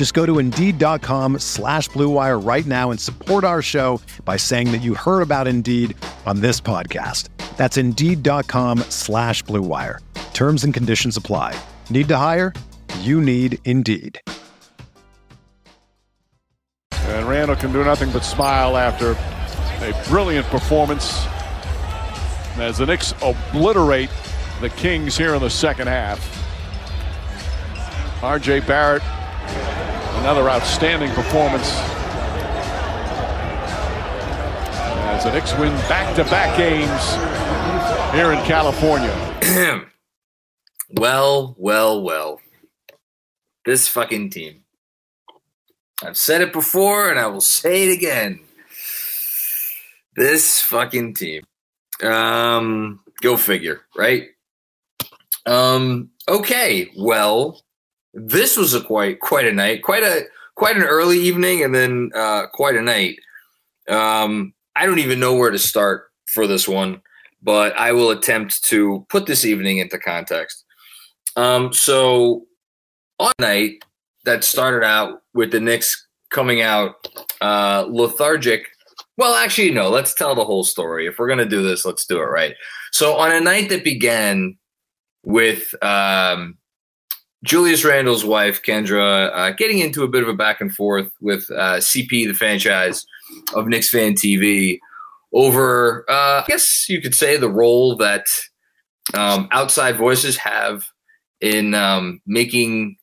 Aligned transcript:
Just 0.00 0.14
go 0.14 0.24
to 0.24 0.38
Indeed.com 0.38 1.40
slash 1.40 1.90
BlueWire 1.90 2.42
right 2.42 2.64
now 2.64 2.90
and 2.90 2.98
support 2.98 3.44
our 3.44 3.60
show 3.60 4.00
by 4.24 4.38
saying 4.38 4.72
that 4.72 4.78
you 4.78 4.94
heard 4.94 5.20
about 5.20 5.46
Indeed 5.46 5.94
on 6.24 6.40
this 6.40 6.58
podcast. 6.58 7.28
That's 7.58 7.76
Indeed.com 7.76 8.78
slash 8.88 9.44
BlueWire. 9.44 9.98
Terms 10.32 10.64
and 10.64 10.72
conditions 10.72 11.18
apply. 11.18 11.54
Need 11.90 12.08
to 12.08 12.16
hire? 12.16 12.54
You 13.00 13.20
need 13.20 13.58
Indeed. 13.66 14.18
And 16.92 17.28
Randle 17.28 17.56
can 17.56 17.70
do 17.70 17.84
nothing 17.84 18.10
but 18.10 18.24
smile 18.24 18.78
after 18.78 19.18
a 19.84 20.04
brilliant 20.08 20.46
performance 20.46 21.26
as 22.56 22.78
the 22.78 22.86
Knicks 22.86 23.12
obliterate 23.20 24.08
the 24.62 24.70
Kings 24.70 25.14
here 25.14 25.34
in 25.34 25.42
the 25.42 25.50
second 25.50 25.88
half. 25.88 26.26
RJ 28.22 28.66
Barrett, 28.66 29.02
another 30.20 30.48
outstanding 30.50 31.10
performance. 31.12 31.70
As 35.08 35.24
the 35.24 35.32
Knicks 35.32 35.52
win 35.54 35.72
back 35.88 36.14
to 36.16 36.24
back 36.24 36.56
games 36.56 37.30
here 38.14 38.32
in 38.32 38.44
California. 38.44 39.14
well, 40.90 41.54
well, 41.58 42.02
well. 42.02 42.40
This 43.64 43.88
fucking 43.88 44.30
team. 44.30 44.64
I've 46.02 46.16
said 46.16 46.40
it 46.40 46.52
before 46.52 47.10
and 47.10 47.18
I 47.18 47.26
will 47.26 47.40
say 47.40 47.88
it 47.88 47.92
again. 47.96 48.40
This 50.16 50.60
fucking 50.60 51.14
team. 51.14 51.42
Um, 52.02 53.00
go 53.20 53.36
figure, 53.36 53.82
right? 53.96 54.28
Um, 55.46 56.10
okay, 56.28 56.90
well, 56.96 57.62
this 58.14 58.56
was 58.56 58.74
a 58.74 58.80
quite 58.80 59.20
quite 59.20 59.46
a 59.46 59.52
night, 59.52 59.82
quite 59.82 60.02
a 60.02 60.24
quite 60.56 60.76
an 60.76 60.82
early 60.82 61.18
evening, 61.18 61.62
and 61.62 61.74
then 61.74 62.10
uh, 62.14 62.46
quite 62.52 62.76
a 62.76 62.82
night. 62.82 63.16
Um, 63.88 64.52
I 64.76 64.86
don't 64.86 64.98
even 64.98 65.20
know 65.20 65.34
where 65.34 65.50
to 65.50 65.58
start 65.58 66.10
for 66.26 66.46
this 66.46 66.68
one, 66.68 67.02
but 67.42 67.76
I 67.76 67.92
will 67.92 68.10
attempt 68.10 68.62
to 68.64 69.06
put 69.08 69.26
this 69.26 69.44
evening 69.44 69.78
into 69.78 69.98
context. 69.98 70.64
Um, 71.36 71.72
so 71.72 72.46
on 73.18 73.32
a 73.38 73.42
night 73.42 73.84
that 74.24 74.44
started 74.44 74.84
out 74.84 75.22
with 75.34 75.52
the 75.52 75.60
Knicks 75.60 76.06
coming 76.30 76.60
out 76.62 76.94
uh, 77.40 77.86
lethargic. 77.88 78.66
Well, 79.16 79.34
actually, 79.34 79.70
no. 79.70 79.90
Let's 79.90 80.14
tell 80.14 80.34
the 80.34 80.44
whole 80.44 80.64
story. 80.64 81.06
If 81.06 81.18
we're 81.18 81.28
gonna 81.28 81.44
do 81.44 81.62
this, 81.62 81.84
let's 81.84 82.06
do 82.06 82.18
it 82.18 82.24
right. 82.24 82.54
So 82.92 83.16
on 83.16 83.32
a 83.32 83.40
night 83.40 83.68
that 83.68 83.84
began 83.84 84.56
with 85.24 85.74
um, 85.82 86.56
Julius 87.42 87.84
Randle's 87.84 88.24
wife, 88.24 88.62
Kendra, 88.62 89.30
uh, 89.32 89.50
getting 89.52 89.78
into 89.78 90.02
a 90.02 90.08
bit 90.08 90.22
of 90.22 90.28
a 90.28 90.34
back 90.34 90.60
and 90.60 90.74
forth 90.74 91.10
with 91.20 91.50
uh, 91.50 91.76
CP, 91.76 92.26
the 92.26 92.34
franchise 92.34 93.06
of 93.54 93.66
Knicks 93.66 93.88
Fan 93.88 94.12
TV, 94.12 94.78
over, 95.32 96.04
uh, 96.10 96.42
I 96.42 96.44
guess 96.48 96.88
you 96.88 97.00
could 97.00 97.14
say, 97.14 97.36
the 97.36 97.48
role 97.48 97.96
that 97.96 98.26
um, 99.14 99.48
outside 99.52 99.96
voices 99.96 100.36
have 100.36 100.86
in 101.40 101.74
um, 101.74 102.20
making 102.26 102.96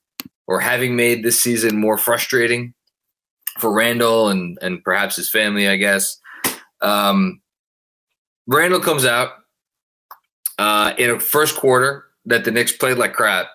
or 0.46 0.60
having 0.60 0.96
made 0.96 1.24
this 1.24 1.42
season 1.42 1.78
more 1.78 1.98
frustrating 1.98 2.74
for 3.60 3.74
Randle 3.74 4.30
and, 4.30 4.58
and 4.62 4.84
perhaps 4.84 5.16
his 5.16 5.30
family, 5.30 5.68
I 5.68 5.78
guess. 5.78 6.20
Um, 6.82 7.42
Randle 8.46 8.80
comes 8.80 9.04
out 9.04 9.32
uh, 10.60 10.94
in 10.98 11.10
a 11.10 11.20
first 11.20 11.56
quarter 11.56 12.06
that 12.26 12.46
the 12.46 12.52
Knicks 12.52 12.72
played 12.72 12.98
like 12.98 13.14
crap 13.14 13.48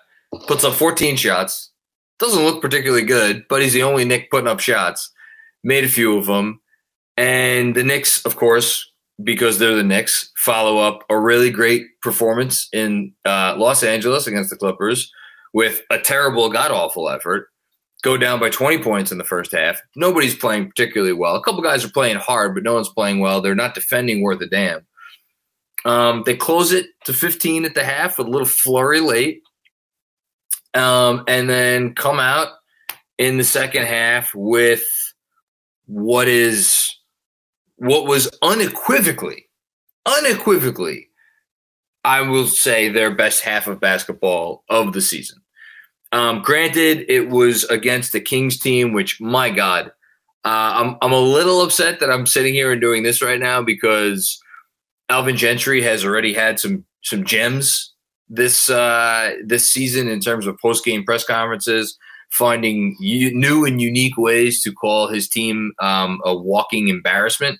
puts 0.47 0.63
up 0.63 0.73
14 0.73 1.15
shots. 1.15 1.71
Doesn't 2.19 2.43
look 2.43 2.61
particularly 2.61 3.05
good, 3.05 3.45
but 3.49 3.61
he's 3.61 3.73
the 3.73 3.83
only 3.83 4.05
Knick 4.05 4.29
putting 4.31 4.47
up 4.47 4.59
shots. 4.59 5.11
Made 5.63 5.83
a 5.83 5.89
few 5.89 6.17
of 6.17 6.25
them. 6.25 6.61
And 7.17 7.75
the 7.75 7.83
Knicks, 7.83 8.23
of 8.25 8.35
course, 8.35 8.91
because 9.23 9.59
they're 9.59 9.75
the 9.75 9.83
Knicks, 9.83 10.31
follow 10.37 10.77
up 10.77 11.03
a 11.09 11.19
really 11.19 11.51
great 11.51 11.85
performance 12.01 12.67
in 12.73 13.13
uh, 13.25 13.55
Los 13.57 13.83
Angeles 13.83 14.27
against 14.27 14.49
the 14.49 14.55
Clippers 14.55 15.11
with 15.53 15.81
a 15.89 15.99
terrible, 15.99 16.49
god 16.49 16.71
awful 16.71 17.09
effort. 17.09 17.49
Go 18.01 18.17
down 18.17 18.39
by 18.39 18.49
20 18.49 18.83
points 18.83 19.11
in 19.11 19.17
the 19.17 19.23
first 19.23 19.53
half. 19.53 19.79
Nobody's 19.95 20.35
playing 20.35 20.67
particularly 20.67 21.13
well. 21.13 21.35
A 21.35 21.43
couple 21.43 21.61
guys 21.61 21.85
are 21.85 21.89
playing 21.89 22.17
hard, 22.17 22.53
but 22.53 22.63
no 22.63 22.73
one's 22.73 22.89
playing 22.89 23.19
well. 23.19 23.41
They're 23.41 23.55
not 23.55 23.75
defending 23.75 24.21
worth 24.21 24.41
a 24.41 24.47
damn. 24.47 24.85
Um, 25.85 26.23
they 26.25 26.35
close 26.35 26.71
it 26.71 26.87
to 27.05 27.13
15 27.13 27.65
at 27.65 27.75
the 27.75 27.83
half 27.83 28.17
with 28.17 28.27
a 28.27 28.29
little 28.29 28.47
flurry 28.47 28.99
late 28.99 29.41
um, 30.73 31.23
and 31.27 31.49
then 31.49 31.95
come 31.95 32.19
out 32.19 32.49
in 33.17 33.37
the 33.37 33.43
second 33.43 33.85
half 33.85 34.33
with 34.33 34.85
what 35.85 36.27
is 36.27 36.95
what 37.77 38.05
was 38.05 38.29
unequivocally, 38.41 39.49
unequivocally, 40.05 41.09
I 42.03 42.21
will 42.21 42.47
say 42.47 42.89
their 42.89 43.13
best 43.13 43.41
half 43.41 43.67
of 43.67 43.79
basketball 43.79 44.63
of 44.69 44.93
the 44.93 45.01
season. 45.01 45.41
Um, 46.11 46.41
granted, 46.41 47.05
it 47.09 47.29
was 47.29 47.63
against 47.65 48.11
the 48.11 48.21
Kings 48.21 48.59
team, 48.59 48.93
which 48.93 49.19
my 49.19 49.49
God, 49.49 49.87
uh, 50.45 50.71
I'm 50.75 50.97
I'm 51.01 51.11
a 51.11 51.19
little 51.19 51.61
upset 51.61 51.99
that 51.99 52.11
I'm 52.11 52.25
sitting 52.25 52.53
here 52.53 52.71
and 52.71 52.81
doing 52.81 53.03
this 53.03 53.21
right 53.21 53.39
now 53.39 53.61
because 53.61 54.39
Alvin 55.09 55.37
Gentry 55.37 55.81
has 55.81 56.05
already 56.05 56.33
had 56.33 56.59
some 56.59 56.85
some 57.03 57.23
gems 57.23 57.92
this 58.29 58.69
uh, 58.69 59.33
this 59.45 59.69
season 59.69 60.07
in 60.07 60.19
terms 60.19 60.47
of 60.47 60.57
post 60.59 60.83
game 60.83 61.03
press 61.03 61.23
conferences, 61.23 61.97
finding 62.29 62.95
u- 62.99 63.33
new 63.33 63.65
and 63.65 63.81
unique 63.81 64.17
ways 64.17 64.63
to 64.63 64.71
call 64.71 65.07
his 65.07 65.27
team 65.27 65.73
um, 65.79 66.19
a 66.25 66.35
walking 66.35 66.87
embarrassment. 66.87 67.59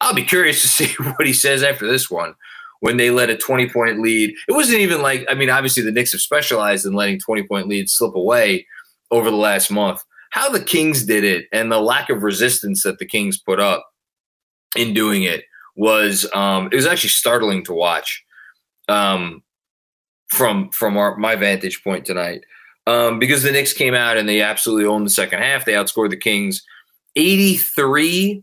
I'll 0.00 0.14
be 0.14 0.24
curious 0.24 0.62
to 0.62 0.68
see 0.68 0.94
what 1.02 1.26
he 1.26 1.32
says 1.32 1.62
after 1.62 1.86
this 1.86 2.10
one 2.10 2.34
when 2.80 2.96
they 2.96 3.10
let 3.10 3.30
a 3.30 3.36
20 3.36 3.70
point 3.70 4.00
lead. 4.00 4.34
It 4.48 4.52
wasn't 4.52 4.80
even 4.80 5.02
like, 5.02 5.24
I 5.30 5.34
mean, 5.34 5.50
obviously 5.50 5.84
the 5.84 5.92
Knicks 5.92 6.12
have 6.12 6.20
specialized 6.20 6.84
in 6.84 6.94
letting 6.94 7.20
20 7.20 7.44
point 7.44 7.68
leads 7.68 7.92
slip 7.92 8.14
away 8.16 8.66
over 9.12 9.30
the 9.30 9.36
last 9.36 9.70
month. 9.70 10.02
How 10.30 10.48
the 10.48 10.62
Kings 10.62 11.04
did 11.04 11.22
it 11.22 11.46
and 11.52 11.70
the 11.70 11.80
lack 11.80 12.10
of 12.10 12.22
resistance 12.22 12.82
that 12.82 12.98
the 12.98 13.06
Kings 13.06 13.38
put 13.38 13.60
up 13.60 13.86
in 14.76 14.94
doing 14.94 15.22
it 15.22 15.44
was 15.76 16.28
um, 16.34 16.68
it 16.72 16.76
was 16.76 16.86
actually 16.86 17.10
startling 17.10 17.64
to 17.64 17.72
watch. 17.72 18.24
Um, 18.88 19.42
from 20.32 20.70
from 20.70 20.96
our, 20.96 21.16
my 21.16 21.36
vantage 21.36 21.84
point 21.84 22.06
tonight. 22.06 22.44
Um, 22.86 23.18
because 23.18 23.44
the 23.44 23.52
Knicks 23.52 23.72
came 23.72 23.94
out 23.94 24.16
and 24.16 24.28
they 24.28 24.40
absolutely 24.40 24.86
owned 24.86 25.06
the 25.06 25.10
second 25.10 25.40
half. 25.40 25.64
They 25.64 25.74
outscored 25.74 26.10
the 26.10 26.16
Kings 26.16 26.62
83 27.14 28.42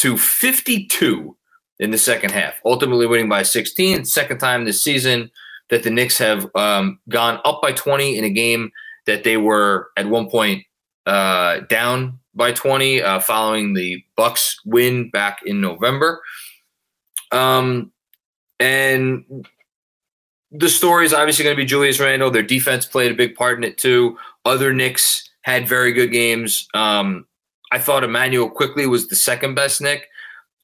to 0.00 0.18
52 0.18 1.36
in 1.78 1.90
the 1.90 1.96
second 1.96 2.32
half, 2.32 2.54
ultimately 2.64 3.06
winning 3.06 3.28
by 3.28 3.44
16. 3.44 4.04
Second 4.04 4.38
time 4.38 4.64
this 4.64 4.82
season 4.82 5.30
that 5.70 5.84
the 5.84 5.90
Knicks 5.90 6.18
have 6.18 6.50
um, 6.54 6.98
gone 7.08 7.40
up 7.44 7.62
by 7.62 7.72
20 7.72 8.18
in 8.18 8.24
a 8.24 8.30
game 8.30 8.70
that 9.06 9.24
they 9.24 9.36
were 9.36 9.88
at 9.96 10.06
one 10.06 10.28
point 10.28 10.64
uh, 11.06 11.60
down 11.70 12.18
by 12.34 12.52
20 12.52 13.00
uh, 13.00 13.20
following 13.20 13.74
the 13.74 14.02
Bucks 14.16 14.60
win 14.66 15.08
back 15.10 15.40
in 15.46 15.60
November. 15.60 16.20
Um, 17.30 17.92
and 18.60 19.24
the 20.50 20.68
story 20.68 21.04
is 21.04 21.12
obviously 21.12 21.44
going 21.44 21.56
to 21.56 21.62
be 21.62 21.66
Julius 21.66 22.00
Randle. 22.00 22.30
Their 22.30 22.42
defense 22.42 22.86
played 22.86 23.12
a 23.12 23.14
big 23.14 23.34
part 23.34 23.58
in 23.58 23.64
it 23.64 23.78
too. 23.78 24.18
Other 24.44 24.72
Knicks 24.72 25.28
had 25.42 25.68
very 25.68 25.92
good 25.92 26.10
games. 26.10 26.68
Um, 26.74 27.26
I 27.70 27.78
thought 27.78 28.04
Immanuel 28.04 28.48
Quickley 28.48 28.86
was 28.86 29.08
the 29.08 29.16
second 29.16 29.54
best 29.54 29.80
Knick. 29.80 30.08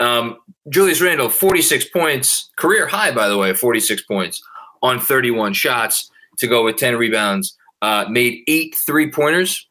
Um, 0.00 0.38
Julius 0.70 1.00
Randle, 1.00 1.30
46 1.30 1.86
points, 1.90 2.50
career 2.56 2.86
high, 2.86 3.10
by 3.10 3.28
the 3.28 3.36
way, 3.36 3.52
46 3.52 4.02
points 4.02 4.42
on 4.82 5.00
31 5.00 5.52
shots 5.52 6.10
to 6.38 6.46
go 6.46 6.64
with 6.64 6.76
10 6.76 6.96
rebounds. 6.96 7.56
Uh, 7.82 8.06
made 8.08 8.42
eight 8.48 8.74
three 8.74 9.10
pointers, 9.10 9.68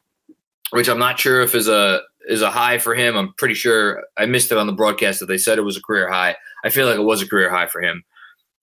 which 0.70 0.88
I'm 0.88 1.00
not 1.00 1.18
sure 1.18 1.40
if 1.40 1.54
is 1.54 1.66
a 1.66 2.00
is 2.28 2.42
a 2.42 2.50
high 2.50 2.78
for 2.78 2.94
him. 2.94 3.16
I'm 3.16 3.32
pretty 3.34 3.54
sure 3.54 4.04
I 4.16 4.26
missed 4.26 4.52
it 4.52 4.58
on 4.58 4.68
the 4.68 4.72
broadcast 4.72 5.18
that 5.20 5.26
they 5.26 5.36
said 5.36 5.58
it 5.58 5.62
was 5.62 5.76
a 5.76 5.82
career 5.82 6.08
high. 6.08 6.36
I 6.64 6.70
feel 6.70 6.86
like 6.86 6.96
it 6.96 7.02
was 7.02 7.20
a 7.20 7.28
career 7.28 7.50
high 7.50 7.66
for 7.66 7.82
him. 7.82 8.04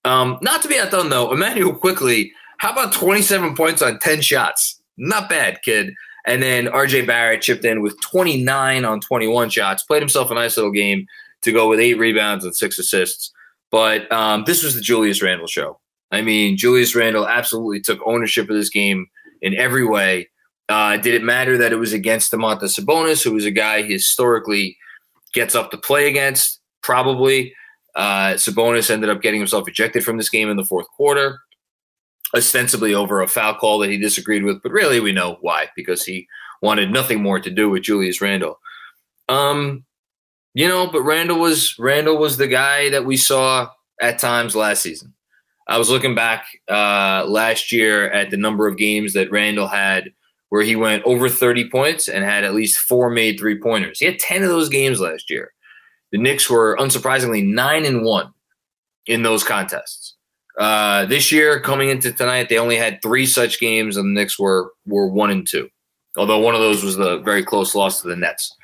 Um, 0.03 0.37
not 0.41 0.61
to 0.63 0.67
be 0.67 0.77
outdone 0.77 1.09
though, 1.09 1.31
Immanuel 1.31 1.73
Quickley. 1.73 2.33
How 2.57 2.71
about 2.71 2.93
27 2.93 3.55
points 3.55 3.81
on 3.81 3.99
10 3.99 4.21
shots? 4.21 4.81
Not 4.97 5.29
bad, 5.29 5.61
kid. 5.63 5.93
And 6.25 6.43
then 6.43 6.67
RJ 6.67 7.07
Barrett 7.07 7.41
chipped 7.41 7.65
in 7.65 7.81
with 7.81 7.99
29 8.01 8.85
on 8.85 8.99
21 8.99 9.49
shots, 9.49 9.83
played 9.83 10.01
himself 10.01 10.29
a 10.29 10.35
nice 10.35 10.57
little 10.57 10.71
game 10.71 11.07
to 11.41 11.51
go 11.51 11.67
with 11.67 11.79
eight 11.79 11.95
rebounds 11.95 12.45
and 12.45 12.55
six 12.55 12.77
assists. 12.77 13.31
But 13.71 14.11
um, 14.11 14.43
this 14.45 14.63
was 14.63 14.75
the 14.75 14.81
Julius 14.81 15.21
Randle 15.21 15.47
show. 15.47 15.79
I 16.11 16.21
mean, 16.21 16.57
Julius 16.57 16.95
Randle 16.95 17.27
absolutely 17.27 17.79
took 17.79 17.99
ownership 18.05 18.49
of 18.49 18.55
this 18.55 18.69
game 18.69 19.07
in 19.41 19.55
every 19.55 19.85
way. 19.85 20.29
Uh, 20.69 20.97
did 20.97 21.13
it 21.15 21.23
matter 21.23 21.57
that 21.57 21.71
it 21.71 21.77
was 21.77 21.93
against 21.93 22.31
Domantas 22.31 22.79
Sabonis, 22.79 23.23
who 23.23 23.33
was 23.33 23.45
a 23.45 23.51
guy 23.51 23.81
he 23.81 23.93
historically 23.93 24.77
gets 25.33 25.55
up 25.55 25.71
to 25.71 25.77
play 25.77 26.07
against? 26.07 26.59
Probably. 26.83 27.53
Uh, 27.95 28.33
Sabonis 28.33 28.89
ended 28.89 29.09
up 29.09 29.21
getting 29.21 29.39
himself 29.39 29.67
ejected 29.67 30.03
from 30.03 30.17
this 30.17 30.29
game 30.29 30.49
in 30.49 30.57
the 30.57 30.65
fourth 30.65 30.87
quarter, 30.89 31.39
ostensibly 32.35 32.93
over 32.93 33.21
a 33.21 33.27
foul 33.27 33.55
call 33.55 33.79
that 33.79 33.89
he 33.89 33.97
disagreed 33.97 34.43
with, 34.43 34.61
but 34.61 34.71
really 34.71 34.99
we 34.99 35.11
know 35.11 35.37
why 35.41 35.67
because 35.75 36.03
he 36.05 36.27
wanted 36.61 36.91
nothing 36.91 37.21
more 37.21 37.39
to 37.39 37.49
do 37.49 37.69
with 37.69 37.83
Julius 37.83 38.21
Randle. 38.21 38.59
Um, 39.29 39.85
you 40.53 40.67
know, 40.67 40.87
but 40.87 41.03
Randle 41.03 41.39
was 41.39 41.77
Randle 41.79 42.17
was 42.17 42.37
the 42.37 42.47
guy 42.47 42.89
that 42.89 43.05
we 43.05 43.17
saw 43.17 43.69
at 44.01 44.19
times 44.19 44.55
last 44.55 44.81
season. 44.81 45.13
I 45.67 45.77
was 45.77 45.89
looking 45.89 46.15
back 46.15 46.45
uh, 46.69 47.25
last 47.27 47.71
year 47.71 48.09
at 48.11 48.29
the 48.29 48.37
number 48.37 48.67
of 48.67 48.77
games 48.77 49.13
that 49.13 49.31
Randle 49.31 49.67
had 49.67 50.11
where 50.49 50.63
he 50.63 50.75
went 50.75 51.03
over 51.05 51.29
30 51.29 51.69
points 51.69 52.09
and 52.09 52.25
had 52.25 52.43
at 52.43 52.53
least 52.53 52.77
four 52.77 53.09
made 53.09 53.39
three 53.39 53.57
pointers. 53.57 53.99
He 53.99 54.05
had 54.05 54.19
10 54.19 54.43
of 54.43 54.49
those 54.49 54.67
games 54.67 54.99
last 54.99 55.29
year. 55.29 55.53
The 56.11 56.17
Knicks 56.17 56.49
were 56.49 56.75
unsurprisingly 56.77 57.45
nine 57.45 57.85
and 57.85 58.03
one 58.03 58.33
in 59.05 59.23
those 59.23 59.43
contests. 59.43 60.15
Uh, 60.57 61.05
this 61.05 61.31
year, 61.31 61.59
coming 61.59 61.89
into 61.89 62.11
tonight, 62.11 62.49
they 62.49 62.57
only 62.57 62.75
had 62.75 63.01
three 63.01 63.25
such 63.25 63.59
games, 63.59 63.97
and 63.97 64.05
the 64.05 64.19
Knicks 64.19 64.37
were 64.37 64.71
were 64.85 65.07
one 65.07 65.31
and 65.31 65.47
two. 65.47 65.69
Although 66.17 66.39
one 66.39 66.55
of 66.55 66.61
those 66.61 66.83
was 66.83 66.97
the 66.97 67.19
very 67.19 67.43
close 67.43 67.73
loss 67.73 68.01
to 68.01 68.09
the 68.09 68.17
Nets. 68.17 68.55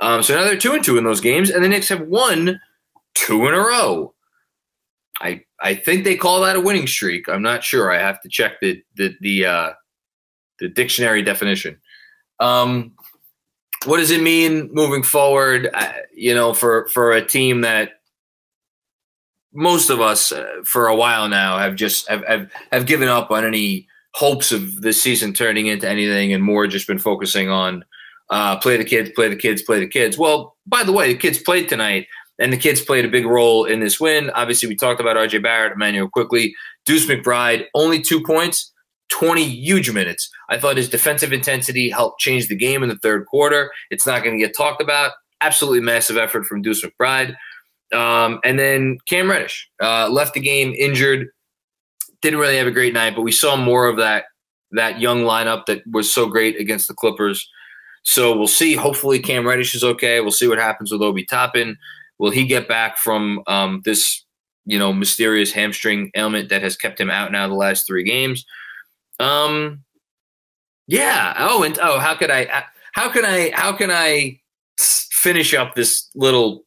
Um, 0.00 0.22
so 0.22 0.34
now 0.34 0.44
they're 0.44 0.56
two 0.56 0.72
and 0.72 0.84
two 0.84 0.98
in 0.98 1.04
those 1.04 1.20
games, 1.20 1.50
and 1.50 1.62
the 1.62 1.68
Knicks 1.68 1.88
have 1.88 2.02
won 2.02 2.60
two 3.14 3.46
in 3.46 3.54
a 3.54 3.58
row. 3.58 4.14
I 5.20 5.42
I 5.60 5.74
think 5.74 6.04
they 6.04 6.16
call 6.16 6.40
that 6.42 6.56
a 6.56 6.60
winning 6.60 6.86
streak. 6.86 7.28
I'm 7.28 7.42
not 7.42 7.64
sure. 7.64 7.92
I 7.92 7.98
have 7.98 8.20
to 8.22 8.28
check 8.28 8.60
the 8.60 8.82
the 8.96 9.14
the 9.20 9.46
uh, 9.46 9.72
the 10.58 10.68
dictionary 10.68 11.22
definition. 11.22 11.80
Um, 12.40 12.94
what 13.84 13.98
does 13.98 14.10
it 14.10 14.22
mean 14.22 14.70
moving 14.72 15.02
forward? 15.02 15.70
Uh, 15.72 15.92
you 16.14 16.34
know, 16.34 16.52
for 16.52 16.88
for 16.88 17.12
a 17.12 17.24
team 17.24 17.62
that 17.62 17.92
most 19.52 19.90
of 19.90 20.00
us 20.00 20.32
uh, 20.32 20.46
for 20.64 20.88
a 20.88 20.96
while 20.96 21.28
now 21.28 21.58
have 21.58 21.74
just 21.74 22.08
have, 22.08 22.24
have 22.26 22.50
have 22.72 22.86
given 22.86 23.08
up 23.08 23.30
on 23.30 23.44
any 23.44 23.86
hopes 24.14 24.52
of 24.52 24.82
this 24.82 25.02
season 25.02 25.32
turning 25.32 25.66
into 25.66 25.88
anything, 25.88 26.32
and 26.32 26.42
more 26.42 26.66
just 26.66 26.86
been 26.86 26.98
focusing 26.98 27.48
on 27.48 27.84
uh, 28.30 28.58
play 28.58 28.76
the 28.76 28.84
kids, 28.84 29.10
play 29.14 29.28
the 29.28 29.36
kids, 29.36 29.62
play 29.62 29.80
the 29.80 29.88
kids. 29.88 30.18
Well, 30.18 30.56
by 30.66 30.82
the 30.82 30.92
way, 30.92 31.12
the 31.12 31.18
kids 31.18 31.38
played 31.38 31.68
tonight, 31.68 32.06
and 32.38 32.52
the 32.52 32.56
kids 32.56 32.80
played 32.80 33.04
a 33.04 33.08
big 33.08 33.26
role 33.26 33.64
in 33.64 33.80
this 33.80 34.00
win. 34.00 34.30
Obviously, 34.30 34.68
we 34.68 34.76
talked 34.76 35.00
about 35.00 35.16
RJ 35.16 35.42
Barrett, 35.42 35.72
Immanuel 35.72 36.08
Quickley, 36.08 36.54
Deuce 36.84 37.06
McBride, 37.06 37.66
only 37.74 38.00
two 38.00 38.22
points, 38.22 38.72
20 39.08 39.44
huge 39.44 39.90
minutes. 39.90 40.30
I 40.48 40.58
thought 40.58 40.76
his 40.76 40.88
defensive 40.88 41.32
intensity 41.32 41.90
helped 41.90 42.20
change 42.20 42.48
the 42.48 42.56
game 42.56 42.82
in 42.82 42.88
the 42.88 42.98
third 42.98 43.26
quarter. 43.26 43.70
It's 43.90 44.06
not 44.06 44.22
going 44.22 44.38
to 44.38 44.44
get 44.44 44.56
talked 44.56 44.82
about. 44.82 45.12
Absolutely 45.40 45.80
massive 45.80 46.16
effort 46.16 46.46
from 46.46 46.62
Deuce 46.62 46.84
McBride. 46.84 47.36
Um, 47.92 48.40
and 48.44 48.58
then 48.58 48.98
Cam 49.06 49.30
Reddish 49.30 49.68
uh, 49.82 50.08
left 50.08 50.34
the 50.34 50.40
game 50.40 50.74
injured. 50.74 51.28
Didn't 52.20 52.38
really 52.38 52.56
have 52.56 52.66
a 52.66 52.72
great 52.72 52.92
night, 52.92 53.14
but 53.14 53.22
we 53.22 53.32
saw 53.32 53.56
more 53.56 53.86
of 53.86 53.96
that 53.96 54.24
that 54.72 55.00
young 55.00 55.22
lineup 55.22 55.64
that 55.64 55.82
was 55.90 56.12
so 56.12 56.26
great 56.26 56.60
against 56.60 56.88
the 56.88 56.94
Clippers. 56.94 57.48
So 58.02 58.36
we'll 58.36 58.46
see. 58.46 58.74
Hopefully, 58.74 59.18
Cam 59.18 59.46
Reddish 59.46 59.74
is 59.74 59.84
okay. 59.84 60.20
We'll 60.20 60.30
see 60.30 60.48
what 60.48 60.58
happens 60.58 60.92
with 60.92 61.00
Obi 61.00 61.24
Toppin. 61.24 61.78
Will 62.18 62.30
he 62.30 62.46
get 62.46 62.68
back 62.68 62.98
from 62.98 63.42
um, 63.46 63.80
this, 63.84 64.24
you 64.66 64.78
know, 64.78 64.92
mysterious 64.92 65.52
hamstring 65.52 66.10
ailment 66.16 66.48
that 66.48 66.62
has 66.62 66.76
kept 66.76 67.00
him 67.00 67.10
out 67.10 67.32
now 67.32 67.48
the 67.48 67.54
last 67.54 67.86
three 67.86 68.04
games? 68.04 68.44
Um, 69.18 69.84
yeah. 70.86 71.34
Oh, 71.38 71.62
and 71.62 71.78
oh, 71.80 71.98
how 71.98 72.14
could 72.14 72.30
I? 72.30 72.64
How 72.92 73.10
can 73.10 73.24
I? 73.24 73.50
How 73.54 73.72
can 73.72 73.90
I 73.90 74.40
finish 74.78 75.54
up 75.54 75.74
this 75.74 76.08
little 76.14 76.64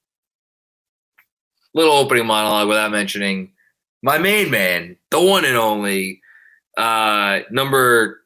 little 1.73 1.93
opening 1.93 2.25
monologue 2.25 2.67
without 2.67 2.91
mentioning 2.91 3.51
my 4.01 4.17
main 4.17 4.49
man, 4.49 4.97
the 5.09 5.21
one 5.21 5.45
and 5.45 5.55
only, 5.55 6.21
uh, 6.77 7.39
number 7.49 8.21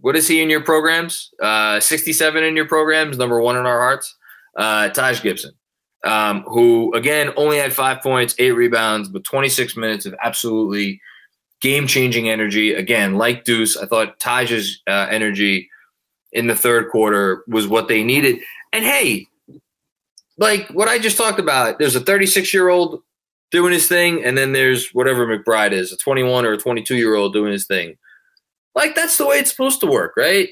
what 0.00 0.16
is 0.16 0.26
he 0.26 0.40
in 0.40 0.48
your 0.48 0.62
programs? 0.62 1.30
Uh, 1.42 1.78
67 1.78 2.42
in 2.42 2.56
your 2.56 2.66
programs, 2.66 3.18
number 3.18 3.40
one 3.40 3.56
in 3.56 3.66
our 3.66 3.80
hearts. 3.80 4.16
Uh, 4.56 4.88
Taj 4.88 5.22
Gibson, 5.22 5.52
um, 6.04 6.42
who 6.42 6.92
again 6.94 7.32
only 7.36 7.58
had 7.58 7.72
five 7.72 8.02
points, 8.02 8.34
eight 8.38 8.52
rebounds, 8.52 9.08
but 9.08 9.24
26 9.24 9.76
minutes 9.76 10.06
of 10.06 10.14
absolutely 10.22 11.00
game 11.60 11.86
changing 11.86 12.28
energy. 12.28 12.74
Again, 12.74 13.16
like 13.16 13.44
Deuce, 13.44 13.76
I 13.76 13.86
thought 13.86 14.18
Taj's 14.18 14.82
uh, 14.86 15.06
energy 15.10 15.68
in 16.32 16.46
the 16.46 16.54
third 16.56 16.90
quarter 16.90 17.44
was 17.46 17.66
what 17.66 17.88
they 17.88 18.02
needed. 18.02 18.40
And 18.72 18.84
hey, 18.84 19.26
like 20.38 20.68
what 20.70 20.88
I 20.88 20.98
just 20.98 21.16
talked 21.16 21.38
about, 21.38 21.78
there's 21.78 21.96
a 21.96 22.00
36 22.00 22.52
year 22.54 22.68
old 22.68 23.02
doing 23.50 23.72
his 23.72 23.88
thing, 23.88 24.24
and 24.24 24.38
then 24.38 24.52
there's 24.52 24.90
whatever 24.90 25.26
McBride 25.26 25.72
is, 25.72 25.92
a 25.92 25.96
21 25.96 26.46
or 26.46 26.52
a 26.52 26.58
22 26.58 26.96
year 26.96 27.14
old 27.14 27.32
doing 27.32 27.52
his 27.52 27.66
thing. 27.66 27.96
Like 28.74 28.94
that's 28.94 29.18
the 29.18 29.26
way 29.26 29.38
it's 29.38 29.50
supposed 29.50 29.80
to 29.80 29.86
work, 29.86 30.14
right? 30.16 30.48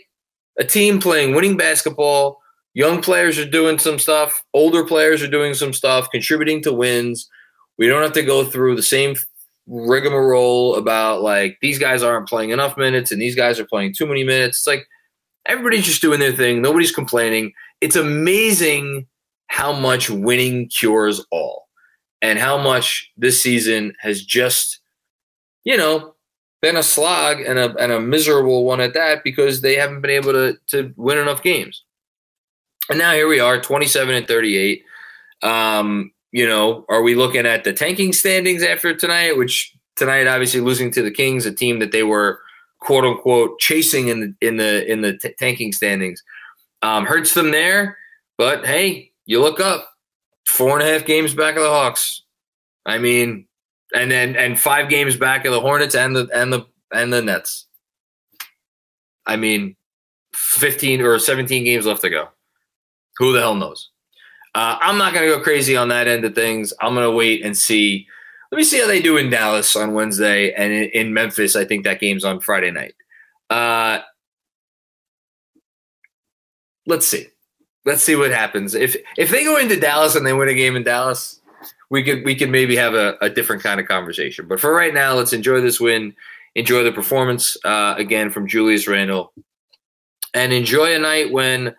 A 0.58 0.64
team 0.64 1.00
playing 1.00 1.34
winning 1.34 1.56
basketball, 1.56 2.40
young 2.74 3.00
players 3.00 3.38
are 3.38 3.48
doing 3.48 3.78
some 3.78 3.98
stuff, 3.98 4.44
older 4.52 4.84
players 4.84 5.22
are 5.22 5.30
doing 5.30 5.54
some 5.54 5.72
stuff, 5.72 6.10
contributing 6.10 6.62
to 6.62 6.72
wins. 6.72 7.28
We 7.78 7.86
don't 7.86 8.02
have 8.02 8.12
to 8.14 8.22
go 8.22 8.44
through 8.44 8.74
the 8.74 8.82
same 8.82 9.14
rigmarole 9.68 10.76
about 10.76 11.22
like 11.22 11.58
these 11.60 11.78
guys 11.78 12.02
aren't 12.02 12.28
playing 12.28 12.50
enough 12.50 12.76
minutes 12.76 13.12
and 13.12 13.20
these 13.20 13.36
guys 13.36 13.60
are 13.60 13.66
playing 13.66 13.94
too 13.94 14.06
many 14.06 14.24
minutes. 14.24 14.58
It's 14.58 14.66
like 14.66 14.86
everybody's 15.46 15.84
just 15.84 16.02
doing 16.02 16.20
their 16.20 16.32
thing, 16.32 16.62
nobody's 16.62 16.92
complaining. 16.92 17.52
It's 17.80 17.96
amazing 17.96 19.06
how 19.48 19.72
much 19.72 20.10
winning 20.10 20.68
cures 20.68 21.24
all 21.30 21.68
and 22.20 22.38
how 22.38 22.58
much 22.58 23.10
this 23.16 23.42
season 23.42 23.94
has 24.00 24.24
just, 24.24 24.80
you 25.64 25.76
know, 25.76 26.14
been 26.60 26.76
a 26.76 26.82
slog 26.82 27.40
and 27.40 27.58
a, 27.58 27.74
and 27.76 27.92
a 27.92 28.00
miserable 28.00 28.64
one 28.64 28.80
at 28.80 28.94
that 28.94 29.22
because 29.22 29.60
they 29.60 29.76
haven't 29.76 30.00
been 30.00 30.10
able 30.10 30.32
to, 30.32 30.56
to 30.68 30.92
win 30.96 31.18
enough 31.18 31.42
games. 31.42 31.84
And 32.90 32.98
now 32.98 33.12
here 33.12 33.28
we 33.28 33.38
are, 33.38 33.60
27 33.60 34.14
and 34.14 34.26
38. 34.26 34.82
Um, 35.42 36.10
you 36.32 36.46
know, 36.46 36.84
are 36.88 37.02
we 37.02 37.14
looking 37.14 37.46
at 37.46 37.64
the 37.64 37.72
tanking 37.72 38.12
standings 38.12 38.62
after 38.62 38.94
tonight, 38.94 39.36
which 39.36 39.74
tonight 39.96 40.26
obviously 40.26 40.60
losing 40.60 40.90
to 40.92 41.02
the 41.02 41.10
Kings, 41.10 41.46
a 41.46 41.52
team 41.52 41.78
that 41.78 41.92
they 41.92 42.02
were 42.02 42.40
quote 42.80 43.04
unquote 43.04 43.58
chasing 43.58 44.08
in 44.08 44.20
the 44.20 44.46
in 44.46 44.56
the 44.56 44.90
in 44.90 45.00
the 45.00 45.16
t- 45.16 45.34
tanking 45.38 45.72
standings, 45.72 46.22
um, 46.82 47.06
hurts 47.06 47.34
them 47.34 47.50
there. 47.50 47.96
But 48.36 48.66
hey, 48.66 49.12
you 49.26 49.40
look 49.40 49.60
up, 49.60 49.88
four 50.46 50.78
and 50.78 50.86
a 50.86 50.92
half 50.92 51.06
games 51.06 51.34
back 51.34 51.56
of 51.56 51.62
the 51.62 51.70
Hawks. 51.70 52.22
I 52.86 52.98
mean, 52.98 53.46
and 53.94 54.10
then 54.10 54.36
and 54.36 54.58
five 54.58 54.88
games 54.88 55.16
back 55.16 55.44
of 55.44 55.52
the 55.52 55.60
Hornets 55.60 55.94
and 55.94 56.14
the 56.14 56.28
and 56.34 56.52
the 56.52 56.66
and 56.92 57.12
the 57.12 57.22
Nets. 57.22 57.66
I 59.26 59.36
mean, 59.36 59.76
fifteen 60.34 61.00
or 61.00 61.18
seventeen 61.18 61.64
games 61.64 61.86
left 61.86 62.02
to 62.02 62.10
go. 62.10 62.28
Who 63.18 63.32
the 63.32 63.40
hell 63.40 63.54
knows? 63.54 63.90
Uh, 64.54 64.78
I'm 64.80 64.98
not 64.98 65.12
going 65.12 65.28
to 65.28 65.36
go 65.36 65.42
crazy 65.42 65.76
on 65.76 65.88
that 65.88 66.08
end 66.08 66.24
of 66.24 66.34
things. 66.34 66.72
I'm 66.80 66.94
going 66.94 67.08
to 67.08 67.16
wait 67.16 67.44
and 67.44 67.56
see. 67.56 68.06
Let 68.50 68.56
me 68.56 68.64
see 68.64 68.80
how 68.80 68.86
they 68.86 69.02
do 69.02 69.16
in 69.16 69.30
Dallas 69.30 69.76
on 69.76 69.92
Wednesday 69.92 70.52
and 70.52 70.72
in, 70.72 70.84
in 70.90 71.14
Memphis. 71.14 71.54
I 71.54 71.64
think 71.64 71.84
that 71.84 72.00
game's 72.00 72.24
on 72.24 72.40
Friday 72.40 72.70
night. 72.70 72.94
Uh, 73.50 74.00
let's 76.86 77.06
see. 77.06 77.28
Let's 77.84 78.02
see 78.02 78.16
what 78.16 78.30
happens. 78.30 78.74
If 78.74 78.96
if 79.16 79.30
they 79.30 79.44
go 79.44 79.58
into 79.58 79.78
Dallas 79.78 80.14
and 80.14 80.26
they 80.26 80.32
win 80.32 80.48
a 80.48 80.54
game 80.54 80.76
in 80.76 80.82
Dallas, 80.82 81.40
we 81.90 82.02
could 82.02 82.24
we 82.24 82.34
could 82.34 82.50
maybe 82.50 82.76
have 82.76 82.94
a, 82.94 83.16
a 83.20 83.30
different 83.30 83.62
kind 83.62 83.80
of 83.80 83.86
conversation. 83.86 84.46
But 84.46 84.60
for 84.60 84.74
right 84.74 84.92
now, 84.92 85.14
let's 85.14 85.32
enjoy 85.32 85.60
this 85.60 85.80
win, 85.80 86.14
enjoy 86.54 86.82
the 86.82 86.92
performance 86.92 87.56
uh, 87.64 87.94
again 87.96 88.30
from 88.30 88.46
Julius 88.46 88.88
Randle, 88.88 89.32
and 90.34 90.52
enjoy 90.52 90.94
a 90.94 90.98
night 90.98 91.32
when 91.32 91.74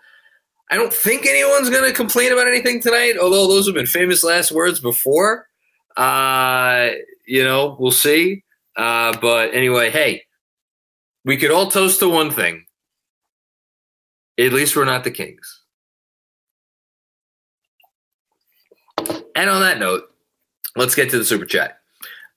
I 0.69 0.75
don't 0.75 0.93
think 0.93 1.25
anyone's 1.25 1.69
going 1.69 1.89
to 1.89 1.95
complain 1.95 2.31
about 2.31 2.47
anything 2.47 2.81
tonight, 2.81 3.15
although 3.19 3.47
those 3.47 3.65
have 3.65 3.75
been 3.75 3.87
famous 3.87 4.23
last 4.23 4.51
words 4.51 4.79
before. 4.79 5.47
Uh, 5.97 6.89
you 7.25 7.43
know, 7.43 7.75
we'll 7.79 7.91
see. 7.91 8.43
Uh, 8.75 9.17
but 9.19 9.53
anyway, 9.53 9.89
hey, 9.89 10.23
we 11.25 11.37
could 11.37 11.51
all 11.51 11.69
toast 11.69 11.99
to 11.99 12.09
one 12.09 12.31
thing. 12.31 12.65
At 14.39 14.53
least 14.53 14.75
we're 14.75 14.85
not 14.85 15.03
the 15.03 15.11
Kings. 15.11 15.61
And 19.35 19.49
on 19.49 19.61
that 19.61 19.79
note, 19.79 20.03
let's 20.75 20.95
get 20.95 21.09
to 21.09 21.17
the 21.17 21.25
super 21.25 21.45
chat. 21.45 21.79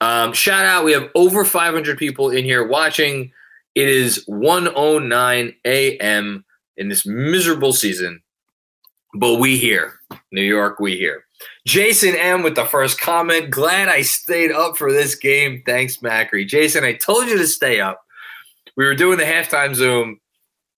Um, 0.01 0.33
shout 0.33 0.65
out, 0.65 0.85
we 0.85 0.93
have 0.93 1.11
over 1.15 1.45
500 1.45 1.97
people 1.97 2.31
in 2.31 2.45
here 2.45 2.67
watching. 2.67 3.31
It 3.75 3.89
is 3.89 4.25
109 4.27 5.55
a.m. 5.65 6.45
in 6.77 6.89
this 6.89 7.07
miserable 7.07 7.73
season, 7.73 8.23
but 9.15 9.39
we 9.39 9.59
here, 9.59 9.95
New 10.31 10.43
York, 10.43 10.81
we 10.81 10.97
here. 10.97 11.25
Jason 11.67 12.15
M 12.17 12.43
with 12.43 12.55
the 12.55 12.65
first 12.65 13.01
comment. 13.01 13.51
Glad 13.51 13.89
I 13.89 14.03
stayed 14.03 14.53
up 14.53 14.77
for 14.77 14.93
this 14.93 15.15
game. 15.15 15.63
Thanks, 15.67 15.99
Macri. 15.99 16.47
Jason, 16.47 16.85
I 16.85 16.95
told 16.95 17.27
you 17.29 17.37
to 17.39 17.47
stay 17.47 17.81
up. 17.81 18.01
We 18.77 18.85
were 18.85 18.95
doing 18.95 19.19
the 19.19 19.25
halftime 19.25 19.75
Zoom, 19.75 20.21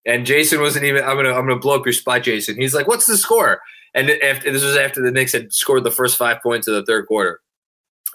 and 0.07 0.27
Jason 0.27 0.61
wasn't 0.61 0.85
even. 0.85 1.05
I'm 1.05 1.17
gonna 1.17 1.33
I'm 1.33 1.47
gonna 1.47 1.59
blow 1.59 1.77
up 1.77 1.87
your 1.87 1.93
spot, 1.93 2.23
Jason. 2.23 2.57
He's 2.57 2.75
like, 2.75 2.89
"What's 2.89 3.07
the 3.07 3.17
score?" 3.17 3.61
And 3.95 4.11
after 4.11 4.51
this 4.51 4.65
was 4.65 4.77
after 4.77 5.01
the 5.01 5.13
Knicks 5.13 5.33
had 5.33 5.53
scored 5.53 5.85
the 5.85 5.91
first 5.91 6.19
five 6.19 6.43
points 6.43 6.67
of 6.67 6.75
the 6.75 6.85
third 6.85 7.07
quarter. 7.07 7.41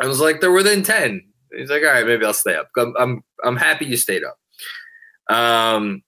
I 0.01 0.07
was 0.07 0.19
like, 0.19 0.41
"They're 0.41 0.51
within 0.51 0.83
ten. 0.83 1.21
He's 1.55 1.69
like, 1.69 1.83
"All 1.83 1.89
right, 1.89 2.05
maybe 2.05 2.25
I'll 2.25 2.33
stay 2.33 2.55
up." 2.55 2.69
I'm 2.77 2.93
I'm, 2.99 3.23
I'm 3.43 3.55
happy 3.55 3.85
you 3.85 3.97
stayed 3.97 4.23
up. 4.23 4.37
Um, 5.33 6.03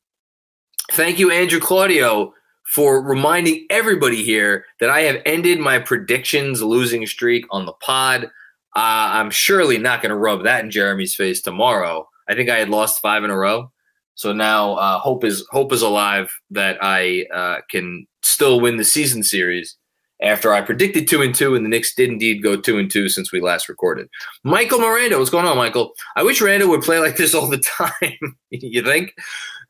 thank 0.92 1.20
you, 1.20 1.32
Andrew 1.32 1.60
Claudio 1.60 2.34
for 2.72 3.02
reminding 3.02 3.66
everybody 3.70 4.24
here 4.24 4.66
that 4.80 4.90
I 4.90 5.02
have 5.02 5.22
ended 5.26 5.60
my 5.60 5.78
predictions 5.78 6.62
losing 6.62 7.06
streak 7.06 7.46
on 7.52 7.66
the 7.66 7.74
pod. 7.74 8.26
Uh, 8.26 8.30
I'm 8.76 9.30
surely 9.30 9.78
not 9.78 10.02
going 10.02 10.12
to 10.12 10.16
rub 10.16 10.46
that 10.46 10.64
in 10.64 10.72
Jeremy's 10.72 11.14
face 11.14 11.42
tomorrow. 11.42 12.08
I 12.30 12.34
think 12.34 12.50
I 12.50 12.60
had 12.60 12.70
lost 12.70 13.02
five 13.02 13.26
in 13.26 13.30
a 13.30 13.38
row, 13.38 13.70
so 14.16 14.32
now 14.32 14.76
uh, 14.76 15.00
hope 15.00 15.26
is 15.26 15.46
hope 15.52 15.74
is 15.74 15.82
alive 15.82 16.32
that 16.52 16.78
I 16.82 17.26
uh, 17.34 17.58
can 17.70 18.08
still 18.24 18.62
win 18.62 18.78
the 18.78 18.86
season 18.86 19.24
series. 19.24 19.76
After 20.22 20.54
I 20.54 20.62
predicted 20.62 21.08
two 21.08 21.24
and 21.24 21.34
two, 21.34 21.56
and 21.56 21.66
the 21.66 21.70
Knicks 21.70 21.96
did 21.96 22.10
indeed 22.10 22.44
go 22.44 22.56
two 22.56 22.78
and 22.78 22.90
two 22.90 23.10
since 23.10 23.32
we 23.32 23.42
last 23.42 23.68
recorded. 23.68 24.08
Michael 24.44 24.78
Miranda, 24.80 25.18
what's 25.18 25.32
going 25.32 25.48
on, 25.48 25.58
Michael? 25.58 25.94
I 26.16 26.22
wish 26.22 26.40
Miranda 26.40 26.68
would 26.68 26.84
play 26.84 27.00
like 27.00 27.18
this 27.18 27.34
all 27.34 27.48
the 27.48 27.58
time. 27.78 28.38
you 28.52 28.84
think? 28.84 29.16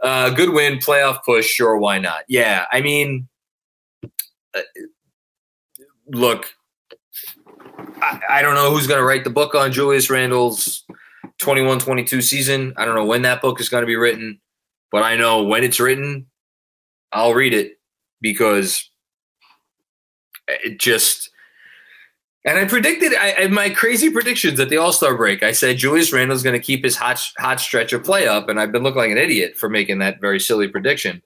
Uh, 0.01 0.29
good 0.31 0.50
win, 0.50 0.79
playoff 0.79 1.24
push. 1.24 1.46
Sure, 1.46 1.77
why 1.77 2.00
not? 2.00 2.24
Yeah, 2.27 2.65
I 2.72 2.81
mean, 2.81 3.27
uh, 4.55 4.62
look, 6.08 6.48
I, 8.01 8.20
I, 8.29 8.41
don't 8.41 8.55
know 8.55 8.72
who's 8.72 8.88
going 8.88 9.00
to 9.00 9.05
write 9.05 9.24
the 9.24 9.29
book 9.29 9.53
on 9.53 9.72
Julius 9.72 10.10
Randle's 10.10 10.84
21 11.39 11.79
22 11.79 12.22
season. 12.22 12.74
I 12.77 12.86
don't 12.86 12.96
know 12.96 13.05
when 13.05 13.22
that 13.24 13.41
book 13.41 13.62
is 13.62 13.70
going 13.70 13.84
to 13.84 13.88
be 13.88 13.96
written, 13.96 14.41
but 14.91 15.03
I 15.03 15.15
know 15.15 15.43
when 15.43 15.63
it's 15.63 15.79
written, 15.79 16.27
I'll 17.12 17.34
read 17.34 17.53
it 17.53 17.79
because 18.22 18.89
it 20.48 20.79
just 20.79 21.29
and 22.43 22.57
I 22.57 22.65
predicted 22.65 23.13
I, 23.15 23.48
my 23.48 23.69
crazy 23.69 24.10
predictions 24.10 24.60
at 24.60 24.69
the 24.69 24.77
All 24.77 24.93
Star 24.93 25.15
break. 25.15 25.43
I 25.43 25.51
said 25.51 25.77
Julius 25.77 26.12
Randle's 26.12 26.43
going 26.43 26.60
to 26.60 26.65
keep 26.65 26.83
his 26.83 26.95
hot 26.95 27.24
hot 27.38 27.60
stretch 27.60 27.93
of 27.93 28.03
play 28.03 28.27
up, 28.27 28.50
and 28.50 28.60
I've 28.60 28.71
been 28.71 28.83
looking 28.83 29.01
like 29.01 29.12
an 29.12 29.17
idiot 29.17 29.57
for 29.57 29.69
making 29.69 30.00
that 30.00 30.19
very 30.19 30.39
silly 30.39 30.67
prediction. 30.67 31.21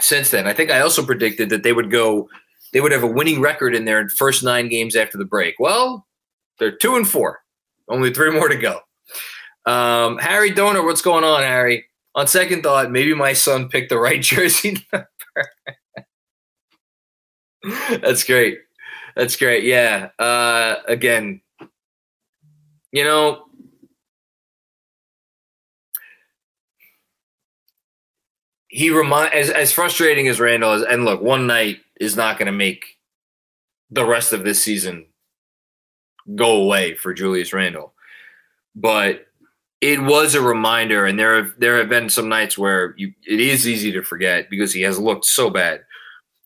Since 0.00 0.30
then, 0.30 0.46
I 0.46 0.52
think 0.52 0.70
I 0.70 0.80
also 0.80 1.04
predicted 1.04 1.50
that 1.50 1.62
they 1.62 1.72
would 1.72 1.90
go, 1.90 2.28
they 2.72 2.80
would 2.80 2.92
have 2.92 3.02
a 3.02 3.06
winning 3.06 3.40
record 3.40 3.74
in 3.74 3.84
their 3.84 4.08
first 4.08 4.42
nine 4.42 4.68
games 4.68 4.96
after 4.96 5.18
the 5.18 5.24
break. 5.24 5.56
Well, 5.58 6.06
they're 6.58 6.70
two 6.70 6.96
and 6.96 7.08
four, 7.08 7.40
only 7.88 8.12
three 8.12 8.30
more 8.30 8.48
to 8.48 8.56
go. 8.56 8.80
Um, 9.66 10.18
Harry 10.18 10.50
Donor, 10.50 10.84
what's 10.84 11.02
going 11.02 11.24
on, 11.24 11.42
Harry? 11.42 11.86
On 12.14 12.26
second 12.26 12.62
thought, 12.62 12.90
maybe 12.90 13.14
my 13.14 13.34
son 13.34 13.68
picked 13.68 13.90
the 13.90 13.98
right 13.98 14.20
jersey 14.22 14.84
number. 14.92 15.08
That's 18.00 18.24
great. 18.24 18.58
That's 19.16 19.36
great. 19.36 19.64
Yeah. 19.64 20.10
Uh, 20.18 20.76
again, 20.86 21.40
you 22.92 23.04
know, 23.04 23.44
he 28.68 28.90
remind 28.90 29.34
as 29.34 29.50
as 29.50 29.72
frustrating 29.72 30.28
as 30.28 30.40
Randle 30.40 30.74
is, 30.74 30.82
and 30.82 31.04
look, 31.04 31.20
one 31.20 31.46
night 31.46 31.80
is 32.00 32.16
not 32.16 32.38
going 32.38 32.46
to 32.46 32.52
make 32.52 32.98
the 33.90 34.04
rest 34.04 34.32
of 34.32 34.44
this 34.44 34.62
season 34.62 35.06
go 36.36 36.62
away 36.62 36.94
for 36.94 37.12
Julius 37.12 37.52
Randle, 37.52 37.92
but 38.74 39.26
it 39.80 40.00
was 40.00 40.34
a 40.34 40.40
reminder, 40.40 41.06
and 41.06 41.18
there 41.18 41.42
have 41.42 41.52
there 41.58 41.78
have 41.78 41.88
been 41.88 42.08
some 42.10 42.28
nights 42.28 42.56
where 42.56 42.94
you 42.96 43.12
it 43.26 43.40
is 43.40 43.66
easy 43.66 43.90
to 43.92 44.02
forget 44.02 44.50
because 44.50 44.72
he 44.72 44.82
has 44.82 44.98
looked 44.98 45.24
so 45.24 45.50
bad. 45.50 45.84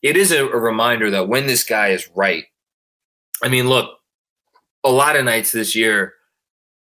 It 0.02 0.16
is 0.16 0.32
a, 0.32 0.46
a 0.46 0.58
reminder 0.58 1.10
that 1.10 1.28
when 1.28 1.46
this 1.46 1.64
guy 1.64 1.88
is 1.88 2.08
right, 2.14 2.44
I 3.44 3.48
mean, 3.48 3.68
look, 3.68 3.98
a 4.82 4.90
lot 4.90 5.16
of 5.16 5.24
nights 5.24 5.52
this 5.52 5.76
year, 5.76 6.14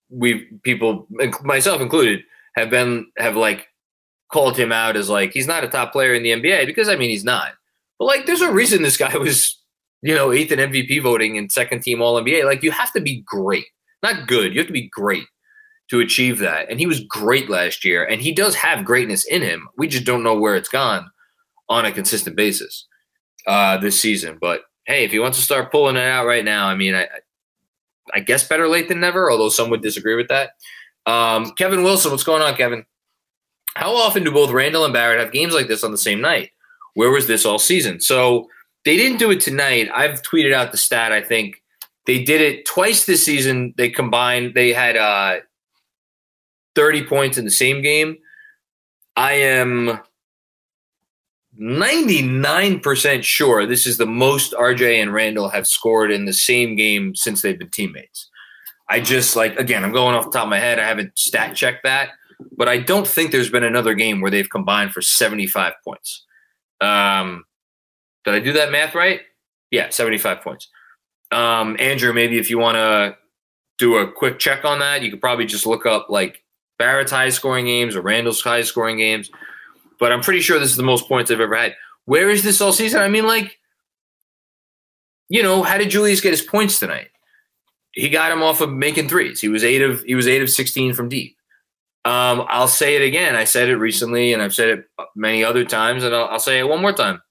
we 0.09 0.45
people, 0.63 1.07
myself 1.43 1.81
included, 1.81 2.23
have 2.55 2.69
been 2.69 3.07
have 3.17 3.35
like 3.35 3.67
called 4.31 4.57
him 4.57 4.71
out 4.71 4.95
as 4.95 5.09
like 5.09 5.31
he's 5.31 5.47
not 5.47 5.63
a 5.63 5.67
top 5.67 5.91
player 5.91 6.13
in 6.13 6.23
the 6.23 6.31
NBA 6.31 6.65
because 6.65 6.89
I 6.89 6.95
mean 6.95 7.09
he's 7.09 7.25
not. 7.25 7.53
But 7.99 8.05
like, 8.05 8.25
there's 8.25 8.41
a 8.41 8.51
reason 8.51 8.81
this 8.81 8.97
guy 8.97 9.15
was, 9.17 9.59
you 10.01 10.15
know, 10.15 10.31
eighth 10.31 10.51
in 10.51 10.59
MVP 10.59 11.01
voting 11.01 11.37
and 11.37 11.51
second 11.51 11.81
team 11.81 12.01
All 12.01 12.21
NBA. 12.21 12.45
Like, 12.45 12.63
you 12.63 12.71
have 12.71 12.93
to 12.93 13.01
be 13.01 13.23
great, 13.25 13.65
not 14.01 14.27
good. 14.27 14.53
You 14.53 14.59
have 14.59 14.67
to 14.67 14.73
be 14.73 14.89
great 14.89 15.25
to 15.89 15.99
achieve 15.99 16.39
that. 16.39 16.69
And 16.69 16.79
he 16.79 16.85
was 16.85 17.01
great 17.01 17.49
last 17.49 17.83
year, 17.83 18.05
and 18.05 18.21
he 18.21 18.31
does 18.31 18.55
have 18.55 18.85
greatness 18.85 19.25
in 19.25 19.41
him. 19.41 19.67
We 19.77 19.87
just 19.87 20.05
don't 20.05 20.23
know 20.23 20.37
where 20.37 20.55
it's 20.55 20.69
gone 20.69 21.09
on 21.69 21.85
a 21.85 21.91
consistent 21.91 22.35
basis 22.35 22.87
uh, 23.47 23.77
this 23.77 23.99
season. 23.99 24.37
But 24.39 24.61
hey, 24.87 25.03
if 25.03 25.11
he 25.11 25.19
wants 25.19 25.37
to 25.37 25.43
start 25.43 25.71
pulling 25.71 25.97
it 25.97 26.07
out 26.07 26.25
right 26.25 26.43
now, 26.43 26.67
I 26.67 26.75
mean, 26.75 26.95
I, 26.95 27.07
I 28.13 28.21
guess 28.21 28.47
better 28.47 28.67
late 28.67 28.87
than 28.87 29.01
never, 29.01 29.29
although 29.29 29.49
some 29.49 29.69
would 29.69 29.81
disagree 29.81 30.15
with 30.15 30.29
that. 30.29 30.51
Um, 31.05 31.51
Kevin 31.51 31.83
Wilson, 31.83 32.11
what's 32.11 32.23
going 32.23 32.41
on, 32.41 32.55
Kevin? 32.55 32.85
How 33.75 33.95
often 33.95 34.23
do 34.23 34.31
both 34.31 34.49
Randle 34.49 34.85
and 34.85 34.93
Barrett 34.93 35.19
have 35.19 35.31
games 35.31 35.53
like 35.53 35.67
this 35.67 35.83
on 35.83 35.91
the 35.91 35.97
same 35.97 36.21
night? 36.21 36.51
Where 36.95 37.11
was 37.11 37.27
this 37.27 37.45
all 37.45 37.59
season? 37.59 37.99
So 37.99 38.49
they 38.85 38.97
didn't 38.97 39.19
do 39.19 39.29
it 39.29 39.41
tonight. 39.41 39.89
I've 39.93 40.21
tweeted 40.23 40.53
out 40.53 40.71
the 40.71 40.77
stat. 40.77 41.11
I 41.11 41.21
think 41.21 41.61
they 42.05 42.23
did 42.23 42.41
it 42.41 42.65
twice 42.65 43.05
this 43.05 43.23
season. 43.23 43.73
They 43.77 43.89
combined. 43.89 44.55
They 44.55 44.73
had 44.73 44.97
uh, 44.97 45.41
30 46.75 47.05
points 47.05 47.37
in 47.37 47.45
the 47.45 47.51
same 47.51 47.81
game. 47.81 48.17
I 49.15 49.33
am 49.33 49.99
99% 51.59 53.23
sure 53.23 53.65
this 53.65 53.87
is 53.87 53.97
the 53.97 54.05
most 54.05 54.53
RJ 54.53 55.01
and 55.01 55.13
Randle 55.13 55.49
have 55.49 55.67
scored 55.67 56.11
in 56.11 56.25
the 56.25 56.33
same 56.33 56.75
game 56.75 57.15
since 57.15 57.41
they've 57.41 57.57
been 57.57 57.69
teammates. 57.69 58.29
I 58.89 58.99
just 58.99 59.35
like 59.35 59.57
again, 59.59 59.83
I'm 59.83 59.91
going 59.91 60.15
off 60.15 60.25
the 60.25 60.31
top 60.31 60.43
of 60.43 60.49
my 60.49 60.59
head. 60.59 60.79
I 60.79 60.87
haven't 60.87 61.17
stat 61.17 61.55
checked 61.55 61.83
that, 61.83 62.11
but 62.55 62.67
I 62.67 62.77
don't 62.77 63.07
think 63.07 63.31
there's 63.31 63.49
been 63.49 63.63
another 63.63 63.93
game 63.95 64.21
where 64.21 64.31
they've 64.31 64.49
combined 64.49 64.91
for 64.91 65.01
75 65.01 65.73
points. 65.83 66.25
Um, 66.79 67.43
did 68.23 68.35
I 68.35 68.39
do 68.39 68.53
that 68.53 68.71
math 68.71 68.95
right? 68.95 69.21
Yeah, 69.71 69.89
75 69.89 70.41
points. 70.41 70.69
Um, 71.31 71.75
Andrew, 71.79 72.13
maybe 72.13 72.37
if 72.37 72.49
you 72.49 72.59
want 72.59 72.75
to 72.75 73.17
do 73.77 73.97
a 73.97 74.09
quick 74.09 74.39
check 74.39 74.63
on 74.63 74.79
that, 74.79 75.01
you 75.01 75.11
could 75.11 75.21
probably 75.21 75.45
just 75.45 75.65
look 75.65 75.85
up 75.85 76.07
like 76.09 76.43
Barrett's 76.79 77.11
high 77.11 77.29
scoring 77.29 77.65
games 77.65 77.95
or 77.95 78.01
Randle's 78.01 78.41
high 78.41 78.61
scoring 78.61 78.97
games 78.97 79.29
but 79.99 80.11
I'm 80.11 80.21
pretty 80.21 80.41
sure 80.41 80.59
this 80.59 80.71
is 80.71 80.77
the 80.77 80.83
most 80.83 81.07
points 81.07 81.31
I've 81.31 81.41
ever 81.41 81.55
had. 81.55 81.75
Where 82.05 82.29
is 82.29 82.43
this 82.43 82.61
all 82.61 82.71
season? 82.71 83.01
I 83.01 83.09
mean, 83.09 83.25
like, 83.25 83.57
you 85.29 85.43
know, 85.43 85.63
how 85.63 85.77
did 85.77 85.89
Julius 85.89 86.21
get 86.21 86.31
his 86.31 86.41
points 86.41 86.79
tonight? 86.79 87.09
He 87.91 88.09
got 88.09 88.31
him 88.31 88.43
off 88.43 88.61
of 88.61 88.71
making 88.71 89.09
threes. 89.09 89.41
He 89.41 89.49
was 89.49 89.63
eight 89.63 89.81
of 89.81 90.03
he 90.03 90.15
was 90.15 90.27
eight 90.27 90.41
of 90.41 90.49
sixteen 90.49 90.93
from 90.93 91.09
deep. 91.09 91.35
Um, 92.05 92.45
I'll 92.47 92.69
say 92.69 92.95
it 92.95 93.01
again. 93.01 93.35
I 93.35 93.43
said 93.43 93.67
it 93.67 93.75
recently, 93.75 94.31
and 94.31 94.41
I've 94.41 94.53
said 94.53 94.69
it 94.69 94.85
many 95.15 95.43
other 95.43 95.65
times, 95.65 96.03
and 96.03 96.15
I'll, 96.15 96.27
I'll 96.27 96.39
say 96.39 96.59
it 96.59 96.69
one 96.69 96.81
more 96.81 96.93
time. 96.93 97.21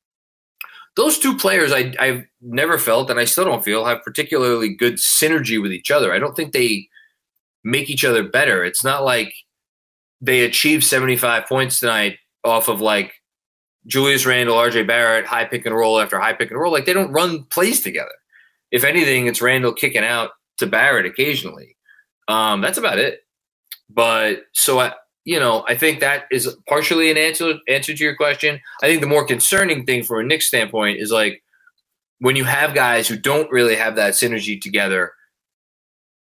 Those 0.97 1.19
two 1.19 1.37
players, 1.37 1.73
I, 1.73 1.95
I've 1.99 2.25
never 2.43 2.77
felt, 2.77 3.11
and 3.11 3.19
I 3.19 3.25
still 3.25 3.45
don't 3.45 3.65
feel, 3.65 3.87
have 3.87 4.03
particularly 4.03 4.75
good 4.75 4.95
synergy 4.95 5.61
with 5.61 5.73
each 5.73 5.91
other. 5.91 6.13
I 6.13 6.19
don't 6.19 6.35
think 6.35 6.53
they 6.53 6.89
make 7.65 7.89
each 7.89 8.05
other 8.05 8.23
better. 8.23 8.65
It's 8.65 8.85
not 8.85 9.05
like 9.05 9.33
they 10.21 10.41
achieved 10.41 10.85
75 10.85 11.47
points 11.47 11.81
tonight 11.81 12.19
off 12.47 12.69
of 12.69 12.81
like 12.81 13.13
Julius 13.87 14.25
Randle, 14.25 14.57
RJ 14.57 14.87
Barrett, 14.87 15.27
high 15.27 15.45
pick 15.45 15.67
and 15.67 15.75
roll 15.75 16.01
after 16.01 16.19
high 16.19 16.33
pick 16.33 16.51
and 16.51 16.59
roll. 16.59 16.73
Like 16.73 16.87
they 16.87 16.93
don't 16.93 17.13
run 17.13 17.45
plays 17.45 17.81
together. 17.81 18.13
If 18.71 18.85
anything, 18.85 19.27
it's 19.27 19.43
Randle 19.43 19.73
kicking 19.73 20.05
out 20.05 20.31
to 20.59 20.67
Barrett 20.67 21.07
occasionally. 21.07 21.77
Um, 22.29 22.61
that's 22.61 22.79
about 22.79 22.99
it. 22.99 23.21
But 23.89 24.45
so 24.53 24.81
I, 24.81 24.93
you 25.25 25.39
know, 25.39 25.65
I 25.69 25.77
think 25.77 26.01
that 26.01 26.25
is 26.31 26.57
partially 26.69 27.11
an 27.11 27.19
answer 27.19 27.55
answer 27.69 27.95
to 27.95 28.05
your 28.05 28.17
question. 28.17 28.61
I 28.83 28.87
think 28.87 29.01
the 29.01 29.07
more 29.07 29.27
concerning 29.27 29.85
thing 29.85 30.03
from 30.03 30.21
a 30.21 30.23
Knicks 30.25 30.47
standpoint 30.47 31.01
is 31.01 31.13
like 31.13 31.43
when 32.19 32.37
you 32.37 32.45
have 32.45 32.75
guys 32.75 33.07
who 33.07 33.17
don't 33.17 33.51
really 33.51 33.77
have 33.77 33.97
that 33.97 34.15
synergy 34.15 34.61
together, 34.61 35.13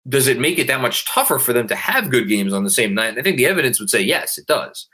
does 0.09 0.27
it 0.27 0.39
make 0.39 0.59
it 0.59 0.67
that 0.69 0.81
much 0.81 1.07
tougher 1.07 1.39
for 1.39 1.53
them 1.53 1.67
to 1.69 1.77
have 1.77 2.11
good 2.11 2.29
games 2.29 2.53
on 2.53 2.65
the 2.65 2.71
same 2.71 2.95
night? 2.95 3.09
And 3.09 3.19
I 3.19 3.23
think 3.23 3.37
the 3.37 3.47
evidence 3.47 3.81
would 3.81 3.91
say 3.91 4.01
yes, 4.01 4.39
it 4.39 4.47
does. 4.47 4.89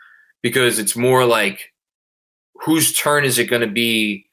Because 0.45 0.79
it's 0.79 0.95
more 0.95 1.25
like 1.25 1.73
whose 2.63 2.93
turn 2.93 3.25
is 3.25 3.41
it 3.41 3.47
going 3.47 3.63
to 3.63 3.67
be 3.67 4.27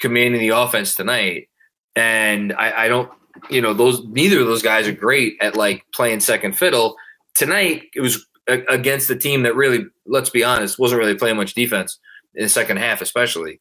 commanding 0.00 0.42
the 0.42 0.50
offense 0.50 0.94
tonight? 0.94 1.48
And 1.96 2.52
I, 2.52 2.84
I 2.84 2.88
don't 2.88 3.10
you 3.50 3.60
know, 3.60 3.74
those 3.74 4.04
neither 4.06 4.40
of 4.40 4.46
those 4.46 4.62
guys 4.62 4.86
are 4.86 4.92
great 4.92 5.36
at 5.40 5.56
like 5.56 5.84
playing 5.94 6.20
second 6.20 6.56
fiddle. 6.56 6.96
Tonight 7.34 7.84
it 7.94 8.00
was 8.00 8.26
against 8.46 9.08
the 9.08 9.16
team 9.16 9.42
that 9.42 9.56
really, 9.56 9.86
let's 10.06 10.30
be 10.30 10.44
honest, 10.44 10.78
wasn't 10.78 11.00
really 11.00 11.14
playing 11.14 11.36
much 11.36 11.54
defense 11.54 11.98
in 12.34 12.44
the 12.44 12.48
second 12.48 12.78
half, 12.78 13.00
especially. 13.00 13.60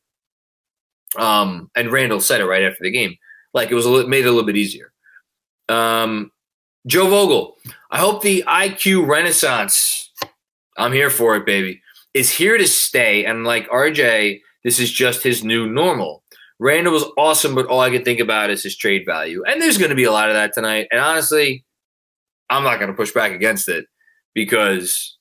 Um, 1.18 1.70
and 1.76 1.92
Randle 1.92 2.22
said 2.22 2.42
it 2.42 2.46
right 2.46 2.64
after 2.64 2.84
the 2.84 2.92
game, 2.92 3.16
like 3.54 3.72
it 3.72 3.76
was 3.76 3.86
a 3.86 4.08
made 4.08 4.26
it 4.26 4.28
a 4.28 4.32
little 4.32 4.46
bit 4.46 4.58
easier. 4.58 4.92
Um, 5.70 6.32
Joe 6.86 7.08
Vogel, 7.08 7.56
I 7.92 8.00
hope 8.00 8.22
the 8.22 8.44
IQ 8.48 9.08
renaissance, 9.08 10.12
I'm 10.76 10.92
here 10.92 11.10
for 11.10 11.36
it, 11.36 11.46
baby, 11.46 11.82
is 12.13 12.32
here 12.32 12.58
to 12.58 12.67
stay. 12.67 13.25
And 13.25 13.43
like 13.43 13.70
RJ, 13.70 14.41
this 14.63 14.79
is 14.79 14.91
just 14.91 15.24
his 15.24 15.43
new 15.43 15.67
normal. 15.67 16.24
Randle 16.60 16.93
was 16.93 17.05
awesome, 17.17 17.55
but 17.55 17.65
all 17.67 17.82
I 17.82 17.89
can 17.89 18.03
think 18.03 18.20
about 18.20 18.50
is 18.50 18.63
his 18.63 18.77
trade 18.77 19.05
value. 19.05 19.43
And 19.46 19.62
there's 19.62 19.77
going 19.77 19.89
to 19.89 19.96
be 19.96 20.03
a 20.03 20.12
lot 20.12 20.29
of 20.29 20.36
that 20.36 20.53
tonight. 20.53 20.88
And 20.91 21.01
honestly, 21.01 21.65
I'm 22.50 22.63
not 22.63 22.77
going 22.79 22.91
to 22.91 22.98
push 22.98 23.12
back 23.12 23.32
against 23.32 23.67
it 23.67 23.86
because 24.34 25.17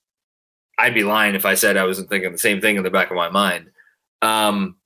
I'd 0.79 0.95
be 0.95 1.05
lying 1.05 1.35
if 1.35 1.47
I 1.47 1.55
said 1.55 1.77
I 1.77 1.85
wasn't 1.85 2.09
thinking 2.09 2.33
the 2.33 2.39
same 2.39 2.61
thing 2.61 2.77
in 2.77 2.83
the 2.83 2.91
back 2.91 3.11
of 3.11 3.17
my 3.17 3.29
mind. 3.29 3.71
Um, 4.21 4.77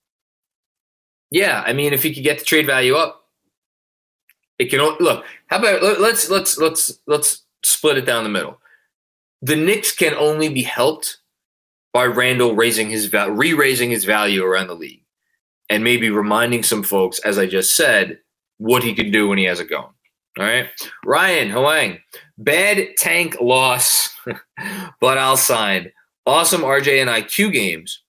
yeah, 1.31 1.63
I 1.67 1.73
mean, 1.73 1.93
if 1.93 2.03
he 2.03 2.15
could 2.15 2.25
get 2.25 2.39
the 2.39 2.45
trade 2.45 2.67
value 2.67 2.95
up, 2.95 3.25
it 4.59 4.67
can 4.67 4.81
look. 4.81 5.25
How 5.49 5.59
about 5.59 6.01
let's 6.01 6.31
let's 6.31 6.57
let's 6.57 6.99
let's 7.07 7.45
split 7.63 7.99
it 7.99 8.07
down 8.07 8.25
the 8.25 8.31
middle. 8.31 8.59
The 9.43 9.57
Knicks 9.57 9.93
can 9.93 10.15
only 10.15 10.49
be 10.49 10.63
helped 10.63 11.19
by 11.93 12.05
Randle 12.05 12.55
raising 12.55 12.91
his 12.91 13.13
re-raising 13.13 13.91
his 13.91 14.05
value 14.05 14.45
around 14.45 14.69
the 14.69 14.75
league, 14.75 15.05
and 15.71 15.83
maybe 15.83 16.11
reminding 16.11 16.63
some 16.63 16.83
folks, 16.83 17.19
as 17.21 17.39
I 17.39 17.47
just 17.47 17.77
said, 17.77 18.19
what 18.59 18.83
he 18.85 18.95
can 18.95 19.11
do 19.11 19.29
when 19.29 19.39
he 19.39 19.45
has 19.45 19.61
it 19.61 19.71
going. 19.71 19.93
All 20.39 20.45
right. 20.45 20.69
Ryan 21.05 21.51
Huang, 21.51 21.99
bad 22.37 22.89
tank 22.99 23.39
loss, 23.41 24.15
but 25.01 25.19
I'll 25.19 25.39
sign. 25.39 25.93
Awesome 26.27 26.63
RJ 26.63 27.01
and 27.01 27.09
IQ 27.09 27.53
games. 27.53 28.03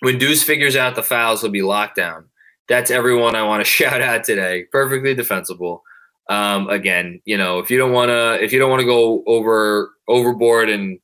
When 0.00 0.18
Deuce 0.18 0.42
figures 0.42 0.74
out 0.74 0.96
the 0.96 1.02
fouls, 1.02 1.42
he'll 1.42 1.50
be 1.50 1.62
locked 1.62 1.96
down. 1.96 2.24
That's 2.68 2.90
everyone 2.90 3.36
I 3.36 3.42
want 3.42 3.60
to 3.60 3.70
shout 3.70 4.00
out 4.00 4.24
today. 4.24 4.64
Perfectly 4.72 5.14
defensible. 5.14 5.82
Um, 6.28 6.68
again, 6.68 7.20
you 7.24 7.36
know, 7.36 7.58
if 7.58 7.70
you 7.70 7.78
don't 7.78 7.92
want 7.92 8.08
to, 8.08 8.42
if 8.42 8.52
you 8.52 8.58
don't 8.58 8.70
want 8.70 8.80
to 8.80 8.86
go 8.86 9.22
over 9.26 9.90
overboard 10.08 10.70
and 10.70 10.98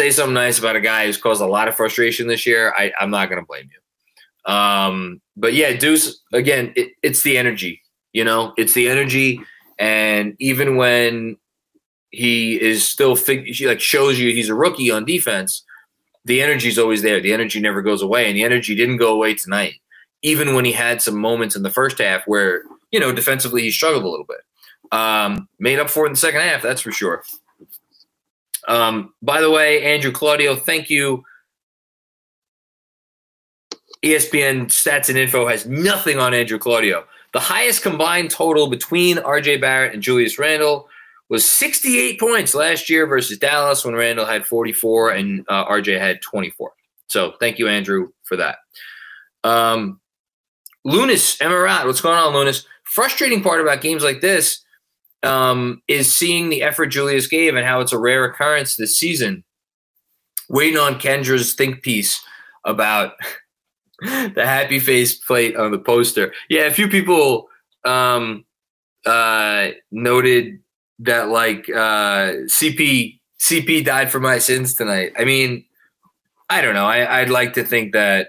say 0.00 0.10
something 0.10 0.32
nice 0.32 0.58
about 0.58 0.76
a 0.76 0.80
guy 0.80 1.04
who's 1.04 1.18
caused 1.18 1.42
a 1.42 1.46
lot 1.46 1.68
of 1.68 1.74
frustration 1.74 2.26
this 2.26 2.46
year, 2.46 2.72
I, 2.74 2.90
I'm 2.98 3.10
not 3.10 3.28
going 3.28 3.40
to 3.40 3.46
blame 3.46 3.68
you. 3.70 4.50
Um, 4.50 5.20
but 5.36 5.52
yeah, 5.52 5.76
Deuce, 5.76 6.22
again, 6.32 6.72
it, 6.74 6.92
it's 7.02 7.22
the 7.22 7.36
energy. 7.36 7.82
You 8.14 8.24
know, 8.24 8.54
it's 8.56 8.72
the 8.72 8.88
energy, 8.88 9.40
and 9.78 10.34
even 10.40 10.76
when 10.76 11.36
he 12.10 12.60
is 12.60 12.88
still 12.88 13.14
fig- 13.14 13.54
like 13.64 13.80
shows 13.80 14.18
you 14.18 14.32
he's 14.32 14.48
a 14.48 14.54
rookie 14.54 14.90
on 14.90 15.04
defense, 15.04 15.62
the 16.24 16.42
energy 16.42 16.68
is 16.68 16.78
always 16.78 17.02
there. 17.02 17.20
The 17.20 17.32
energy 17.32 17.60
never 17.60 17.82
goes 17.82 18.02
away, 18.02 18.26
and 18.26 18.36
the 18.36 18.42
energy 18.42 18.74
didn't 18.74 18.96
go 18.96 19.12
away 19.14 19.34
tonight. 19.34 19.74
Even 20.22 20.54
when 20.54 20.64
he 20.64 20.72
had 20.72 21.00
some 21.00 21.16
moments 21.16 21.54
in 21.54 21.62
the 21.62 21.70
first 21.70 21.98
half 21.98 22.24
where 22.26 22.62
you 22.90 22.98
know 22.98 23.12
defensively 23.12 23.62
he 23.62 23.70
struggled 23.70 24.02
a 24.02 24.08
little 24.08 24.26
bit, 24.26 24.40
um, 24.90 25.48
made 25.60 25.78
up 25.78 25.88
for 25.88 26.04
it 26.04 26.08
in 26.08 26.14
the 26.14 26.18
second 26.18 26.40
half. 26.40 26.62
That's 26.62 26.80
for 26.80 26.90
sure. 26.90 27.22
Um, 28.70 29.12
by 29.20 29.40
the 29.40 29.50
way, 29.50 29.82
Andrew 29.82 30.12
Claudio, 30.12 30.54
thank 30.54 30.90
you. 30.90 31.24
ESPN 34.04 34.66
stats 34.66 35.08
and 35.08 35.18
info 35.18 35.48
has 35.48 35.66
nothing 35.66 36.20
on 36.20 36.32
Andrew 36.32 36.58
Claudio. 36.58 37.04
The 37.32 37.40
highest 37.40 37.82
combined 37.82 38.30
total 38.30 38.68
between 38.68 39.16
RJ 39.16 39.60
Barrett 39.60 39.92
and 39.92 40.02
Julius 40.02 40.38
Randle 40.38 40.88
was 41.28 41.48
68 41.48 42.20
points 42.20 42.54
last 42.54 42.88
year 42.88 43.08
versus 43.08 43.38
Dallas 43.38 43.84
when 43.84 43.94
Randle 43.94 44.24
had 44.24 44.46
44 44.46 45.10
and 45.10 45.44
uh, 45.48 45.66
RJ 45.66 45.98
had 45.98 46.22
24. 46.22 46.72
So 47.08 47.34
thank 47.40 47.58
you, 47.58 47.66
Andrew, 47.66 48.10
for 48.22 48.36
that. 48.36 48.58
Um, 49.42 50.00
Lunas, 50.84 51.36
Emirat, 51.38 51.86
what's 51.86 52.00
going 52.00 52.18
on, 52.18 52.32
Lunas? 52.34 52.66
Frustrating 52.84 53.42
part 53.42 53.60
about 53.60 53.80
games 53.80 54.04
like 54.04 54.20
this 54.20 54.62
um, 55.22 55.82
is 55.88 56.14
seeing 56.14 56.48
the 56.48 56.62
effort 56.62 56.86
Julius 56.86 57.26
gave 57.26 57.54
and 57.54 57.66
how 57.66 57.80
it's 57.80 57.92
a 57.92 57.98
rare 57.98 58.24
occurrence 58.24 58.76
this 58.76 58.96
season. 58.96 59.44
Waiting 60.48 60.78
on 60.78 60.98
Kendra's 60.98 61.54
think 61.54 61.82
piece 61.82 62.20
about 62.64 63.12
the 64.00 64.44
happy 64.44 64.80
face 64.80 65.14
plate 65.14 65.56
on 65.56 65.70
the 65.70 65.78
poster. 65.78 66.32
Yeah, 66.48 66.62
a 66.62 66.72
few 66.72 66.88
people 66.88 67.48
um, 67.84 68.44
uh, 69.06 69.68
noted 69.90 70.60
that 71.00 71.28
like 71.28 71.68
uh, 71.68 72.46
CP 72.46 73.20
CP 73.40 73.84
died 73.84 74.10
for 74.10 74.20
my 74.20 74.38
sins 74.38 74.74
tonight. 74.74 75.12
I 75.18 75.24
mean, 75.24 75.64
I 76.48 76.60
don't 76.60 76.74
know. 76.74 76.86
I, 76.86 77.20
would 77.20 77.30
like 77.30 77.54
to 77.54 77.64
think 77.64 77.92
that. 77.92 78.28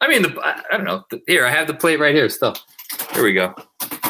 I 0.00 0.08
mean, 0.08 0.22
the, 0.22 0.38
I 0.40 0.76
don't 0.76 0.84
know. 0.84 1.04
Here, 1.26 1.46
I 1.46 1.50
have 1.50 1.66
the 1.66 1.74
plate 1.74 2.00
right 2.00 2.14
here. 2.14 2.28
Still, 2.28 2.56
here 3.12 3.22
we 3.22 3.32
go. 3.32 3.54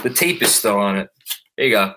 The 0.02 0.10
tape 0.10 0.42
is 0.42 0.54
still 0.54 0.78
on 0.78 0.96
it. 0.96 1.10
There 1.60 1.68
you 1.68 1.74
go. 1.74 1.94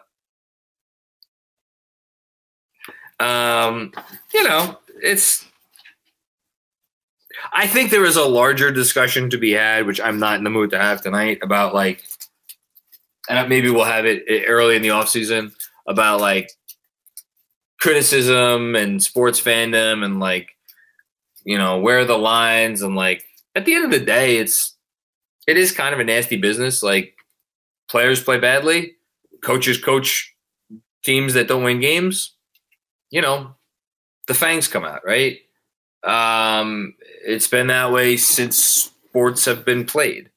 Um, 3.26 3.93
you 4.34 4.43
know, 4.43 4.78
it's 5.02 5.45
I 7.54 7.67
think 7.67 7.89
there 7.89 8.04
is 8.04 8.17
a 8.17 8.26
larger 8.26 8.71
discussion 8.71 9.30
to 9.30 9.38
be 9.38 9.54
had, 9.54 9.86
which 9.86 10.02
I'm 10.02 10.19
not 10.19 10.38
in 10.38 10.43
the 10.43 10.49
mood 10.49 10.71
to 10.71 10.78
have 10.78 11.02
tonight, 11.02 11.39
about 11.41 11.73
like, 11.73 12.04
and 13.30 13.47
maybe 13.47 13.69
we'll 13.69 13.86
have 13.86 14.06
it 14.06 14.26
early 14.49 14.76
in 14.76 14.82
the 14.82 14.89
off 14.89 15.08
season 15.08 15.54
about 15.88 16.19
like 16.19 16.52
criticism 17.80 18.76
and 18.76 19.02
sports 19.02 19.39
fandom 19.39 20.04
and 20.04 20.19
like, 20.19 20.49
you 21.45 21.58
know, 21.58 21.80
where 21.80 21.99
are 21.99 22.06
the 22.06 22.17
lines 22.17 22.82
and 22.82 22.97
like 22.97 23.23
at 23.56 23.63
the 23.63 23.76
end 23.76 23.86
of 23.86 23.91
the 23.91 24.06
day, 24.06 24.39
it's 24.39 24.76
it 25.47 25.56
is 25.56 25.71
kind 25.71 25.93
of 25.93 26.02
a 26.02 26.04
nasty 26.04 26.36
business. 26.36 26.84
Like 26.84 27.15
players 27.88 28.21
play 28.21 28.41
badly, 28.41 28.97
coaches 29.44 29.78
coach 29.78 30.34
teams 31.04 31.34
that 31.34 31.48
don't 31.48 31.64
win 31.64 31.80
games. 31.80 32.36
You 33.12 33.22
know, 33.22 33.56
the 34.28 34.34
fangs 34.34 34.68
come 34.68 34.84
out, 34.84 35.02
right? 35.06 35.38
Um, 36.04 36.96
it's 37.26 37.48
been 37.48 37.68
that 37.68 37.92
way 37.92 38.18
since 38.18 38.58
sports 38.58 39.46
have 39.46 39.64
been 39.64 39.86
played. 39.86 40.30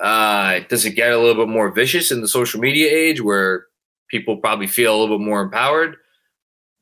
Uh, 0.00 0.60
does 0.68 0.84
it 0.84 0.90
get 0.90 1.12
a 1.12 1.18
little 1.18 1.46
bit 1.46 1.50
more 1.50 1.72
vicious 1.72 2.12
in 2.12 2.20
the 2.20 2.28
social 2.28 2.60
media 2.60 2.90
age 2.90 3.20
where 3.20 3.66
people 4.10 4.36
probably 4.36 4.66
feel 4.66 4.94
a 4.94 4.98
little 4.98 5.18
bit 5.18 5.26
more 5.26 5.42
empowered? 5.42 5.96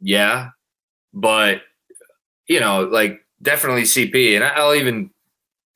Yeah, 0.01 0.51
but 1.12 1.62
you 2.49 2.61
know, 2.61 2.83
like 2.83 3.21
definitely 3.40 3.83
CP, 3.83 4.35
and 4.35 4.45
I'll 4.45 4.75
even 4.75 5.11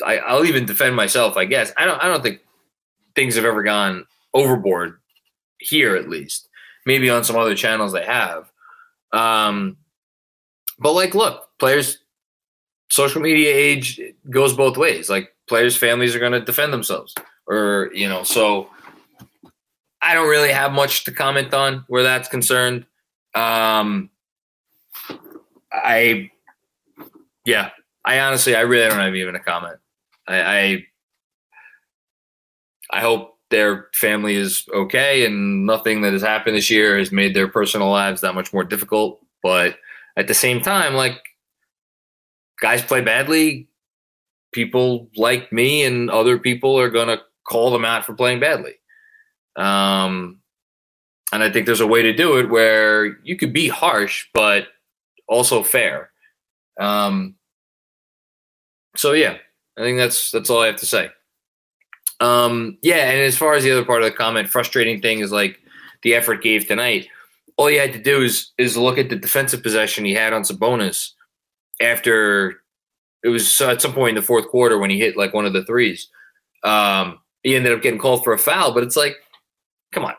I, 0.05 0.19
I'll 0.19 0.45
even 0.45 0.67
defend 0.67 0.97
myself. 0.97 1.37
I 1.37 1.45
guess 1.45 1.73
I 1.77 1.87
don't 1.87 2.03
I 2.03 2.09
don't 2.09 2.23
think 2.23 2.41
things 3.15 3.37
have 3.37 3.45
ever 3.45 3.63
gone 3.63 4.07
overboard 4.35 4.99
here, 5.59 5.97
at 5.97 6.09
least. 6.09 6.49
Maybe 6.87 7.11
on 7.11 7.25
some 7.25 7.37
other 7.37 7.55
channels 7.55 7.93
they 7.93 8.05
have. 8.05 8.51
Um, 9.13 9.77
but 10.79 10.93
like, 10.93 11.15
look, 11.15 11.49
players 11.59 11.99
social 12.91 13.21
media 13.21 13.55
age 13.55 14.01
goes 14.31 14.55
both 14.55 14.77
ways. 14.77 15.11
Like 15.11 15.35
players' 15.49 15.77
families 15.77 16.15
are 16.15 16.21
going 16.21 16.33
to 16.33 16.41
defend 16.41 16.73
themselves, 16.73 17.15
or 17.47 17.91
you 17.93 18.09
know. 18.09 18.23
So 18.23 18.71
I 20.01 20.15
don't 20.15 20.29
really 20.29 20.53
have 20.53 20.73
much 20.73 21.05
to 21.05 21.13
comment 21.13 21.53
on 21.53 21.85
where 21.89 22.03
that's 22.03 22.29
concerned. 22.29 22.87
Um, 23.35 24.11
I, 25.73 26.31
yeah, 27.45 27.71
I 28.05 28.21
honestly, 28.21 28.55
I 28.55 28.61
really 28.61 28.89
don't 28.89 28.99
have 28.99 29.15
even 29.15 29.35
a 29.35 29.41
comment. 29.41 29.79
I, 30.27 30.41
I, 30.41 30.87
I 32.91 33.01
hope 33.01 33.38
their 33.51 33.89
family 33.95 34.35
is 34.35 34.67
okay 34.75 35.25
and 35.25 35.65
nothing 35.67 36.03
that 36.03 36.13
has 36.13 36.23
happened 36.23 36.57
this 36.57 36.71
year 36.71 36.99
has 36.99 37.11
made 37.11 37.35
their 37.35 37.49
personal 37.49 37.91
lives 37.91 38.21
that 38.21 38.35
much 38.35 38.53
more 38.53 38.65
difficult. 38.65 39.21
But 39.43 39.77
at 40.17 40.29
the 40.29 40.35
same 40.35 40.61
time, 40.61 40.95
like 40.95 41.21
guys 42.61 42.83
play 42.83 43.01
badly, 43.01 43.69
people 44.53 45.09
like 45.17 45.53
me 45.53 45.85
and 45.85 46.11
other 46.11 46.39
people 46.39 46.79
are 46.79 46.91
going 46.91 47.09
to 47.09 47.23
call 47.47 47.71
them 47.71 47.85
out 47.85 48.05
for 48.05 48.15
playing 48.15 48.41
badly. 48.41 48.75
Um, 49.57 50.41
and 51.33 51.43
I 51.43 51.51
think 51.51 51.67
there's 51.67 51.81
a 51.81 51.87
way 51.87 52.03
to 52.03 52.13
do 52.13 52.39
it 52.39 52.49
where 52.49 53.19
you 53.23 53.37
could 53.37 53.53
be 53.53 53.69
harsh, 53.69 54.27
but 54.33 54.69
also 55.27 55.63
fair. 55.63 56.11
Um, 56.81 57.37
so 58.97 59.13
yeah, 59.13 59.37
I 59.79 59.83
think 59.83 59.99
that's 59.99 60.31
that's 60.31 60.51
all 60.51 60.63
I 60.63 60.67
have 60.67 60.77
to 60.77 60.87
say. 60.87 61.11
Um, 62.21 62.79
yeah, 62.83 63.11
and 63.11 63.21
as 63.21 63.37
far 63.37 63.55
as 63.55 63.65
the 63.65 63.71
other 63.71 63.85
part 63.85 64.03
of 64.03 64.11
the 64.11 64.17
comment, 64.17 64.49
frustrating 64.49 65.01
thing 65.01 65.21
is 65.21 65.33
like 65.33 65.61
the 66.03 66.15
effort 66.15 66.43
gave 66.43 66.67
tonight. 66.67 67.09
All 67.57 67.71
you 67.71 67.81
had 67.81 67.93
to 67.93 68.03
do 68.03 68.23
is 68.23 68.53
is 68.59 68.77
look 68.77 68.99
at 68.99 69.09
the 69.09 69.17
defensive 69.17 69.63
possession 69.63 70.05
he 70.05 70.15
had 70.15 70.33
on 70.33 70.43
Sabonis 70.43 71.13
after 71.81 72.63
it 73.23 73.29
was 73.29 73.61
at 73.61 73.83
some 73.83 73.93
point 73.93 74.11
in 74.11 74.15
the 74.23 74.27
fourth 74.27 74.49
quarter 74.49 74.79
when 74.79 74.91
he 74.91 74.99
hit 74.99 75.17
like 75.17 75.35
one 75.35 75.47
of 75.47 75.53
the 75.53 75.65
threes. 75.65 76.09
Um, 76.65 77.19
he 77.43 77.57
ended 77.57 77.73
up 77.73 77.83
getting 77.83 77.99
called 77.99 78.25
for 78.25 78.33
a 78.33 78.39
foul, 78.39 78.73
but 78.73 78.83
it's 78.83 78.97
like, 78.97 79.17
come 79.93 80.05
on, 80.05 80.15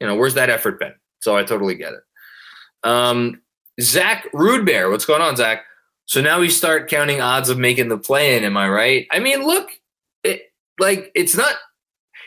you 0.00 0.06
know, 0.06 0.16
where's 0.16 0.34
that 0.34 0.50
effort 0.50 0.78
been? 0.78 0.94
So 1.20 1.36
I 1.36 1.44
totally 1.44 1.74
get 1.74 1.92
it. 1.92 2.88
Um, 2.88 3.40
Zach 3.80 4.30
Rudebear, 4.32 4.90
what's 4.90 5.04
going 5.04 5.22
on, 5.22 5.36
Zach? 5.36 5.64
So 6.06 6.20
now 6.20 6.40
we 6.40 6.48
start 6.48 6.88
counting 6.88 7.20
odds 7.20 7.48
of 7.48 7.58
making 7.58 7.88
the 7.88 7.98
play 7.98 8.36
in. 8.36 8.44
Am 8.44 8.56
I 8.56 8.68
right? 8.68 9.06
I 9.10 9.18
mean, 9.18 9.44
look, 9.44 9.70
like 10.78 11.10
it's 11.14 11.36
not. 11.36 11.54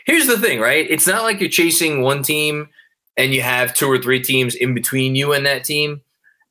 Here's 0.06 0.26
the 0.26 0.38
thing, 0.38 0.60
right? 0.60 0.86
It's 0.88 1.06
not 1.06 1.22
like 1.22 1.40
you're 1.40 1.50
chasing 1.50 2.02
one 2.02 2.22
team 2.22 2.68
and 3.16 3.34
you 3.34 3.42
have 3.42 3.74
two 3.74 3.86
or 3.86 3.98
three 3.98 4.20
teams 4.20 4.54
in 4.54 4.74
between 4.74 5.14
you 5.14 5.32
and 5.32 5.44
that 5.46 5.64
team. 5.64 6.00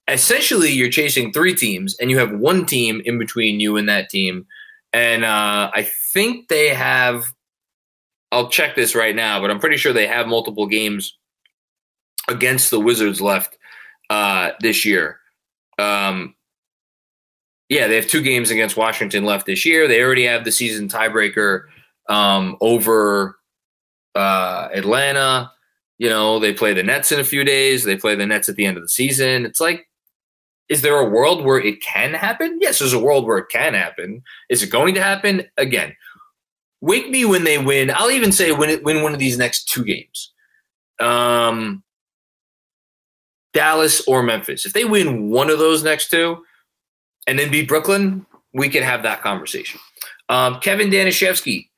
Essentially, 0.08 0.70
you're 0.70 0.90
chasing 0.90 1.32
three 1.32 1.56
teams 1.56 1.96
and 2.00 2.10
you 2.10 2.20
have 2.20 2.32
one 2.32 2.66
team 2.66 3.02
in 3.06 3.18
between 3.18 3.60
you 3.60 3.78
and 3.78 3.90
that 3.90 4.10
team. 4.10 4.46
And 4.94 5.26
uh, 5.26 5.72
I 5.74 5.90
think 6.14 6.48
they 6.48 6.70
have. 6.70 7.34
I'll 8.32 8.50
check 8.50 8.76
this 8.76 8.94
right 8.94 9.16
now, 9.16 9.42
but 9.42 9.50
I'm 9.50 9.60
pretty 9.60 9.78
sure 9.78 9.92
they 9.92 10.06
have 10.06 10.28
multiple 10.28 10.68
games 10.68 11.18
against 12.28 12.70
the 12.70 12.80
Wizards 12.80 13.20
left 13.20 13.58
uh, 14.12 14.52
this 14.60 14.86
year. 14.86 15.20
Um, 15.80 16.36
yeah, 17.70 17.88
they 17.88 17.96
have 17.96 18.08
two 18.08 18.22
games 18.22 18.52
against 18.52 18.78
Washington 18.78 19.26
left 19.26 19.48
this 19.48 19.66
year. 19.66 19.88
They 19.88 20.04
already 20.04 20.26
have 20.26 20.46
the 20.46 20.52
season 20.52 20.90
tiebreaker 20.90 21.66
um, 22.10 22.58
over 22.60 23.38
uh, 24.16 24.68
Atlanta. 24.74 25.52
You 25.98 26.10
know, 26.10 26.40
they 26.40 26.54
play 26.54 26.74
the 26.74 26.84
Nets 26.84 27.12
in 27.12 27.20
a 27.20 27.26
few 27.26 27.44
days. 27.44 27.84
They 27.84 27.96
play 27.96 28.16
the 28.16 28.26
Nets 28.26 28.50
at 28.50 28.56
the 28.56 28.66
end 28.66 28.78
of 28.78 28.84
the 28.84 28.90
season. 28.90 29.46
It's 29.46 29.60
like, 29.60 29.88
is 30.68 30.82
there 30.82 30.98
a 30.98 31.10
world 31.10 31.46
where 31.46 31.60
it 31.60 31.82
can 31.82 32.14
happen? 32.14 32.60
Yes, 32.62 32.80
there's 32.80 32.94
a 32.94 33.00
world 33.00 33.26
where 33.26 33.38
it 33.38 33.50
can 33.50 33.74
happen. 33.74 34.24
Is 34.50 34.62
it 34.62 34.70
going 34.70 34.94
to 34.96 35.04
happen? 35.04 35.44
Again, 35.58 35.96
wake 36.82 37.10
me 37.10 37.26
when 37.26 37.44
they 37.44 37.58
win. 37.58 37.92
I'll 37.94 38.12
even 38.12 38.32
say 38.32 38.52
win 38.52 38.70
it, 38.70 38.84
win 38.84 39.02
one 39.02 39.14
of 39.14 39.20
these 39.20 39.38
next 39.38 39.68
two 39.70 39.84
games. 39.84 40.32
Um, 41.00 41.84
Dallas 43.54 44.08
or 44.08 44.22
Memphis. 44.22 44.66
If 44.66 44.74
they 44.74 44.86
win 44.86 45.30
one 45.30 45.50
of 45.50 45.60
those 45.60 45.84
next 45.84 46.10
two, 46.10 46.44
and 47.28 47.38
then 47.38 47.52
beat 47.52 47.68
Brooklyn, 47.68 48.26
we 48.54 48.70
could 48.70 48.84
have 48.84 49.04
that 49.04 49.22
conversation. 49.22 49.80
Um, 50.30 50.60
Kevin 50.60 50.90
Danishevsky, 50.90 51.69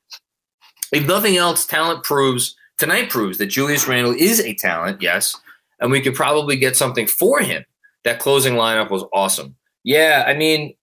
if 0.92 1.06
nothing 1.06 1.36
else, 1.36 1.66
talent 1.66 2.04
proves 2.04 2.54
tonight 2.78 3.10
proves 3.10 3.38
that 3.38 3.46
Julius 3.46 3.88
Randle 3.88 4.14
is 4.14 4.40
a 4.40 4.54
talent, 4.54 5.02
yes, 5.02 5.36
and 5.80 5.90
we 5.90 6.00
could 6.00 6.14
probably 6.14 6.56
get 6.56 6.76
something 6.76 7.06
for 7.06 7.40
him. 7.40 7.64
That 8.04 8.18
closing 8.18 8.54
lineup 8.54 8.90
was 8.90 9.04
awesome. 9.12 9.56
Yeah, 9.84 10.24
I 10.26 10.34
mean, 10.34 10.74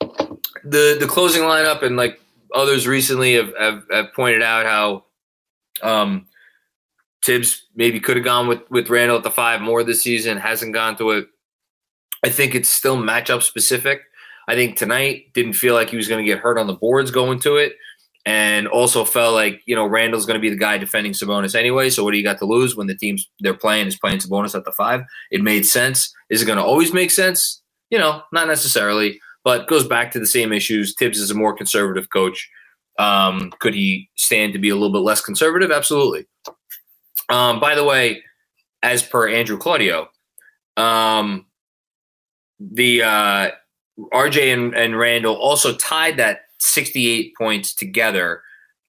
the 0.00 0.96
the 0.98 1.06
closing 1.08 1.42
lineup 1.42 1.82
and 1.82 1.96
like 1.96 2.20
others 2.54 2.86
recently 2.86 3.34
have, 3.34 3.52
have, 3.58 3.84
have 3.90 4.12
pointed 4.14 4.42
out 4.42 4.66
how 4.66 5.04
um, 5.82 6.26
Thibs 7.24 7.64
maybe 7.74 8.00
could 8.00 8.16
have 8.16 8.24
gone 8.24 8.48
with 8.48 8.60
with 8.70 8.90
Randle 8.90 9.16
at 9.16 9.22
the 9.22 9.30
five 9.30 9.60
more 9.60 9.84
this 9.84 10.02
season, 10.02 10.38
hasn't 10.38 10.72
gone 10.72 10.96
to 10.96 11.10
it. 11.10 11.26
I 12.24 12.30
think 12.30 12.54
it's 12.54 12.68
still 12.68 12.96
matchup 12.96 13.42
specific. 13.42 14.02
I 14.48 14.54
think 14.54 14.76
tonight 14.76 15.26
didn't 15.34 15.52
feel 15.52 15.74
like 15.74 15.90
he 15.90 15.96
was 15.96 16.08
going 16.08 16.24
to 16.24 16.28
get 16.28 16.40
hurt 16.40 16.58
on 16.58 16.66
the 16.66 16.74
boards 16.74 17.10
going 17.10 17.38
to 17.40 17.56
it, 17.56 17.74
and 18.24 18.66
also 18.66 19.04
felt 19.04 19.34
like 19.34 19.62
you 19.66 19.76
know 19.76 19.86
Randle's 19.86 20.26
going 20.26 20.40
to 20.40 20.40
be 20.40 20.50
the 20.50 20.56
guy 20.56 20.78
defending 20.78 21.12
Sabonis 21.12 21.54
anyway. 21.54 21.90
So 21.90 22.02
what 22.02 22.12
do 22.12 22.18
you 22.18 22.24
got 22.24 22.38
to 22.38 22.46
lose 22.46 22.74
when 22.74 22.86
the 22.86 22.96
teams 22.96 23.28
they're 23.40 23.54
playing 23.54 23.86
is 23.86 23.98
playing 23.98 24.18
Sabonis 24.18 24.54
at 24.54 24.64
the 24.64 24.72
five? 24.72 25.02
It 25.30 25.42
made 25.42 25.66
sense. 25.66 26.12
Is 26.30 26.42
it 26.42 26.46
going 26.46 26.58
to 26.58 26.64
always 26.64 26.92
make 26.92 27.10
sense? 27.10 27.62
You 27.90 27.98
know, 27.98 28.22
not 28.32 28.48
necessarily, 28.48 29.20
but 29.44 29.68
goes 29.68 29.86
back 29.86 30.10
to 30.12 30.18
the 30.18 30.26
same 30.26 30.52
issues. 30.52 30.94
Thibs 30.98 31.18
is 31.18 31.30
a 31.30 31.34
more 31.34 31.54
conservative 31.54 32.08
coach. 32.10 32.48
Um, 32.98 33.52
could 33.60 33.74
he 33.74 34.08
stand 34.16 34.54
to 34.54 34.58
be 34.58 34.70
a 34.70 34.74
little 34.74 34.92
bit 34.92 34.98
less 34.98 35.20
conservative? 35.20 35.70
Absolutely. 35.70 36.26
Um, 37.28 37.60
by 37.60 37.74
the 37.74 37.84
way, 37.84 38.22
as 38.82 39.02
per 39.02 39.28
Andrew 39.28 39.58
Claudio, 39.58 40.08
um, 40.76 41.46
the 42.58 43.02
uh, 43.02 43.50
RJ 43.98 44.52
and, 44.52 44.74
and 44.74 44.98
Randle 44.98 45.34
also 45.34 45.74
tied 45.74 46.16
that 46.18 46.42
68 46.58 47.34
points 47.36 47.74
together 47.74 48.42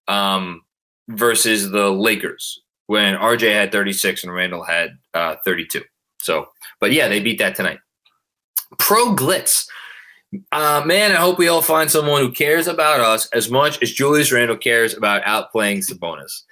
um, 0.08 0.64
versus 1.08 1.72
the 1.72 1.90
Lakers 1.90 2.62
when 2.88 3.16
RJ 3.16 3.54
had 3.54 3.72
36 3.72 4.24
and 4.24 4.34
Randle 4.34 4.64
had 4.64 4.98
uh, 5.14 5.36
32. 5.46 5.84
So, 6.22 6.50
but 6.80 6.92
yeah, 6.92 7.08
they 7.08 7.20
beat 7.20 7.40
that 7.40 7.56
tonight. 7.56 7.80
Pro 8.78 9.16
Glitz. 9.16 9.68
Uh, 10.52 10.84
man, 10.86 11.12
I 11.12 11.16
hope 11.16 11.40
we 11.40 11.48
all 11.48 11.62
find 11.62 11.90
someone 11.90 12.22
who 12.22 12.32
cares 12.32 12.68
about 12.68 13.00
us 13.00 13.28
as 13.28 13.50
much 13.50 13.82
as 13.82 13.92
Julius 13.92 14.32
Randle 14.32 14.58
cares 14.58 14.96
about 14.96 15.24
outplaying 15.24 15.80
Sabonis. 15.80 16.44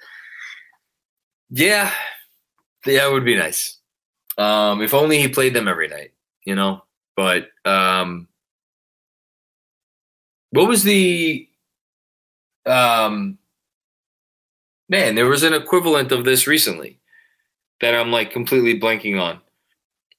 Yeah, 1.50 1.92
yeah, 2.84 3.08
it 3.08 3.12
would 3.12 3.24
be 3.24 3.36
nice. 3.36 3.78
Um, 4.36 4.82
if 4.82 4.94
only 4.94 5.20
he 5.20 5.28
played 5.28 5.54
them 5.54 5.68
every 5.68 5.88
night, 5.88 6.12
you 6.44 6.54
know. 6.54 6.82
But 7.16 7.48
um, 7.64 8.28
what 10.50 10.68
was 10.68 10.84
the 10.84 11.48
um, 12.66 13.38
man? 14.88 15.14
There 15.14 15.26
was 15.26 15.42
an 15.42 15.54
equivalent 15.54 16.12
of 16.12 16.24
this 16.24 16.46
recently 16.46 16.98
that 17.80 17.94
I'm 17.94 18.10
like 18.10 18.30
completely 18.30 18.78
blanking 18.78 19.20
on. 19.20 19.40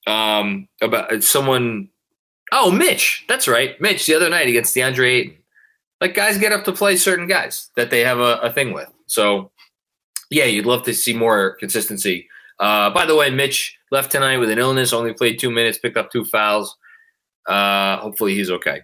Um, 0.08 0.68
about 0.82 1.12
uh, 1.12 1.22
someone. 1.22 1.90
Oh, 2.52 2.72
Mitch. 2.72 3.26
That's 3.28 3.48
right, 3.48 3.80
Mitch. 3.80 4.06
The 4.06 4.16
other 4.16 4.30
night 4.30 4.48
against 4.48 4.76
DeAndre 4.76 5.10
Ayton. 5.10 5.36
Like 6.02 6.14
guys 6.14 6.38
get 6.38 6.54
up 6.54 6.64
to 6.64 6.72
play 6.72 6.96
certain 6.96 7.28
guys 7.28 7.70
that 7.76 7.90
they 7.90 8.00
have 8.00 8.20
a, 8.20 8.38
a 8.38 8.54
thing 8.54 8.74
with. 8.74 8.90
So 9.08 9.52
yeah, 10.30 10.46
you'd 10.46 10.66
love 10.66 10.84
to 10.84 10.94
see 10.94 11.14
more 11.14 11.56
consistency. 11.60 12.28
Uh, 12.60 12.90
by 12.90 13.06
the 13.06 13.16
way, 13.16 13.30
Mitch 13.30 13.78
left 13.92 14.12
tonight 14.12 14.38
with 14.38 14.50
an 14.50 14.60
illness, 14.60 14.94
only 14.94 15.14
played 15.14 15.40
two 15.40 15.52
minutes, 15.52 15.78
picked 15.78 15.98
up 15.98 16.12
two 16.12 16.26
fouls. 16.26 16.78
Uh, 17.48 17.98
hopefully 17.98 18.36
he's 18.36 18.52
okay. 18.52 18.82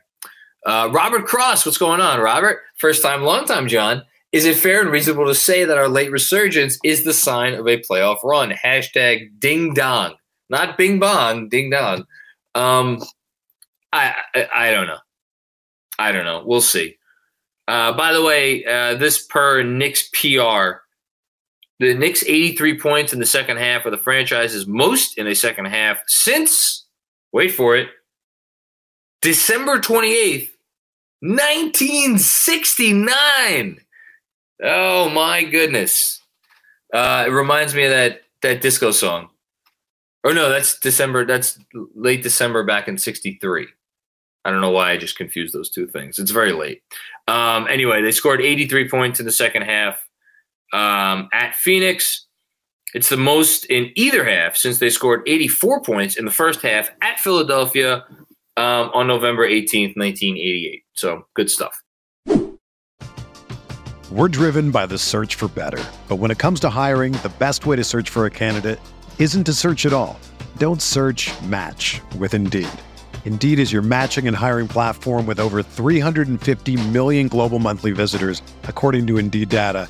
Uh, 0.65 0.89
Robert 0.91 1.27
Cross, 1.27 1.65
what's 1.65 1.77
going 1.77 2.01
on, 2.01 2.19
Robert? 2.19 2.63
First 2.77 3.03
time, 3.03 3.23
long 3.23 3.45
time, 3.45 3.67
John. 3.67 4.03
Is 4.31 4.45
it 4.45 4.57
fair 4.57 4.81
and 4.81 4.89
reasonable 4.89 5.27
to 5.27 5.35
say 5.35 5.63
that 5.63 5.77
our 5.77 5.87
late 5.87 6.11
resurgence 6.11 6.77
is 6.83 7.03
the 7.03 7.13
sign 7.13 7.53
of 7.53 7.67
a 7.67 7.79
playoff 7.79 8.23
run? 8.23 8.51
Hashtag 8.51 9.39
ding 9.39 9.73
dong. 9.73 10.15
Not 10.49 10.77
bing 10.77 10.99
bong, 10.99 11.49
ding 11.49 11.69
dong. 11.69 12.05
Um, 12.53 13.01
I, 13.93 14.15
I, 14.33 14.47
I 14.53 14.71
don't 14.71 14.87
know. 14.87 14.97
I 15.97 16.11
don't 16.11 16.25
know. 16.25 16.43
We'll 16.45 16.61
see. 16.61 16.97
Uh, 17.67 17.93
by 17.93 18.13
the 18.13 18.23
way, 18.23 18.65
uh, 18.65 18.95
this 18.95 19.25
per 19.25 19.63
Knicks 19.63 20.09
PR, 20.09 20.81
the 21.79 21.93
Knicks 21.93 22.23
83 22.23 22.79
points 22.79 23.13
in 23.13 23.19
the 23.19 23.25
second 23.25 23.57
half 23.57 23.85
of 23.85 23.91
the 23.91 23.97
franchise's 23.97 24.67
most 24.67 25.17
in 25.17 25.27
a 25.27 25.35
second 25.35 25.65
half 25.65 25.99
since, 26.07 26.85
wait 27.31 27.53
for 27.53 27.75
it, 27.75 27.89
December 29.21 29.79
28th, 29.79 30.49
1969. 31.21 33.79
Oh 34.63 35.09
my 35.09 35.43
goodness. 35.43 36.21
Uh, 36.93 37.25
it 37.27 37.31
reminds 37.31 37.75
me 37.75 37.83
of 37.85 37.91
that 37.91 38.21
that 38.41 38.61
disco 38.61 38.91
song. 38.91 39.29
Or 40.23 40.33
no, 40.33 40.49
that's 40.49 40.79
December. 40.79 41.25
That's 41.25 41.59
late 41.93 42.23
December 42.23 42.63
back 42.63 42.87
in 42.87 42.97
63. 42.97 43.67
I 44.43 44.51
don't 44.51 44.61
know 44.61 44.71
why 44.71 44.91
I 44.91 44.97
just 44.97 45.17
confused 45.17 45.53
those 45.53 45.69
two 45.69 45.87
things. 45.87 46.19
It's 46.19 46.31
very 46.31 46.51
late. 46.51 46.83
Um, 47.27 47.67
anyway, 47.67 48.01
they 48.01 48.11
scored 48.11 48.41
83 48.41 48.89
points 48.89 49.19
in 49.19 49.25
the 49.25 49.31
second 49.31 49.63
half 49.63 50.07
um, 50.71 51.29
at 51.33 51.55
Phoenix. 51.55 52.25
It's 52.93 53.09
the 53.09 53.17
most 53.17 53.65
in 53.65 53.91
either 53.95 54.23
half 54.23 54.55
since 54.55 54.79
they 54.79 54.89
scored 54.89 55.23
84 55.27 55.81
points 55.81 56.15
in 56.15 56.25
the 56.25 56.31
first 56.31 56.61
half 56.61 56.89
at 57.01 57.19
Philadelphia 57.19 58.05
um, 58.57 58.89
on 58.93 59.07
November 59.07 59.47
18th, 59.47 59.95
1988. 59.95 60.83
So 60.93 61.25
good 61.33 61.49
stuff. 61.49 61.81
We're 64.11 64.29
driven 64.29 64.71
by 64.71 64.85
the 64.85 64.97
search 64.97 65.35
for 65.35 65.47
better. 65.47 65.83
But 66.07 66.17
when 66.17 66.31
it 66.31 66.37
comes 66.37 66.59
to 66.61 66.69
hiring, 66.69 67.13
the 67.13 67.33
best 67.39 67.65
way 67.65 67.75
to 67.75 67.83
search 67.83 68.09
for 68.09 68.25
a 68.25 68.31
candidate 68.31 68.79
isn't 69.19 69.43
to 69.45 69.53
search 69.53 69.85
at 69.85 69.93
all. 69.93 70.19
Don't 70.57 70.81
search 70.81 71.31
match 71.41 72.01
with 72.17 72.33
Indeed. 72.33 72.69
Indeed 73.25 73.57
is 73.59 73.73
your 73.73 73.81
matching 73.81 74.27
and 74.27 74.37
hiring 74.37 74.67
platform 74.67 75.25
with 75.25 75.39
over 75.39 75.63
350 75.63 76.89
million 76.91 77.27
global 77.27 77.57
monthly 77.57 77.91
visitors, 77.91 78.43
according 78.63 79.07
to 79.07 79.17
Indeed 79.17 79.49
data, 79.49 79.89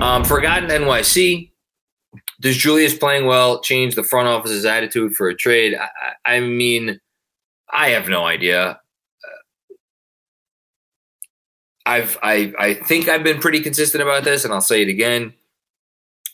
Um, 0.00 0.24
Forgotten 0.24 0.68
NYC. 0.68 1.50
Does 2.40 2.56
Julius 2.56 2.96
playing 2.96 3.26
well 3.26 3.60
change 3.60 3.94
the 3.94 4.02
front 4.02 4.28
office's 4.28 4.64
attitude 4.64 5.14
for 5.14 5.28
a 5.28 5.34
trade? 5.34 5.74
I, 5.74 6.36
I 6.36 6.40
mean, 6.40 7.00
I 7.72 7.90
have 7.90 8.08
no 8.08 8.24
idea. 8.26 8.80
I've 11.86 12.18
I 12.22 12.52
I 12.58 12.74
think 12.74 13.08
I've 13.08 13.22
been 13.24 13.40
pretty 13.40 13.60
consistent 13.60 14.02
about 14.02 14.24
this, 14.24 14.44
and 14.44 14.52
I'll 14.52 14.60
say 14.60 14.82
it 14.82 14.88
again. 14.88 15.34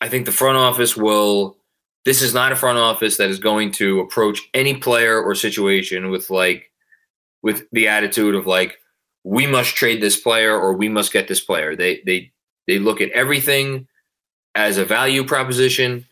I 0.00 0.08
think 0.08 0.26
the 0.26 0.32
front 0.32 0.56
office 0.56 0.96
will. 0.96 1.56
This 2.06 2.22
is 2.22 2.32
not 2.32 2.52
a 2.52 2.56
front 2.56 2.78
office 2.78 3.18
that 3.18 3.28
is 3.28 3.38
going 3.38 3.72
to 3.72 4.00
approach 4.00 4.40
any 4.54 4.74
player 4.74 5.20
or 5.20 5.34
situation 5.34 6.10
with 6.10 6.30
like 6.30 6.70
with 7.42 7.64
the 7.72 7.88
attitude 7.88 8.34
of 8.34 8.46
like 8.46 8.78
we 9.24 9.46
must 9.46 9.74
trade 9.74 10.02
this 10.02 10.18
player 10.18 10.58
or 10.58 10.72
we 10.72 10.88
must 10.88 11.12
get 11.12 11.28
this 11.28 11.40
player. 11.40 11.76
They 11.76 12.00
they 12.06 12.32
they 12.70 12.78
look 12.78 13.00
at 13.00 13.10
everything 13.10 13.86
as 14.54 14.78
a 14.78 14.84
value 14.84 15.24
proposition, 15.24 16.06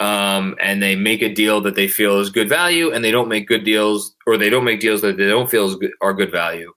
um, 0.00 0.56
and 0.60 0.82
they 0.82 0.96
make 0.96 1.22
a 1.22 1.32
deal 1.32 1.60
that 1.62 1.74
they 1.74 1.88
feel 1.88 2.18
is 2.18 2.30
good 2.30 2.48
value, 2.48 2.92
and 2.92 3.04
they 3.04 3.10
don't 3.10 3.28
make 3.28 3.48
good 3.48 3.64
deals 3.64 4.14
or 4.26 4.36
they 4.36 4.50
don't 4.50 4.64
make 4.64 4.80
deals 4.80 5.00
that 5.02 5.16
they 5.16 5.28
don't 5.28 5.50
feel 5.50 5.76
good, 5.76 5.92
are 6.00 6.14
good 6.14 6.30
value 6.30 6.72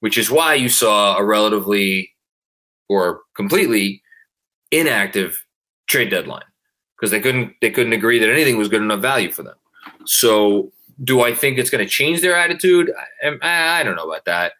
which 0.00 0.18
is 0.18 0.30
why 0.30 0.54
you 0.54 0.68
saw 0.68 1.16
a 1.16 1.24
relatively 1.24 2.14
or 2.88 3.22
completely 3.34 4.02
inactive 4.70 5.44
trade 5.88 6.10
deadline 6.10 6.44
because 6.96 7.10
they 7.10 7.20
couldn't 7.20 7.54
they 7.60 7.70
couldn't 7.70 7.92
agree 7.92 8.18
that 8.18 8.30
anything 8.30 8.56
was 8.56 8.68
good 8.68 8.82
enough 8.82 9.00
value 9.00 9.30
for 9.30 9.42
them. 9.42 9.56
So, 10.04 10.72
do 11.02 11.22
I 11.22 11.34
think 11.34 11.58
it's 11.58 11.70
going 11.70 11.84
to 11.84 11.90
change 11.90 12.20
their 12.20 12.36
attitude? 12.36 12.92
I, 13.42 13.80
I, 13.80 13.82
don't 13.82 13.96
know 13.96 14.08
about 14.08 14.24
that. 14.24 14.52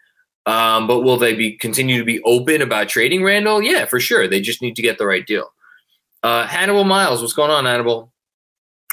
Um, 0.47 0.87
but 0.87 1.01
will 1.01 1.17
they 1.17 1.35
be 1.35 1.53
continue 1.53 1.99
to 1.99 2.05
be 2.05 2.23
open 2.23 2.63
about 2.63 2.89
trading 2.89 3.25
Randle? 3.25 3.61
Yeah, 3.61 3.85
for 3.85 3.99
sure. 3.99 4.29
They 4.29 4.41
just 4.41 4.63
need 4.63 4.77
to 4.77 4.83
get 4.83 4.97
the 4.97 5.07
right 5.07 5.27
deal. 5.27 5.53
Uh, 6.23 6.47
Hannibal 6.47 6.85
Miles, 6.85 7.21
what's 7.21 7.35
going 7.35 7.51
on, 7.51 7.65
Hannibal? 7.65 8.13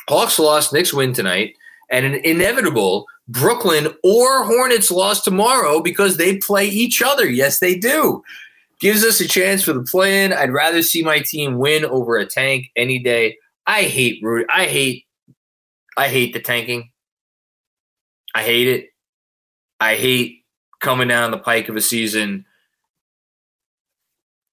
Hawks 0.09 0.39
lost, 0.39 0.73
Knicks 0.73 0.93
win 0.93 1.13
tonight, 1.13 1.55
and 1.89 2.05
an 2.05 2.15
inevitable 2.15 3.05
Brooklyn 3.27 3.87
or 4.03 4.43
Hornets 4.43 4.91
loss 4.91 5.21
tomorrow 5.21 5.79
because 5.79 6.17
they 6.17 6.37
play 6.37 6.67
each 6.67 7.01
other. 7.01 7.29
Yes, 7.29 7.59
they 7.59 7.77
do. 7.77 8.23
Gives 8.79 9.05
us 9.05 9.21
a 9.21 9.27
chance 9.27 9.63
for 9.63 9.73
the 9.73 9.83
play 9.83 10.25
in. 10.25 10.33
I'd 10.33 10.51
rather 10.51 10.81
see 10.81 11.03
my 11.03 11.19
team 11.19 11.57
win 11.57 11.85
over 11.85 12.17
a 12.17 12.25
tank 12.25 12.69
any 12.75 12.99
day. 12.99 13.37
I 13.65 13.83
hate 13.83 14.21
root. 14.21 14.45
I 14.53 14.65
hate. 14.65 15.05
I 15.95 16.09
hate 16.09 16.33
the 16.33 16.41
tanking. 16.41 16.91
I 18.35 18.43
hate 18.43 18.67
it. 18.67 18.89
I 19.79 19.95
hate 19.95 20.42
coming 20.83 21.07
down 21.07 21.31
the 21.31 21.37
pike 21.39 21.69
of 21.69 21.75
a 21.75 21.81
season. 21.81 22.45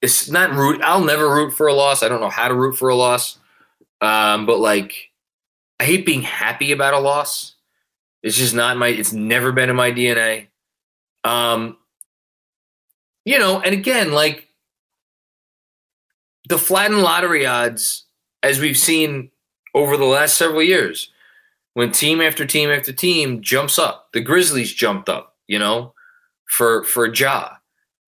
It's 0.01 0.31
not 0.31 0.53
root. 0.53 0.81
I'll 0.83 1.05
never 1.05 1.29
root 1.29 1.53
for 1.53 1.67
a 1.67 1.75
loss. 1.75 2.03
I 2.03 2.09
don't 2.09 2.23
know 2.23 2.31
how 2.31 2.49
to 2.49 2.55
root 2.55 2.79
for 2.79 2.89
a 2.89 2.95
loss. 2.95 3.39
Um, 4.01 4.47
but 4.47 4.59
like, 4.59 5.11
I 5.79 5.85
hate 5.85 6.07
being 6.07 6.23
happy 6.23 6.73
about 6.73 6.95
a 6.95 6.99
loss. 6.99 7.55
It's 8.23 8.37
just 8.37 8.55
not 8.55 8.79
my. 8.79 8.89
It's 8.89 9.13
never 9.13 9.53
been 9.53 9.69
in 9.69 9.77
my 9.77 9.93
DNA. 9.93 10.47
Um, 11.25 11.77
you 13.27 13.39
know, 13.39 13.61
and 13.61 13.75
again, 13.75 14.13
like 14.13 14.49
the 16.49 16.59
flattened 16.59 17.03
lottery 17.03 17.45
odds, 17.45 18.05
as 18.43 18.59
we've 18.59 18.79
seen 18.79 19.31
over 19.75 19.97
the 19.97 20.05
last 20.05 20.39
several 20.39 20.63
years, 20.63 21.11
when 21.75 21.93
team 21.93 22.21
after 22.21 22.47
team 22.47 22.71
after 22.71 22.93
team 22.93 23.43
jumps 23.43 23.79
up, 23.79 24.09
the 24.13 24.21
Grizzlies 24.21 24.73
jumped 24.73 25.09
up. 25.09 25.37
You 25.47 25.59
know, 25.59 25.95
for 26.51 26.85
for 26.85 27.07
Ja. 27.07 27.53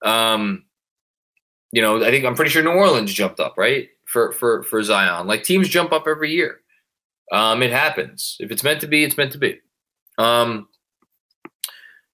Um, 0.05 0.64
you 1.70 1.81
know, 1.81 2.05
I 2.05 2.11
think 2.11 2.24
I'm 2.24 2.35
pretty 2.35 2.50
sure 2.50 2.62
New 2.62 2.70
Orleans 2.70 3.14
jumped 3.14 3.40
up, 3.40 3.55
right? 3.57 3.88
For 4.05 4.33
for 4.33 4.64
for 4.64 4.83
Zion. 4.83 5.26
Like 5.26 5.44
teams 5.44 5.68
jump 5.68 5.92
up 5.92 6.07
every 6.07 6.33
year. 6.33 6.61
Um, 7.31 7.62
it 7.62 7.70
happens. 7.70 8.37
If 8.40 8.50
it's 8.50 8.64
meant 8.64 8.81
to 8.83 8.88
be, 8.88 9.05
it's 9.05 9.16
meant 9.16 9.33
to 9.33 9.38
be. 9.38 9.61
Um, 10.18 10.68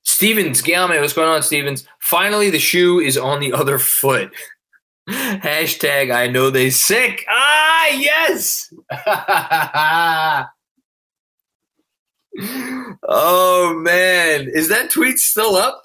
Stevens, 0.05 0.63
Galman, 0.63 1.01
what's 1.01 1.13
going 1.13 1.29
on, 1.29 1.43
Stevens? 1.43 1.85
Finally, 1.99 2.51
the 2.51 2.59
shoe 2.59 3.01
is 3.01 3.19
on 3.19 3.41
the 3.41 3.53
other 3.53 3.79
foot. 3.79 4.33
Hashtag 5.11 6.15
I 6.15 6.29
know 6.29 6.51
they 6.51 6.71
sick. 6.71 7.25
Ah, 7.29 7.89
yes. 7.89 8.73
oh 13.09 13.75
man, 13.81 14.49
is 14.53 14.69
that 14.69 14.91
tweet 14.91 15.19
still 15.19 15.57
up 15.57 15.83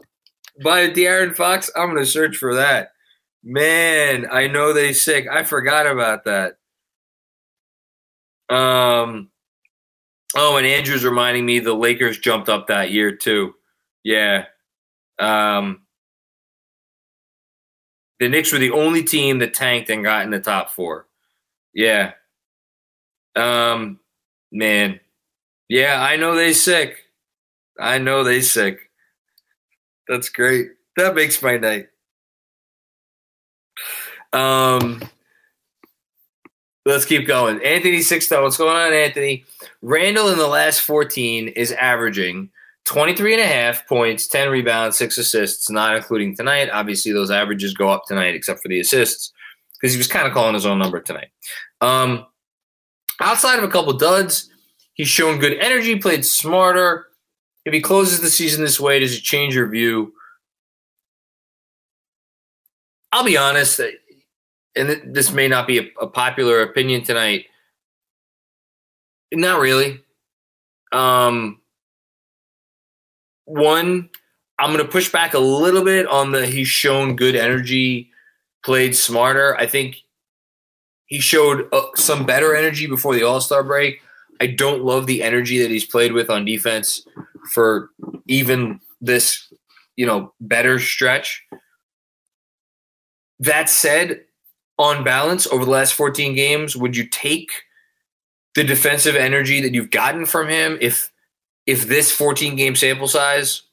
by 0.61 0.89
De'Aaron 0.89 1.35
Fox? 1.35 1.69
I'm 1.75 1.89
gonna 1.89 2.05
search 2.05 2.37
for 2.37 2.55
that. 2.55 2.91
Man, 3.43 4.27
I 4.31 4.47
know 4.47 4.73
they 4.73 4.93
sick. 4.93 5.27
I 5.29 5.43
forgot 5.43 5.87
about 5.87 6.25
that. 6.25 6.57
Um, 8.49 9.29
Oh, 10.35 10.57
and 10.57 10.65
Andrew's 10.65 11.03
reminding 11.05 11.45
me 11.45 11.59
the 11.59 11.73
Lakers 11.73 12.17
jumped 12.17 12.49
up 12.49 12.67
that 12.67 12.91
year 12.91 13.15
too. 13.15 13.53
Yeah. 14.03 14.45
Um, 15.19 15.81
the 18.19 18.29
Knicks 18.29 18.51
were 18.51 18.59
the 18.59 18.71
only 18.71 19.03
team 19.03 19.39
that 19.39 19.53
tanked 19.53 19.89
and 19.89 20.03
got 20.03 20.23
in 20.23 20.31
the 20.31 20.39
top 20.39 20.71
four. 20.71 21.07
Yeah. 21.73 22.13
Um, 23.35 23.99
man. 24.51 24.99
Yeah, 25.69 26.01
I 26.01 26.15
know 26.17 26.35
they 26.35 26.53
sick. 26.53 26.97
I 27.79 27.97
know 27.97 28.23
they 28.23 28.41
sick. 28.41 28.89
That's 30.07 30.29
great. 30.29 30.69
That 30.97 31.15
makes 31.15 31.41
my 31.41 31.57
night. 31.57 31.87
Um, 34.31 35.01
Let's 36.85 37.05
keep 37.05 37.25
going. 37.25 37.63
Anthony 37.63 37.99
Sixto, 37.99 38.43
what's 38.43 38.57
going 38.57 38.75
on, 38.75 38.93
Anthony? 38.93 39.45
Randle 39.81 40.27
in 40.29 40.37
the 40.37 40.47
last 40.47 40.81
14 40.81 41.47
is 41.49 41.71
averaging 41.71 42.49
23 42.85 43.35
and 43.35 43.41
a 43.41 43.47
half 43.47 43.87
points, 43.87 44.27
10 44.27 44.49
rebounds, 44.49 44.97
six 44.97 45.17
assists, 45.17 45.69
not 45.69 45.95
including 45.95 46.35
tonight. 46.35 46.69
Obviously, 46.69 47.13
those 47.13 47.31
averages 47.31 47.73
go 47.73 47.87
up 47.87 48.03
tonight, 48.05 48.35
except 48.35 48.61
for 48.61 48.67
the 48.67 48.81
assists, 48.81 49.31
because 49.79 49.93
he 49.93 49.97
was 49.97 50.07
kind 50.07 50.27
of 50.27 50.33
calling 50.33 50.55
his 50.55 50.65
own 50.65 50.77
number 50.77 50.99
tonight. 50.99 51.29
Um, 51.79 52.25
outside 53.21 53.59
of 53.59 53.63
a 53.63 53.71
couple 53.71 53.93
duds, 53.93 54.49
he's 54.93 55.07
shown 55.07 55.39
good 55.39 55.57
energy, 55.59 55.97
played 55.97 56.25
smarter. 56.25 57.07
If 57.65 57.73
he 57.73 57.81
closes 57.81 58.21
the 58.21 58.29
season 58.29 58.63
this 58.63 58.79
way, 58.79 58.99
does 58.99 59.15
it 59.15 59.21
change 59.21 59.55
your 59.55 59.67
view? 59.67 60.13
I'll 63.11 63.23
be 63.23 63.37
honest, 63.37 63.79
and 64.75 65.01
this 65.13 65.31
may 65.31 65.47
not 65.47 65.67
be 65.67 65.79
a, 65.79 65.89
a 66.01 66.07
popular 66.07 66.61
opinion 66.61 67.03
tonight. 67.03 67.45
Not 69.31 69.59
really. 69.59 70.01
Um, 70.91 71.61
one, 73.45 74.09
I'm 74.59 74.71
going 74.73 74.83
to 74.83 74.91
push 74.91 75.11
back 75.11 75.33
a 75.33 75.39
little 75.39 75.83
bit 75.83 76.07
on 76.07 76.31
the 76.31 76.45
he's 76.45 76.67
shown 76.67 77.15
good 77.15 77.35
energy, 77.35 78.09
played 78.63 78.95
smarter. 78.95 79.55
I 79.57 79.65
think 79.67 79.97
he 81.05 81.19
showed 81.19 81.67
uh, 81.73 81.87
some 81.95 82.25
better 82.25 82.55
energy 82.55 82.87
before 82.87 83.15
the 83.15 83.23
All 83.23 83.41
Star 83.41 83.63
break. 83.63 84.01
I 84.41 84.47
don't 84.47 84.83
love 84.83 85.07
the 85.07 85.23
energy 85.23 85.61
that 85.61 85.71
he's 85.71 85.85
played 85.85 86.13
with 86.13 86.29
on 86.29 86.45
defense 86.45 87.05
for 87.53 87.89
even 88.27 88.79
this, 89.01 89.51
you 89.95 90.05
know, 90.05 90.33
better 90.39 90.79
stretch. 90.79 91.43
That 93.39 93.69
said, 93.69 94.21
on 94.77 95.03
balance, 95.03 95.45
over 95.47 95.65
the 95.65 95.71
last 95.71 95.93
14 95.93 96.35
games, 96.35 96.75
would 96.75 96.95
you 96.97 97.05
take 97.07 97.51
the 98.55 98.63
defensive 98.63 99.15
energy 99.15 99.61
that 99.61 99.73
you've 99.73 99.91
gotten 99.91 100.25
from 100.25 100.47
him 100.47 100.77
if 100.81 101.11
if 101.65 101.87
this 101.87 102.11
14 102.11 102.55
game 102.55 102.75
sample 102.75 103.07
size 103.07 103.63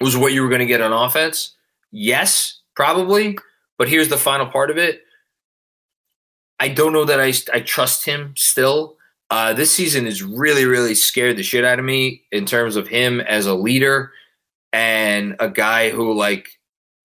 was 0.00 0.16
what 0.16 0.32
you 0.32 0.42
were 0.42 0.48
going 0.48 0.60
to 0.60 0.66
get 0.66 0.80
on 0.80 0.92
offense? 0.92 1.54
Yes, 1.90 2.60
probably. 2.74 3.38
But 3.78 3.88
here's 3.88 4.08
the 4.08 4.16
final 4.16 4.46
part 4.46 4.70
of 4.70 4.78
it. 4.78 5.02
I 6.60 6.68
don't 6.68 6.92
know 6.92 7.04
that 7.04 7.20
I, 7.20 7.32
I 7.52 7.60
trust 7.60 8.06
him 8.06 8.34
still. 8.36 8.96
Uh, 9.30 9.52
this 9.52 9.70
season 9.70 10.04
has 10.04 10.22
really, 10.22 10.64
really 10.64 10.94
scared 10.94 11.36
the 11.36 11.42
shit 11.42 11.64
out 11.64 11.78
of 11.78 11.84
me 11.84 12.22
in 12.30 12.44
terms 12.46 12.76
of 12.76 12.86
him 12.86 13.20
as 13.20 13.46
a 13.46 13.54
leader 13.54 14.12
and 14.72 15.36
a 15.40 15.48
guy 15.48 15.90
who, 15.90 16.12
like, 16.12 16.48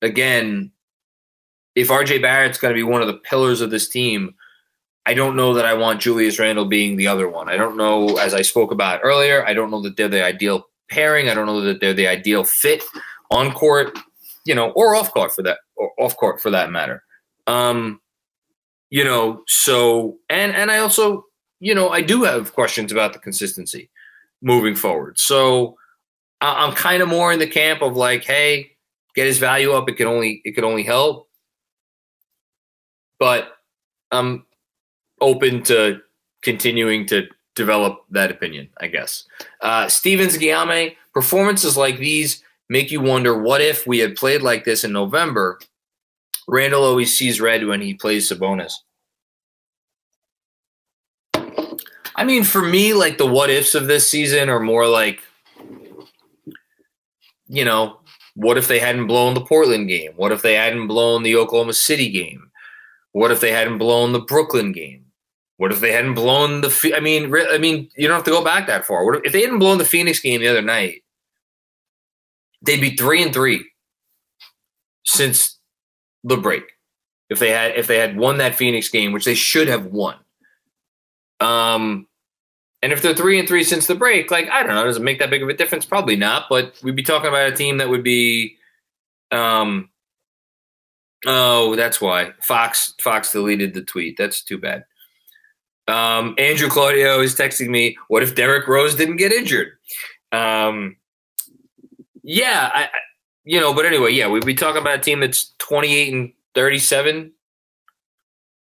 again, 0.02 0.72
if 1.76 1.90
RJ 1.90 2.22
Barrett's 2.22 2.58
going 2.58 2.74
to 2.74 2.78
be 2.78 2.84
one 2.84 3.02
of 3.02 3.08
the 3.08 3.14
pillars 3.14 3.62
of 3.62 3.72
this 3.72 3.88
team, 3.88 4.36
I 5.06 5.14
don't 5.14 5.36
know 5.36 5.54
that 5.54 5.66
I 5.66 5.74
want 5.74 6.02
Julius 6.02 6.40
Randle 6.40 6.66
being 6.66 6.98
the 6.98 7.08
other 7.08 7.30
one. 7.30 7.50
I 7.50 7.58
don't 7.58 7.78
know, 7.78 8.18
as 8.18 8.34
I 8.34 8.42
spoke 8.42 8.72
about 8.72 9.00
earlier, 9.04 9.46
I 9.46 9.54
don't 9.54 9.72
know 9.72 9.82
that 9.82 9.96
they're 9.96 10.08
the 10.08 10.24
ideal 10.24 10.68
pairing. 10.90 11.30
I 11.30 11.34
don't 11.34 11.46
know 11.46 11.62
that 11.62 11.80
they're 11.80 11.94
the 11.94 12.08
ideal 12.08 12.44
fit 12.44 12.84
on 13.32 13.52
court, 13.54 13.98
you 14.46 14.54
know, 14.54 14.72
or 14.72 14.96
off 14.96 15.12
court 15.12 15.32
for 15.32 15.42
that, 15.44 15.60
or 15.78 15.92
off 16.00 16.18
court 16.18 16.42
for 16.42 16.52
that 16.52 16.72
matter. 16.72 17.04
Um, 17.48 18.02
you 18.90 19.04
know, 19.04 19.44
so 19.48 20.18
and 20.30 20.54
and 20.56 20.70
I 20.72 20.80
also, 20.80 21.26
you 21.60 21.76
know, 21.76 21.90
I 21.90 22.02
do 22.02 22.24
have 22.24 22.54
questions 22.54 22.92
about 22.92 23.14
the 23.14 23.20
consistency 23.20 23.90
moving 24.42 24.76
forward. 24.76 25.20
So 25.20 25.78
I'm 26.42 26.74
kind 26.74 27.02
of 27.02 27.10
more 27.10 27.34
in 27.34 27.40
the 27.40 27.48
camp 27.48 27.82
of 27.82 27.96
like, 27.96 28.24
hey, 28.24 28.72
get 29.16 29.28
his 29.28 29.40
value 29.40 29.74
up. 29.74 29.90
It 29.90 29.98
can 29.98 30.08
only 30.08 30.42
it 30.46 30.56
can 30.56 30.64
only 30.64 30.84
help. 30.84 31.28
But 33.20 33.58
I'm 34.12 34.46
open 35.20 35.64
to 35.64 36.00
continuing 36.42 37.06
to 37.08 37.28
develop 37.56 38.06
that 38.12 38.32
opinion, 38.32 38.70
I 38.80 38.88
guess. 38.88 39.26
Uh, 39.60 39.90
Stevens 39.90 40.38
Guillaume, 40.38 40.92
performances 41.14 41.76
like 41.76 41.98
these 41.98 42.42
make 42.70 42.92
you 42.92 43.02
wonder 43.02 43.38
what 43.38 43.60
if 43.60 43.86
we 43.86 44.00
had 44.00 44.16
played 44.16 44.42
like 44.42 44.64
this 44.64 44.86
in 44.86 44.94
November? 44.94 45.60
Randle 46.48 46.86
always 46.86 47.16
sees 47.16 47.42
red 47.42 47.66
when 47.66 47.82
he 47.82 47.94
plays 47.94 48.32
Sabonis. 48.32 48.74
I 52.20 52.26
mean, 52.26 52.44
for 52.44 52.62
me, 52.62 52.94
like 52.94 53.18
the 53.18 53.26
what 53.26 53.50
ifs 53.50 53.76
of 53.76 53.88
this 53.88 54.06
season 54.06 54.50
are 54.50 54.60
more 54.60 54.86
like, 54.86 55.22
you 57.48 57.64
know, 57.64 58.02
what 58.36 58.58
if 58.58 58.68
they 58.68 58.78
hadn't 58.80 59.08
blown 59.08 59.36
the 59.36 59.46
Portland 59.46 59.88
game? 59.88 60.12
What 60.18 60.34
if 60.34 60.42
they 60.42 60.56
hadn't 60.56 60.88
blown 60.88 61.24
the 61.24 61.38
Oklahoma 61.38 61.72
City 61.72 62.10
game? 62.10 62.52
What 63.14 63.32
if 63.32 63.40
they 63.40 63.54
hadn't 63.54 63.78
blown 63.78 64.12
the 64.12 64.20
Brooklyn 64.20 64.74
game? 64.74 65.06
What 65.56 65.72
if 65.72 65.80
they 65.80 65.94
hadn't 65.94 66.16
blown 66.16 66.60
the? 66.60 66.94
I 66.94 67.00
mean, 67.00 67.34
I 67.34 67.58
mean, 67.58 67.90
you 67.96 68.10
don't 68.10 68.18
have 68.18 68.26
to 68.26 68.32
go 68.32 68.44
back 68.44 68.68
that 68.68 68.86
far. 68.86 69.06
What 69.06 69.16
if, 69.16 69.22
if 69.24 69.32
they 69.32 69.42
hadn't 69.44 69.60
blown 69.60 69.78
the 69.78 69.86
Phoenix 69.86 70.20
game 70.20 70.42
the 70.42 70.50
other 70.50 70.62
night? 70.62 71.04
They'd 72.62 72.82
be 72.82 72.98
three 72.98 73.24
and 73.24 73.34
three 73.34 73.66
since 75.06 75.58
the 76.26 76.36
break. 76.36 76.64
If 77.30 77.40
they 77.40 77.52
had 77.52 77.78
if 77.78 77.88
they 77.88 77.98
had 77.98 78.18
won 78.18 78.40
that 78.40 78.56
Phoenix 78.56 78.90
game, 78.90 79.14
which 79.14 79.24
they 79.24 79.36
should 79.36 79.70
have 79.70 79.86
won. 79.86 80.18
Um, 81.40 82.08
and 82.82 82.94
if 82.94 83.02
they're 83.02 83.16
three 83.16 83.40
and 83.40 83.48
three 83.48 83.64
since 83.64 83.88
the 83.88 83.96
break, 83.96 84.32
like 84.32 84.50
I 84.50 84.64
don't 84.64 84.76
know, 84.76 84.86
does 84.86 84.98
it 84.98 85.04
make 85.04 85.20
that 85.20 85.30
big 85.30 85.44
of 85.44 85.50
a 85.50 85.54
difference? 85.54 85.86
Probably 85.86 86.16
not. 86.16 86.46
But 86.50 86.80
we'd 86.82 86.96
be 86.96 87.04
talking 87.04 87.28
about 87.28 87.52
a 87.52 87.56
team 87.56 87.78
that 87.78 87.90
would 87.90 88.04
be, 88.04 88.58
um, 89.32 89.90
oh, 91.26 91.76
that's 91.76 92.00
why 92.00 92.34
Fox 92.42 92.94
Fox 93.02 93.32
deleted 93.32 93.74
the 93.74 93.82
tweet. 93.82 94.16
That's 94.18 94.44
too 94.44 94.58
bad. 94.58 94.86
Um, 95.88 96.36
Andrew 96.38 96.70
Claudio 96.70 97.20
is 97.20 97.36
texting 97.36 97.70
me, 97.70 97.98
"What 98.08 98.24
if 98.24 98.36
Derrick 98.36 98.68
Rose 98.68 98.96
didn't 98.96 99.18
get 99.18 99.34
injured?" 99.34 99.74
Um, 100.32 100.98
yeah, 102.24 102.70
I, 102.74 102.90
you 103.44 103.60
know, 103.60 103.74
but 103.74 103.86
anyway, 103.86 104.12
yeah, 104.12 104.28
we'd 104.28 104.46
be 104.46 104.54
talking 104.54 104.82
about 104.82 105.00
a 105.00 105.02
team 105.02 105.20
that's 105.20 105.54
twenty-eight 105.58 106.14
and 106.14 106.32
thirty-seven. 106.54 107.34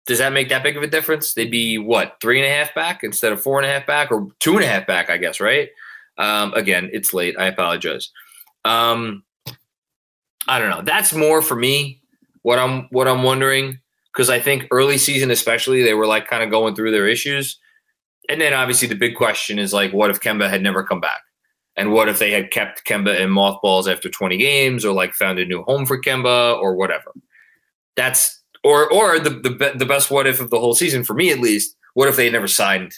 Does 0.09 0.17
that 0.17 0.33
make 0.33 0.49
that 0.49 0.63
big 0.63 0.75
of 0.75 0.81
a 0.81 0.87
difference? 0.87 1.35
They'd 1.35 1.51
be 1.51 1.77
what 1.77 2.17
three 2.19 2.41
and 2.41 2.51
a 2.51 2.55
half 2.55 2.73
back 2.73 3.03
instead 3.03 3.31
of 3.31 3.43
four 3.43 3.59
and 3.59 3.69
a 3.69 3.71
half 3.71 3.85
back, 3.85 4.11
or 4.11 4.27
two 4.39 4.55
and 4.55 4.63
a 4.63 4.67
half 4.67 4.87
back, 4.87 5.07
I 5.11 5.17
guess, 5.17 5.39
right? 5.39 5.69
Um, 6.17 6.51
again, 6.55 6.89
it's 6.91 7.13
late. 7.13 7.35
I 7.37 7.45
apologize. 7.45 8.09
Um, 8.65 9.23
I 10.47 10.57
don't 10.57 10.71
know. 10.71 10.81
That's 10.81 11.13
more 11.13 11.43
for 11.43 11.55
me. 11.55 12.01
What 12.41 12.57
I'm 12.57 12.87
what 12.89 13.07
I'm 13.07 13.21
wondering 13.21 13.81
because 14.11 14.31
I 14.31 14.39
think 14.39 14.65
early 14.71 14.97
season, 14.97 15.29
especially, 15.29 15.83
they 15.83 15.93
were 15.93 16.07
like 16.07 16.27
kind 16.27 16.41
of 16.41 16.49
going 16.49 16.73
through 16.73 16.89
their 16.89 17.07
issues. 17.07 17.59
And 18.29 18.41
then 18.41 18.55
obviously 18.55 18.87
the 18.87 18.95
big 18.95 19.15
question 19.15 19.59
is 19.59 19.73
like, 19.73 19.93
what 19.93 20.09
if 20.09 20.21
Kemba 20.21 20.49
had 20.49 20.63
never 20.63 20.83
come 20.83 21.01
back? 21.01 21.21
And 21.75 21.91
what 21.91 22.09
if 22.09 22.17
they 22.17 22.31
had 22.31 22.49
kept 22.49 22.83
Kemba 22.83 23.19
in 23.19 23.29
mothballs 23.29 23.87
after 23.87 24.09
20 24.09 24.37
games 24.37 24.83
or 24.83 24.91
like 24.91 25.13
found 25.13 25.37
a 25.37 25.45
new 25.45 25.61
home 25.61 25.85
for 25.85 26.01
Kemba 26.01 26.57
or 26.57 26.73
whatever? 26.75 27.13
That's 27.95 28.38
or 28.63 28.91
or 28.91 29.19
the 29.19 29.29
the, 29.29 29.73
the 29.75 29.85
best 29.85 30.11
what 30.11 30.27
if 30.27 30.39
of 30.39 30.49
the 30.49 30.59
whole 30.59 30.75
season 30.75 31.03
for 31.03 31.13
me 31.13 31.31
at 31.31 31.39
least. 31.39 31.75
What 31.93 32.07
if 32.07 32.15
they 32.15 32.29
never 32.29 32.47
signed 32.47 32.93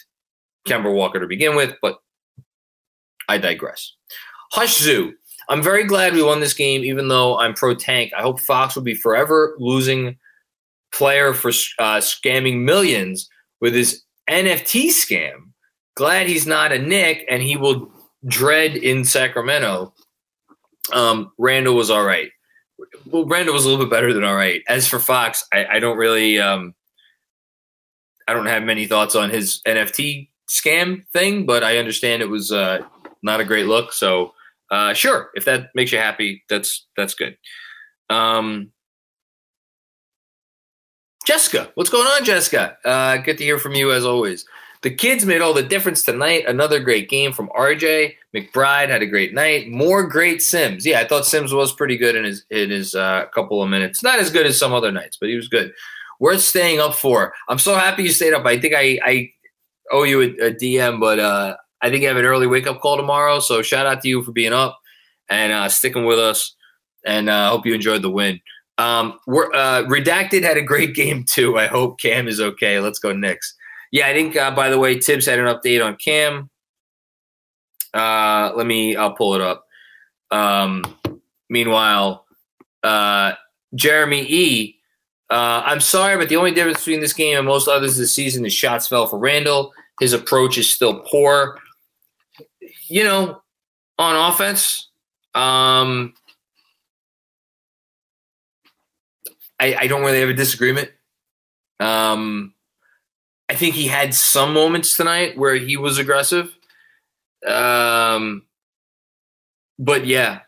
Kemba 0.66 0.92
Walker 0.92 1.20
to 1.20 1.26
begin 1.26 1.56
with? 1.56 1.74
But 1.80 1.98
I 3.28 3.38
digress. 3.38 3.94
Hush 4.52 4.78
Zoo. 4.78 5.14
I'm 5.48 5.62
very 5.62 5.84
glad 5.84 6.14
we 6.14 6.22
won 6.22 6.40
this 6.40 6.54
game, 6.54 6.84
even 6.84 7.08
though 7.08 7.38
I'm 7.38 7.54
pro 7.54 7.74
tank. 7.74 8.12
I 8.16 8.22
hope 8.22 8.40
Fox 8.40 8.76
will 8.76 8.82
be 8.82 8.94
forever 8.94 9.56
losing 9.58 10.16
player 10.94 11.34
for 11.34 11.48
uh, 11.78 11.98
scamming 11.98 12.60
millions 12.60 13.28
with 13.60 13.74
his 13.74 14.02
NFT 14.30 14.88
scam. 14.88 15.50
Glad 15.96 16.26
he's 16.26 16.46
not 16.46 16.72
a 16.72 16.78
Knick 16.78 17.24
and 17.28 17.42
he 17.42 17.56
will 17.56 17.90
dread 18.26 18.76
in 18.76 19.04
Sacramento. 19.04 19.92
Um, 20.92 21.32
Randle 21.38 21.74
was 21.74 21.90
all 21.90 22.04
right. 22.04 22.30
Well, 23.06 23.24
Randle 23.24 23.54
was 23.54 23.64
a 23.64 23.68
little 23.68 23.84
bit 23.84 23.90
better 23.90 24.12
than 24.12 24.24
all 24.24 24.34
right. 24.34 24.62
As 24.68 24.86
for 24.86 24.98
Fox, 24.98 25.44
I, 25.52 25.66
I 25.72 25.78
don't 25.78 25.96
really, 25.96 26.38
um, 26.38 26.74
I 28.28 28.34
don't 28.34 28.46
have 28.46 28.62
many 28.62 28.86
thoughts 28.86 29.14
on 29.14 29.30
his 29.30 29.60
NFT 29.66 30.28
scam 30.48 31.06
thing, 31.12 31.46
but 31.46 31.64
I 31.64 31.78
understand 31.78 32.22
it 32.22 32.28
was 32.28 32.52
uh, 32.52 32.80
not 33.22 33.40
a 33.40 33.44
great 33.44 33.66
look. 33.66 33.92
So, 33.92 34.32
uh, 34.70 34.94
sure, 34.94 35.30
if 35.34 35.44
that 35.44 35.68
makes 35.74 35.92
you 35.92 35.98
happy, 35.98 36.42
that's 36.48 36.86
that's 36.96 37.14
good. 37.14 37.36
Um, 38.08 38.72
Jessica, 41.26 41.70
what's 41.74 41.90
going 41.90 42.06
on, 42.06 42.24
Jessica? 42.24 42.76
Uh, 42.84 43.18
good 43.18 43.38
to 43.38 43.44
hear 43.44 43.58
from 43.58 43.74
you 43.74 43.92
as 43.92 44.04
always. 44.04 44.44
The 44.82 44.90
kids 44.90 45.24
made 45.24 45.40
all 45.40 45.54
the 45.54 45.62
difference 45.62 46.02
tonight. 46.02 46.44
Another 46.46 46.80
great 46.80 47.08
game 47.08 47.32
from 47.32 47.48
RJ. 47.50 48.14
McBride 48.34 48.88
had 48.88 49.02
a 49.02 49.06
great 49.06 49.32
night. 49.32 49.68
More 49.68 50.06
great 50.06 50.42
Sims. 50.42 50.84
Yeah, 50.84 51.00
I 51.00 51.06
thought 51.06 51.24
Sims 51.24 51.54
was 51.54 51.72
pretty 51.72 51.96
good 51.96 52.16
in 52.16 52.24
his 52.24 52.44
in 52.50 52.70
his 52.70 52.94
uh, 52.94 53.26
couple 53.32 53.62
of 53.62 53.70
minutes. 53.70 54.02
Not 54.02 54.18
as 54.18 54.30
good 54.30 54.44
as 54.44 54.58
some 54.58 54.72
other 54.72 54.90
nights, 54.90 55.16
but 55.20 55.28
he 55.28 55.36
was 55.36 55.48
good. 55.48 55.72
Worth 56.18 56.40
staying 56.40 56.80
up 56.80 56.94
for. 56.94 57.32
I'm 57.48 57.58
so 57.58 57.74
happy 57.76 58.02
you 58.02 58.10
stayed 58.10 58.34
up. 58.34 58.44
I 58.44 58.58
think 58.58 58.74
I, 58.74 58.98
I 59.04 59.30
owe 59.92 60.02
you 60.02 60.20
a, 60.20 60.46
a 60.46 60.50
DM, 60.52 60.98
but 60.98 61.18
uh, 61.20 61.56
I 61.80 61.90
think 61.90 62.04
I 62.04 62.08
have 62.08 62.16
an 62.16 62.24
early 62.24 62.46
wake 62.46 62.66
up 62.66 62.80
call 62.80 62.96
tomorrow. 62.96 63.38
So 63.38 63.62
shout 63.62 63.86
out 63.86 64.00
to 64.02 64.08
you 64.08 64.22
for 64.22 64.32
being 64.32 64.52
up 64.52 64.80
and 65.28 65.52
uh, 65.52 65.68
sticking 65.68 66.06
with 66.06 66.18
us. 66.18 66.54
And 67.04 67.30
I 67.30 67.46
uh, 67.46 67.50
hope 67.50 67.66
you 67.66 67.74
enjoyed 67.74 68.02
the 68.02 68.10
win. 68.10 68.40
Um, 68.78 69.18
we're, 69.26 69.52
uh, 69.52 69.82
Redacted 69.84 70.42
had 70.42 70.56
a 70.56 70.62
great 70.62 70.94
game 70.94 71.24
too. 71.28 71.58
I 71.58 71.66
hope 71.66 72.00
Cam 72.00 72.26
is 72.26 72.40
okay. 72.40 72.80
Let's 72.80 72.98
go 72.98 73.12
Knicks. 73.12 73.54
Yeah, 73.92 74.08
I 74.08 74.14
think. 74.14 74.34
Uh, 74.34 74.50
by 74.50 74.70
the 74.70 74.78
way, 74.78 74.98
Thibs 74.98 75.26
had 75.26 75.38
an 75.38 75.46
update 75.46 75.84
on 75.84 75.96
Cam. 75.96 76.50
Uh, 77.94 78.52
let 78.56 78.66
me. 78.66 78.96
I'll 78.96 79.14
pull 79.14 79.34
it 79.34 79.40
up. 79.40 79.66
Um, 80.30 80.82
meanwhile, 81.48 82.26
uh, 82.82 83.34
Jeremy 83.74 84.22
E. 84.28 84.78
Uh, 85.30 85.62
I'm 85.64 85.80
sorry, 85.80 86.16
but 86.18 86.28
the 86.28 86.36
only 86.36 86.50
difference 86.52 86.78
between 86.78 87.00
this 87.00 87.12
game 87.12 87.38
and 87.38 87.46
most 87.46 87.68
others 87.68 87.96
this 87.96 88.12
season 88.12 88.44
is 88.44 88.52
shots 88.52 88.88
fell 88.88 89.06
for 89.06 89.18
Randle. 89.18 89.72
His 90.00 90.12
approach 90.12 90.58
is 90.58 90.72
still 90.72 91.00
poor. 91.00 91.58
You 92.88 93.04
know, 93.04 93.42
on 93.98 94.32
offense, 94.32 94.90
um, 95.34 96.12
I, 99.60 99.74
I 99.80 99.86
don't 99.86 100.02
really 100.02 100.20
have 100.20 100.28
a 100.28 100.34
disagreement. 100.34 100.90
Um, 101.80 102.54
I 103.48 103.54
think 103.54 103.74
he 103.74 103.86
had 103.86 104.14
some 104.14 104.54
moments 104.54 104.96
tonight 104.96 105.36
where 105.36 105.56
he 105.56 105.76
was 105.76 105.98
aggressive. 105.98 106.56
Um, 107.46 108.44
but 109.78 110.06
yeah, 110.06 110.40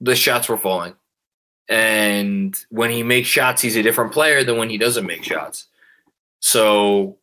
the 0.00 0.16
shots 0.16 0.48
were 0.48 0.58
falling. 0.58 0.94
And 1.68 2.56
when 2.70 2.90
he 2.90 3.02
makes 3.02 3.28
shots, 3.28 3.62
he's 3.62 3.76
a 3.76 3.82
different 3.82 4.12
player 4.12 4.42
than 4.42 4.56
when 4.56 4.70
he 4.70 4.78
doesn't 4.78 5.06
make 5.06 5.22
shots. 5.22 5.66
So, 6.40 7.18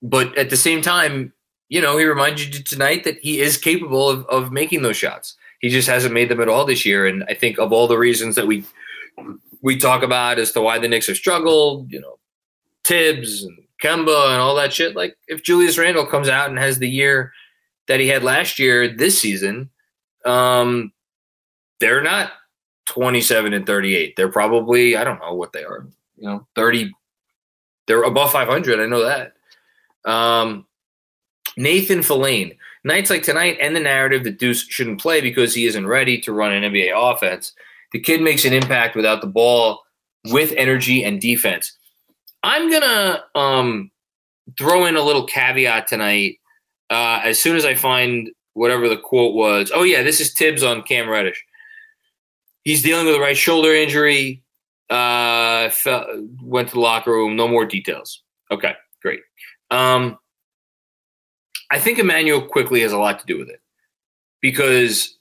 but 0.00 0.36
at 0.38 0.48
the 0.48 0.56
same 0.56 0.80
time, 0.80 1.32
you 1.68 1.82
know, 1.82 1.98
he 1.98 2.04
reminded 2.04 2.54
you 2.54 2.62
tonight 2.62 3.04
that 3.04 3.18
he 3.20 3.40
is 3.40 3.58
capable 3.58 4.08
of, 4.08 4.24
of 4.26 4.52
making 4.52 4.82
those 4.82 4.96
shots. 4.96 5.36
He 5.60 5.68
just 5.68 5.88
hasn't 5.88 6.14
made 6.14 6.30
them 6.30 6.40
at 6.40 6.48
all 6.48 6.64
this 6.64 6.86
year. 6.86 7.06
And 7.06 7.24
I 7.28 7.34
think 7.34 7.58
of 7.58 7.72
all 7.72 7.88
the 7.88 7.98
reasons 7.98 8.36
that 8.36 8.46
we 8.46 8.64
we 9.60 9.76
talk 9.76 10.02
about 10.02 10.38
as 10.38 10.52
to 10.52 10.62
why 10.62 10.78
the 10.78 10.86
Knicks 10.86 11.08
have 11.08 11.16
struggled, 11.16 11.90
you 11.90 12.00
know, 12.00 12.17
Thibs 12.88 13.44
and 13.44 13.58
Kemba 13.82 14.32
and 14.32 14.40
all 14.40 14.54
that 14.56 14.72
shit. 14.72 14.96
Like 14.96 15.16
if 15.28 15.42
Julius 15.42 15.78
Randle 15.78 16.06
comes 16.06 16.28
out 16.28 16.48
and 16.48 16.58
has 16.58 16.78
the 16.78 16.88
year 16.88 17.32
that 17.86 18.00
he 18.00 18.08
had 18.08 18.24
last 18.24 18.58
year 18.58 18.88
this 18.88 19.20
season, 19.20 19.70
um, 20.24 20.92
they're 21.80 22.02
not 22.02 22.32
27 22.86 23.52
and 23.52 23.66
38. 23.66 24.16
They're 24.16 24.30
probably, 24.30 24.96
I 24.96 25.04
don't 25.04 25.20
know 25.20 25.34
what 25.34 25.52
they 25.52 25.64
are, 25.64 25.86
you 26.16 26.28
know, 26.28 26.46
30. 26.54 26.92
They're 27.86 28.02
above 28.02 28.32
500. 28.32 28.80
I 28.80 28.86
know 28.86 29.04
that. 29.04 29.34
Um, 30.04 30.66
Nathan 31.56 32.00
Filane. 32.00 32.56
Nights 32.84 33.10
like 33.10 33.22
tonight 33.22 33.58
and 33.60 33.74
the 33.74 33.80
narrative 33.80 34.24
that 34.24 34.38
Deuce 34.38 34.62
shouldn't 34.62 35.00
play 35.00 35.20
because 35.20 35.54
he 35.54 35.66
isn't 35.66 35.86
ready 35.86 36.20
to 36.22 36.32
run 36.32 36.52
an 36.52 36.72
NBA 36.72 36.92
offense. 36.94 37.52
The 37.92 38.00
kid 38.00 38.22
makes 38.22 38.44
an 38.44 38.52
impact 38.52 38.96
without 38.96 39.20
the 39.20 39.26
ball 39.26 39.82
with 40.26 40.52
energy 40.56 41.04
and 41.04 41.20
defense. 41.20 41.76
I'm 42.42 42.70
gonna 42.70 43.24
um, 43.34 43.90
throw 44.56 44.86
in 44.86 44.96
a 44.96 45.02
little 45.02 45.24
caveat 45.24 45.86
tonight. 45.86 46.38
Uh, 46.90 47.20
as 47.22 47.38
soon 47.38 47.56
as 47.56 47.64
I 47.64 47.74
find 47.74 48.30
whatever 48.54 48.88
the 48.88 48.96
quote 48.96 49.34
was, 49.34 49.70
oh 49.74 49.82
yeah, 49.82 50.02
this 50.02 50.20
is 50.20 50.32
Thibs 50.32 50.62
on 50.62 50.82
Cam 50.82 51.08
Reddish. 51.08 51.44
He's 52.64 52.82
dealing 52.82 53.06
with 53.06 53.14
a 53.14 53.20
right 53.20 53.36
shoulder 53.36 53.74
injury. 53.74 54.42
Uh, 54.90 55.68
fell, 55.70 56.06
went 56.42 56.68
to 56.68 56.74
the 56.74 56.80
locker 56.80 57.12
room. 57.12 57.36
No 57.36 57.48
more 57.48 57.66
details. 57.66 58.22
Okay, 58.50 58.74
great. 59.02 59.20
Um, 59.70 60.18
I 61.70 61.78
think 61.78 61.98
Immanuel 61.98 62.40
Quickley 62.40 62.80
has 62.80 62.92
a 62.92 62.98
lot 62.98 63.18
to 63.20 63.26
do 63.26 63.38
with 63.38 63.50
it 63.50 63.60
because 64.40 65.18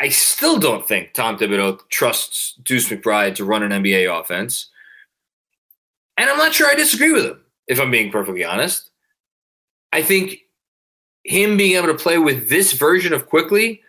I 0.00 0.08
still 0.08 0.58
don't 0.58 0.86
think 0.86 1.14
Tom 1.14 1.38
Thibodeau 1.38 1.78
trusts 1.88 2.54
Deuce 2.62 2.88
McBride 2.88 3.34
to 3.36 3.44
run 3.44 3.62
an 3.62 3.82
NBA 3.82 4.20
offense. 4.20 4.70
And 6.16 6.30
I'm 6.30 6.38
not 6.38 6.54
sure 6.54 6.68
I 6.68 6.74
disagree 6.74 7.12
with 7.12 7.24
him, 7.24 7.40
if 7.66 7.80
I'm 7.80 7.90
being 7.90 8.10
perfectly 8.10 8.44
honest. 8.44 8.90
I 9.92 10.02
think 10.02 10.38
him 11.24 11.56
being 11.56 11.76
able 11.76 11.88
to 11.88 11.94
play 11.94 12.18
with 12.18 12.48
this 12.48 12.72
version 12.72 13.12
of 13.12 13.28
Quickley, 13.28 13.80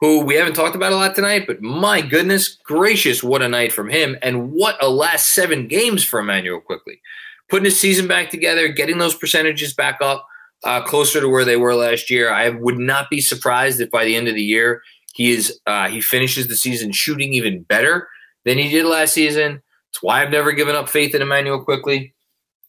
who 0.00 0.20
we 0.20 0.34
haven't 0.34 0.54
talked 0.54 0.76
about 0.76 0.92
a 0.92 0.96
lot 0.96 1.14
tonight, 1.14 1.46
but 1.46 1.62
my 1.62 2.00
goodness 2.00 2.58
gracious, 2.64 3.22
what 3.22 3.42
a 3.42 3.48
night 3.48 3.72
from 3.72 3.88
him. 3.88 4.16
And 4.22 4.52
what 4.52 4.82
a 4.82 4.88
last 4.88 5.30
seven 5.30 5.68
games 5.68 6.04
for 6.04 6.20
Immanuel 6.20 6.60
Quickley. 6.60 7.00
Putting 7.48 7.66
his 7.66 7.78
season 7.78 8.06
back 8.06 8.30
together, 8.30 8.68
getting 8.68 8.98
those 8.98 9.14
percentages 9.14 9.74
back 9.74 9.98
up 10.00 10.26
uh, 10.64 10.82
closer 10.82 11.20
to 11.20 11.28
where 11.28 11.44
they 11.44 11.56
were 11.56 11.74
last 11.74 12.10
year. 12.10 12.32
I 12.32 12.48
would 12.48 12.78
not 12.78 13.10
be 13.10 13.20
surprised 13.20 13.80
if 13.80 13.90
by 13.90 14.04
the 14.04 14.16
end 14.16 14.28
of 14.28 14.34
the 14.34 14.42
year 14.42 14.82
he 15.14 15.30
is 15.30 15.60
uh, 15.66 15.88
he 15.88 16.00
finishes 16.00 16.48
the 16.48 16.56
season 16.56 16.90
shooting 16.90 17.34
even 17.34 17.62
better 17.62 18.08
than 18.44 18.58
he 18.58 18.68
did 18.68 18.86
last 18.86 19.12
season. 19.12 19.62
That's 19.94 20.02
why 20.02 20.22
I've 20.22 20.30
never 20.30 20.50
given 20.50 20.74
up 20.74 20.88
faith 20.88 21.14
in 21.14 21.22
Immanuel 21.22 21.62
Quickley. 21.62 22.14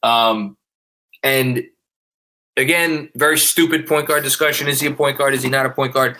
Um, 0.03 0.57
and 1.23 1.63
again, 2.55 3.09
very 3.15 3.39
stupid 3.39 3.87
point 3.87 4.07
guard 4.07 4.23
discussion. 4.23 4.67
Is 4.67 4.79
he 4.79 4.87
a 4.87 4.93
point 4.93 5.17
guard? 5.17 5.33
Is 5.33 5.41
he 5.41 5.49
not 5.49 5.65
a 5.65 5.71
point 5.71 5.93
guard? 5.93 6.17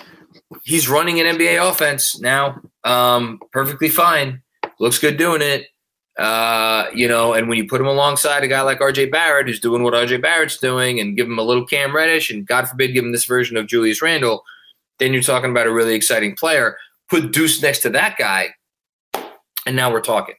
He's 0.63 0.89
running 0.89 1.19
an 1.19 1.37
NBA 1.37 1.69
offense 1.69 2.19
now. 2.19 2.59
Um, 2.83 3.39
perfectly 3.51 3.87
fine. 3.87 4.41
Looks 4.79 4.97
good 4.97 5.17
doing 5.17 5.43
it. 5.43 5.67
Uh, 6.17 6.87
you 6.95 7.07
know, 7.07 7.33
and 7.33 7.49
when 7.49 7.59
you 7.59 7.67
put 7.67 7.81
him 7.81 7.87
alongside 7.87 8.43
a 8.43 8.47
guy 8.47 8.61
like 8.61 8.79
RJ 8.79 9.11
Barrett, 9.11 9.47
who's 9.47 9.59
doing 9.59 9.83
what 9.83 9.93
RJ 9.93 10.23
Barrett's 10.23 10.57
doing, 10.57 10.99
and 10.99 11.15
give 11.15 11.27
him 11.27 11.37
a 11.37 11.43
little 11.43 11.67
Cam 11.67 11.95
Reddish, 11.95 12.31
and 12.31 12.47
God 12.47 12.67
forbid, 12.67 12.93
give 12.93 13.03
him 13.03 13.11
this 13.11 13.25
version 13.25 13.57
of 13.57 13.67
Julius 13.67 14.01
Randle, 14.01 14.43
then 14.97 15.13
you're 15.13 15.21
talking 15.21 15.51
about 15.51 15.67
a 15.67 15.73
really 15.73 15.93
exciting 15.93 16.35
player. 16.35 16.77
Put 17.09 17.31
Deuce 17.31 17.61
next 17.61 17.79
to 17.79 17.89
that 17.91 18.17
guy, 18.17 18.55
and 19.67 19.75
now 19.75 19.91
we're 19.91 20.01
talking. 20.01 20.35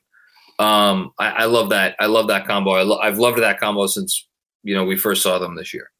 Um, 0.59 1.13
I, 1.19 1.31
I, 1.31 1.45
love 1.45 1.71
that. 1.71 1.97
I 2.01 2.07
love 2.07 2.29
that 2.29 2.47
combo. 2.47 2.71
I 2.71 3.07
I've 3.07 3.19
loved 3.19 3.39
that 3.39 3.61
combo 3.61 3.87
since 3.87 4.27
you 4.63 4.75
know 4.75 4.85
we 4.85 4.97
first 4.97 5.23
saw 5.23 5.39
them 5.39 5.55
this 5.55 5.75
year. 5.75 5.91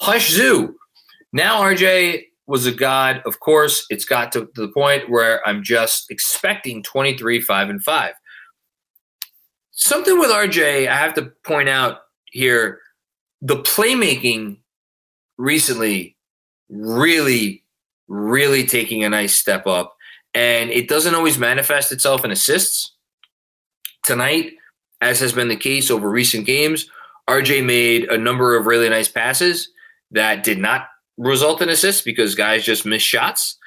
Hush 0.00 0.30
Zoo. 0.30 0.76
Now 1.32 1.60
RJ 1.62 2.24
was 2.46 2.66
a 2.66 2.72
god. 2.72 3.22
Of 3.26 3.40
course, 3.40 3.84
it's 3.90 4.04
got 4.04 4.30
to, 4.32 4.46
to 4.54 4.66
the 4.66 4.68
point 4.68 5.10
where 5.10 5.46
I'm 5.46 5.64
just 5.64 6.10
expecting 6.10 6.82
23, 6.82 7.40
five 7.40 7.68
and 7.68 7.82
five. 7.82 8.14
Something 9.72 10.18
with 10.18 10.30
RJ, 10.30 10.88
I 10.88 10.96
have 10.96 11.14
to 11.14 11.32
point 11.44 11.68
out 11.68 11.98
here, 12.26 12.80
the 13.42 13.56
playmaking 13.56 14.58
recently 15.36 16.16
really 16.68 17.64
really 18.08 18.64
taking 18.64 19.04
a 19.04 19.08
nice 19.08 19.36
step 19.36 19.66
up. 19.66 19.94
And 20.34 20.70
it 20.70 20.88
doesn't 20.88 21.14
always 21.14 21.38
manifest 21.38 21.92
itself 21.92 22.24
in 22.24 22.30
assists. 22.30 22.92
Tonight, 24.06 24.52
as 25.00 25.18
has 25.18 25.32
been 25.32 25.48
the 25.48 25.56
case 25.56 25.90
over 25.90 26.08
recent 26.08 26.46
games, 26.46 26.88
RJ 27.28 27.64
made 27.64 28.04
a 28.04 28.16
number 28.16 28.56
of 28.56 28.66
really 28.66 28.88
nice 28.88 29.08
passes 29.08 29.68
that 30.12 30.44
did 30.44 30.58
not 30.58 30.86
result 31.18 31.60
in 31.60 31.68
assists 31.68 32.02
because 32.02 32.36
guys 32.36 32.64
just 32.64 32.86
missed 32.86 33.04
shots, 33.04 33.58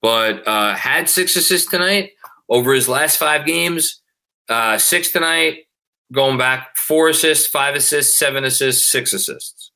but 0.00 0.48
uh, 0.48 0.74
had 0.74 1.10
six 1.10 1.36
assists 1.36 1.70
tonight 1.70 2.12
over 2.48 2.72
his 2.72 2.88
last 2.88 3.18
five 3.18 3.44
games. 3.44 4.00
Uh, 4.48 4.78
six 4.78 5.12
tonight, 5.12 5.66
going 6.10 6.38
back 6.38 6.74
four 6.74 7.10
assists, 7.10 7.46
five 7.46 7.74
assists, 7.74 8.18
seven 8.18 8.44
assists, 8.44 8.90
six 8.90 9.12
assists. 9.12 9.72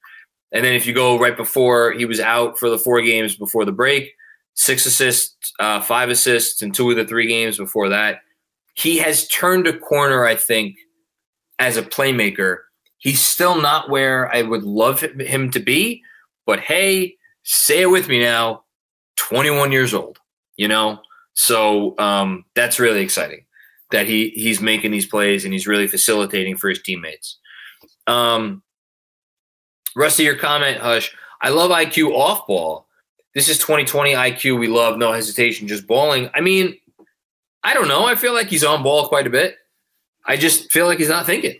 And 0.50 0.64
then 0.64 0.72
if 0.72 0.86
you 0.86 0.94
go 0.94 1.18
right 1.18 1.36
before 1.36 1.92
he 1.92 2.06
was 2.06 2.20
out 2.20 2.58
for 2.58 2.70
the 2.70 2.78
four 2.78 3.02
games 3.02 3.36
before 3.36 3.66
the 3.66 3.72
break, 3.72 4.12
six 4.54 4.86
assists, 4.86 5.52
uh, 5.60 5.82
five 5.82 6.08
assists 6.08 6.62
in 6.62 6.72
two 6.72 6.90
of 6.90 6.96
the 6.96 7.04
three 7.04 7.26
games 7.26 7.58
before 7.58 7.90
that. 7.90 8.20
He 8.76 8.98
has 8.98 9.26
turned 9.28 9.66
a 9.66 9.78
corner, 9.78 10.24
I 10.24 10.36
think, 10.36 10.76
as 11.58 11.76
a 11.76 11.82
playmaker. 11.82 12.58
He's 12.98 13.20
still 13.20 13.60
not 13.60 13.90
where 13.90 14.34
I 14.34 14.42
would 14.42 14.64
love 14.64 15.00
him 15.00 15.50
to 15.50 15.60
be, 15.60 16.02
but 16.44 16.60
hey, 16.60 17.16
say 17.42 17.82
it 17.82 17.86
with 17.86 18.08
me 18.08 18.20
now 18.20 18.64
21 19.16 19.72
years 19.72 19.94
old, 19.94 20.18
you 20.56 20.68
know? 20.68 21.00
So 21.34 21.96
um, 21.98 22.44
that's 22.54 22.78
really 22.78 23.00
exciting 23.00 23.44
that 23.92 24.06
he 24.06 24.30
he's 24.30 24.60
making 24.60 24.90
these 24.90 25.06
plays 25.06 25.44
and 25.44 25.52
he's 25.52 25.66
really 25.66 25.86
facilitating 25.86 26.56
for 26.56 26.68
his 26.68 26.82
teammates. 26.82 27.38
Um, 28.06 28.62
Rest 29.94 30.20
of 30.20 30.26
your 30.26 30.36
comment, 30.36 30.78
Hush. 30.78 31.14
I 31.40 31.48
love 31.48 31.70
IQ 31.70 32.12
off 32.12 32.46
ball. 32.46 32.86
This 33.34 33.48
is 33.48 33.58
2020 33.58 34.12
IQ. 34.12 34.58
We 34.58 34.68
love 34.68 34.98
no 34.98 35.12
hesitation, 35.12 35.68
just 35.68 35.86
balling. 35.86 36.28
I 36.34 36.40
mean, 36.42 36.76
I 37.66 37.74
don't 37.74 37.88
know. 37.88 38.06
I 38.06 38.14
feel 38.14 38.32
like 38.32 38.46
he's 38.46 38.62
on 38.62 38.82
ball 38.84 39.08
quite 39.08 39.26
a 39.26 39.30
bit. 39.30 39.56
I 40.24 40.36
just 40.36 40.70
feel 40.70 40.86
like 40.86 40.98
he's 40.98 41.08
not 41.08 41.26
thinking. 41.26 41.58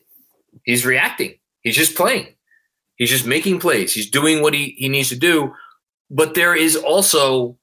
He's 0.63 0.87
reacting. 0.87 1.35
He's 1.63 1.75
just 1.75 1.97
playing. 1.97 2.29
He's 2.95 3.11
just 3.11 3.27
making 3.27 3.59
plays. 3.59 3.93
He's 3.93 4.09
doing 4.09 4.41
what 4.41 4.55
he, 4.55 4.77
he 4.79 4.89
needs 4.89 5.09
to 5.09 5.17
do. 5.17 5.53
But 6.09 6.35
there 6.35 6.55
is 6.55 6.77
also 6.77 7.59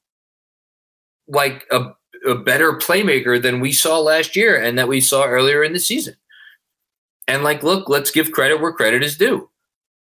like 1.28 1.66
a, 1.72 1.94
a 2.28 2.36
better 2.36 2.74
playmaker 2.74 3.42
than 3.42 3.62
we 3.62 3.72
saw 3.72 4.00
last 4.00 4.36
year 4.36 4.62
and 4.62 4.78
that 4.78 4.90
we 4.90 5.00
saw 5.00 5.24
earlier 5.24 5.64
in 5.64 5.72
the 5.72 5.80
season. 5.80 6.16
And 7.28 7.44
like, 7.44 7.64
look, 7.64 7.88
let's 7.88 8.12
give 8.12 8.34
credit 8.34 8.60
where 8.60 8.74
credit 8.74 9.04
is 9.04 9.18
due 9.18 9.50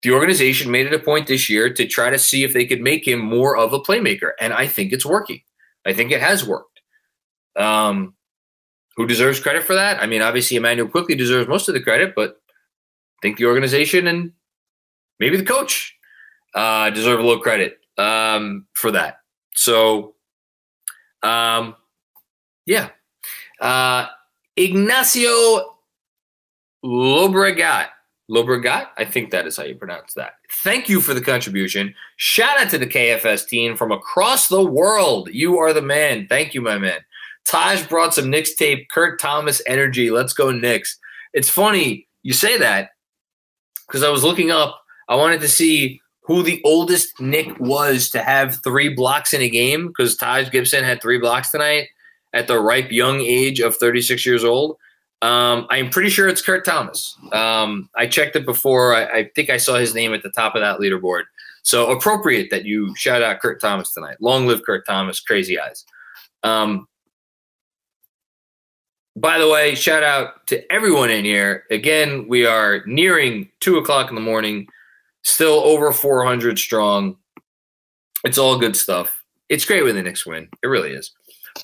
the 0.05 0.11
organization 0.11 0.71
made 0.71 0.87
it 0.87 0.93
a 0.93 0.99
point 0.99 1.27
this 1.27 1.49
year 1.49 1.73
to 1.73 1.87
try 1.87 2.11
to 2.11 2.19
see 2.19 2.45
if 2.45 2.53
they 2.53 2.67
could 2.67 2.83
make 2.83 3.09
him 3.09 3.19
more 3.19 3.57
of 3.57 3.73
a 3.73 3.81
playmaker. 3.81 4.33
And 4.39 4.53
I 4.53 4.67
think 4.67 4.93
it's 4.93 5.07
working. 5.07 5.41
I 5.87 5.95
think 5.95 6.13
it 6.13 6.21
has 6.21 6.47
worked. 6.47 6.74
Um, 7.57 8.15
who 8.97 9.07
deserves 9.07 9.41
credit 9.41 9.65
for 9.65 9.75
that? 9.75 10.03
I 10.03 10.07
mean, 10.07 10.23
obviously, 10.23 10.57
Immanuel 10.57 10.89
Quickley 10.89 11.17
deserves 11.17 11.49
most 11.49 11.69
of 11.69 11.75
the 11.75 11.81
credit, 11.81 12.15
but 12.15 12.41
I 12.49 13.19
think 13.23 13.39
the 13.39 13.47
organization 13.47 14.07
and 14.07 14.33
maybe 15.19 15.37
the 15.37 15.45
coach 15.45 15.97
uh, 16.55 16.91
deserve 16.91 17.19
a 17.19 17.23
little 17.23 17.43
credit 17.43 17.79
um, 17.99 18.67
for 18.75 18.91
that. 18.93 19.19
So, 19.55 20.15
um, 21.23 21.75
yeah. 22.67 22.91
Uh, 23.61 24.07
Ignacio 24.57 25.77
Lobregat. 26.85 27.89
Lobregat? 28.31 28.89
I 28.97 29.05
think 29.05 29.31
that 29.31 29.47
is 29.47 29.57
how 29.57 29.65
you 29.65 29.75
pronounce 29.75 30.15
that. 30.15 30.35
Thank 30.51 30.89
you 30.89 31.01
for 31.01 31.13
the 31.13 31.21
contribution. 31.21 31.95
Shout 32.17 32.59
out 32.61 32.71
to 32.71 32.79
the 32.79 32.87
KFS 32.87 33.47
team 33.47 33.77
from 33.77 33.93
across 33.93 34.49
the 34.49 34.65
world. 34.65 35.29
You 35.33 35.59
are 35.59 35.73
the 35.73 35.83
man. 35.83 36.27
Thank 36.29 36.55
you, 36.55 36.63
my 36.63 36.79
man. 36.79 37.01
Taj 37.47 37.87
brought 37.87 38.15
some 38.15 38.31
Knicks 38.31 38.55
tape, 38.55 38.89
Kurt 38.91 39.21
Thomas 39.21 39.61
energy. 39.67 40.11
Let's 40.11 40.33
go, 40.33 40.51
Knicks. 40.51 40.99
It's 41.33 41.51
funny 41.51 42.07
you 42.25 42.33
say 42.33 42.59
that 42.59 42.91
because 43.87 44.03
I 44.03 44.09
was 44.09 44.25
looking 44.25 44.51
up. 44.51 44.81
I 45.09 45.15
wanted 45.15 45.41
to 45.43 45.49
see 45.49 46.01
who 46.23 46.43
the 46.43 46.61
oldest 46.65 47.21
Knick 47.21 47.61
was 47.61 48.11
to 48.11 48.23
have 48.23 48.63
three 48.65 48.89
blocks 48.89 49.35
in 49.35 49.43
a 49.43 49.49
game 49.49 49.89
because 49.89 50.17
Taj 50.17 50.51
Gibson 50.51 50.83
had 50.83 51.01
three 51.01 51.19
blocks 51.19 51.51
tonight 51.51 51.89
at 52.33 52.49
the 52.49 52.59
ripe 52.59 52.91
young 52.91 53.21
age 53.21 53.61
of 53.61 53.77
36 53.77 54.25
years 54.25 54.43
old. 54.43 54.79
Um, 55.21 55.67
I'm 55.71 55.91
pretty 55.91 56.09
sure 56.11 56.29
it's 56.29 56.43
Kurt 56.43 56.65
Thomas. 56.65 57.17
Um, 57.33 57.89
I 57.95 58.07
checked 58.07 58.37
it 58.37 58.45
before. 58.45 58.95
I, 58.95 59.05
I, 59.05 59.31
think 59.35 59.49
I 59.49 59.59
saw 59.59 59.77
his 59.77 59.95
name 59.95 60.13
at 60.13 60.23
the 60.23 60.31
top 60.31 60.55
of 60.55 60.61
that 60.61 60.81
leaderboard. 60.81 61.23
So 61.63 61.91
appropriate 61.91 62.51
that 62.51 62.65
you 62.65 62.95
shout 62.97 63.23
out 63.23 63.41
Kurt 63.41 63.61
Thomas 63.61 63.93
tonight. 63.93 64.17
Long 64.21 64.47
live 64.47 64.63
Kurt 64.65 64.87
Thomas, 64.87 65.21
crazy 65.21 65.59
eyes. 65.59 65.85
Um, 66.43 66.89
by 69.17 69.39
the 69.39 69.49
way, 69.49 69.75
shout 69.75 70.03
out 70.03 70.47
to 70.49 70.73
everyone 70.73 71.11
in 71.11 71.25
here. 71.25 71.65
Again, 71.71 72.27
we 72.29 72.47
are 72.47 72.85
nearing 72.87 73.49
two 73.61 73.79
o'clock 73.79 74.09
in 74.09 74.17
the 74.17 74.21
morning, 74.21 74.67
still 75.23 75.61
over 75.61 75.93
400 75.93 76.59
strong. 76.59 77.17
It's 78.25 78.39
all 78.39 78.59
good 78.59 78.77
stuff. 78.77 79.23
It's 79.49 79.65
great 79.65 79.85
when 79.85 79.95
the 79.95 80.03
Knicks 80.03 80.27
win. 80.27 80.49
It 80.63 80.67
really 80.67 80.91
is. 80.91 81.13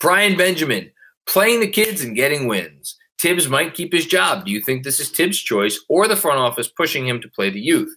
Brian 0.00 0.36
Benjamin, 0.36 0.92
playing 1.26 1.60
the 1.60 1.68
kids 1.68 2.02
and 2.02 2.14
getting 2.14 2.46
wins. 2.46 2.96
Thibs 3.20 3.48
might 3.48 3.74
keep 3.74 3.92
his 3.92 4.06
job. 4.06 4.46
Do 4.46 4.52
you 4.52 4.60
think 4.60 4.84
this 4.84 5.00
is 5.00 5.10
Thibs' 5.10 5.38
choice 5.38 5.80
or 5.88 6.06
the 6.06 6.16
front 6.16 6.38
office 6.38 6.68
pushing 6.68 7.06
him 7.06 7.20
to 7.20 7.28
play 7.28 7.50
the 7.50 7.60
youth? 7.60 7.94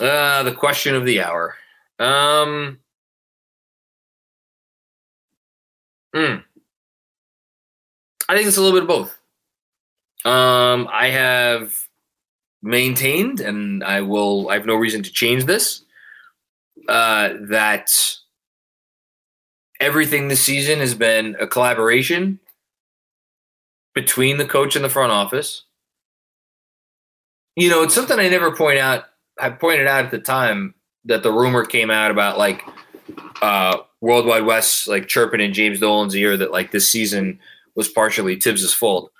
Uh, 0.00 0.42
the 0.44 0.52
question 0.52 0.94
of 0.94 1.04
the 1.04 1.22
hour. 1.22 1.56
Um, 1.98 2.78
hmm. 6.14 6.36
I 8.28 8.36
think 8.36 8.46
it's 8.46 8.56
a 8.56 8.62
little 8.62 8.78
bit 8.78 8.82
of 8.82 8.88
both. 8.88 9.18
Um, 10.24 10.88
I 10.92 11.08
have 11.08 11.88
maintained, 12.62 13.40
and 13.40 13.82
I 13.82 14.02
will. 14.02 14.50
I 14.50 14.54
have 14.54 14.66
no 14.66 14.74
reason 14.74 15.02
to 15.02 15.12
change 15.12 15.44
this. 15.44 15.84
Uh, 16.88 17.34
that 17.48 17.90
everything 19.80 20.28
this 20.28 20.42
season 20.42 20.78
has 20.80 20.94
been 20.94 21.36
a 21.40 21.46
collaboration 21.46 22.40
between 23.94 24.38
the 24.38 24.44
coach 24.44 24.76
and 24.76 24.84
the 24.84 24.90
front 24.90 25.12
office. 25.12 25.64
You 27.56 27.68
know, 27.68 27.82
it's 27.82 27.94
something 27.94 28.18
I 28.18 28.28
never 28.28 28.54
point 28.54 28.78
out. 28.78 29.04
I 29.40 29.50
pointed 29.50 29.86
out 29.86 30.04
at 30.04 30.10
the 30.10 30.18
time 30.18 30.74
that 31.04 31.22
the 31.22 31.32
rumor 31.32 31.64
came 31.64 31.90
out 31.90 32.10
about 32.10 32.38
like 32.38 32.62
uh, 33.42 33.78
World 34.00 34.26
Wide 34.26 34.44
Wes 34.44 34.86
like 34.88 35.08
chirping 35.08 35.40
in 35.40 35.52
James 35.52 35.80
Dolan's 35.80 36.14
ear 36.14 36.36
that 36.36 36.52
like 36.52 36.70
this 36.70 36.88
season 36.88 37.38
was 37.78 37.88
partially 37.88 38.38
Thibs's 38.38 38.74
fault. 38.74 39.10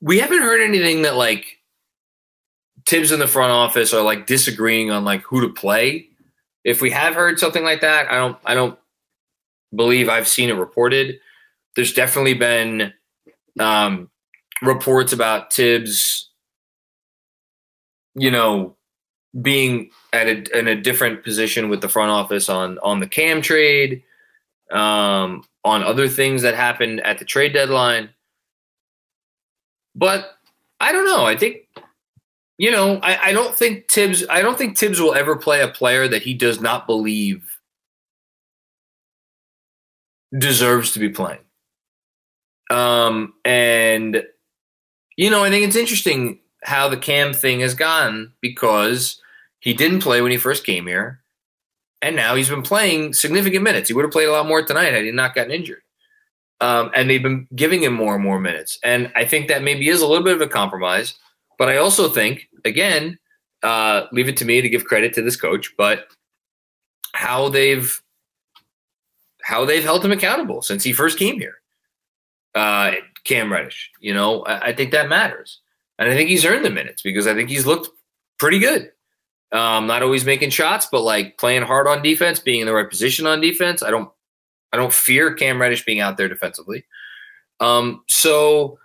We 0.00 0.20
haven't 0.20 0.42
heard 0.42 0.62
anything 0.62 1.02
that 1.02 1.16
like 1.16 1.58
Thibs 2.86 3.10
in 3.10 3.18
the 3.18 3.26
front 3.26 3.50
office 3.50 3.92
are 3.92 4.02
like 4.02 4.28
disagreeing 4.28 4.92
on 4.92 5.04
like 5.04 5.22
who 5.22 5.40
to 5.40 5.48
play 5.48 6.10
if 6.64 6.80
we 6.80 6.90
have 6.90 7.14
heard 7.14 7.38
something 7.38 7.62
like 7.62 7.82
that, 7.82 8.10
I 8.10 8.16
don't 8.16 8.38
I 8.44 8.54
don't 8.54 8.78
believe 9.74 10.08
I've 10.08 10.28
seen 10.28 10.48
it 10.48 10.54
reported. 10.54 11.20
There's 11.76 11.92
definitely 11.92 12.34
been 12.34 12.92
um, 13.60 14.10
reports 14.62 15.12
about 15.12 15.52
Thibs, 15.52 16.30
you 18.14 18.30
know, 18.30 18.76
being 19.40 19.90
at 20.12 20.26
a, 20.26 20.58
in 20.58 20.68
a 20.68 20.80
different 20.80 21.22
position 21.22 21.68
with 21.68 21.82
the 21.82 21.88
front 21.88 22.10
office 22.10 22.48
on 22.48 22.78
on 22.78 23.00
the 23.00 23.06
Cam 23.06 23.42
trade, 23.42 24.02
um, 24.70 25.44
on 25.64 25.82
other 25.82 26.08
things 26.08 26.42
that 26.42 26.54
happened 26.54 27.00
at 27.00 27.18
the 27.18 27.24
trade 27.24 27.52
deadline. 27.52 28.10
But 29.94 30.38
I 30.80 30.92
don't 30.92 31.06
know. 31.06 31.24
I 31.24 31.36
think 31.36 31.68
you 32.56 32.70
know, 32.70 33.00
I, 33.02 33.30
I 33.30 33.32
don't 33.32 33.54
think 33.54 33.90
Thibs 33.90 34.24
I 34.28 34.40
don't 34.40 34.56
think 34.56 34.78
Thibs 34.78 35.00
will 35.00 35.14
ever 35.14 35.36
play 35.36 35.60
a 35.60 35.68
player 35.68 36.06
that 36.08 36.22
he 36.22 36.34
does 36.34 36.60
not 36.60 36.86
believe 36.86 37.60
deserves 40.36 40.92
to 40.92 40.98
be 40.98 41.08
playing. 41.08 41.40
Um, 42.70 43.34
and 43.44 44.24
you 45.16 45.30
know, 45.30 45.44
I 45.44 45.50
think 45.50 45.66
it's 45.66 45.76
interesting 45.76 46.40
how 46.62 46.88
the 46.88 46.96
Cam 46.96 47.32
thing 47.32 47.60
has 47.60 47.74
gone 47.74 48.32
because 48.40 49.20
he 49.60 49.74
didn't 49.74 50.00
play 50.00 50.20
when 50.20 50.32
he 50.32 50.38
first 50.38 50.64
came 50.64 50.86
here, 50.86 51.22
and 52.04 52.14
now 52.14 52.34
he's 52.34 52.50
been 52.50 52.62
playing 52.62 53.14
significant 53.14 53.62
minutes. 53.62 53.88
He 53.88 53.94
would 53.94 54.04
have 54.04 54.12
played 54.12 54.28
a 54.28 54.32
lot 54.32 54.46
more 54.46 54.62
tonight 54.62 54.92
had 54.92 55.04
he 55.04 55.10
not 55.10 55.34
gotten 55.34 55.50
injured. 55.50 55.80
Um, 56.60 56.90
and 56.94 57.08
they've 57.08 57.22
been 57.22 57.48
giving 57.54 57.82
him 57.82 57.94
more 57.94 58.14
and 58.14 58.22
more 58.22 58.38
minutes, 58.38 58.78
and 58.84 59.10
I 59.16 59.24
think 59.24 59.48
that 59.48 59.62
maybe 59.62 59.88
is 59.88 60.02
a 60.02 60.06
little 60.06 60.22
bit 60.22 60.36
of 60.36 60.40
a 60.40 60.46
compromise. 60.46 61.14
But 61.58 61.68
I 61.68 61.78
also 61.78 62.08
think, 62.08 62.48
again, 62.64 63.18
uh, 63.62 64.04
leave 64.12 64.28
it 64.28 64.36
to 64.38 64.44
me 64.44 64.60
to 64.60 64.68
give 64.68 64.84
credit 64.84 65.14
to 65.14 65.22
this 65.22 65.36
coach, 65.36 65.74
but 65.76 66.06
how 67.12 67.48
they've 67.48 68.00
how 69.42 69.64
they've 69.64 69.82
held 69.82 70.04
him 70.04 70.12
accountable 70.12 70.62
since 70.62 70.84
he 70.84 70.92
first 70.92 71.18
came 71.18 71.38
here. 71.38 71.56
Uh, 72.54 72.92
Cam 73.24 73.52
Reddish, 73.52 73.90
you 73.98 74.14
know, 74.14 74.42
I, 74.42 74.66
I, 74.66 74.74
think 74.74 74.92
that 74.92 75.08
matters, 75.08 75.60
and 75.98 76.08
I 76.08 76.14
think 76.14 76.28
he's 76.28 76.44
earned 76.44 76.64
the 76.64 76.70
minutes 76.70 77.02
because 77.02 77.26
I 77.26 77.34
think 77.34 77.50
he's 77.50 77.66
looked 77.66 77.88
pretty 78.38 78.58
good. 78.58 78.92
Um, 79.52 79.86
not 79.86 80.02
always 80.02 80.24
making 80.24 80.50
shots, 80.50 80.86
but 80.90 81.02
like 81.02 81.38
playing 81.38 81.62
hard 81.62 81.86
on 81.86 82.02
defense, 82.02 82.40
being 82.40 82.60
in 82.60 82.66
the 82.66 82.74
right 82.74 82.88
position 82.88 83.26
on 83.26 83.40
defense. 83.40 83.82
I 83.82 83.90
don't, 83.90 84.10
I 84.72 84.76
don't 84.76 84.92
fear 84.92 85.32
Cam 85.32 85.60
Reddish 85.60 85.84
being 85.84 86.00
out 86.00 86.16
there 86.16 86.28
defensively. 86.28 86.84
Um, 87.60 88.02
so, 88.08 88.78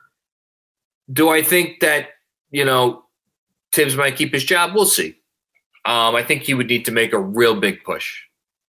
do 1.11 1.29
I 1.29 1.41
think 1.41 1.79
that 1.79 2.09
you 2.51 2.65
know, 2.65 3.03
Thibs 3.71 3.95
might 3.95 4.15
keep 4.15 4.33
his 4.33 4.43
job. 4.43 4.73
We'll 4.73 4.85
see. 4.85 5.15
Um, 5.85 6.15
I 6.15 6.23
think 6.23 6.43
he 6.43 6.53
would 6.53 6.67
need 6.67 6.85
to 6.85 6.91
make 6.91 7.13
a 7.13 7.19
real 7.19 7.59
big 7.59 7.83
push 7.83 8.21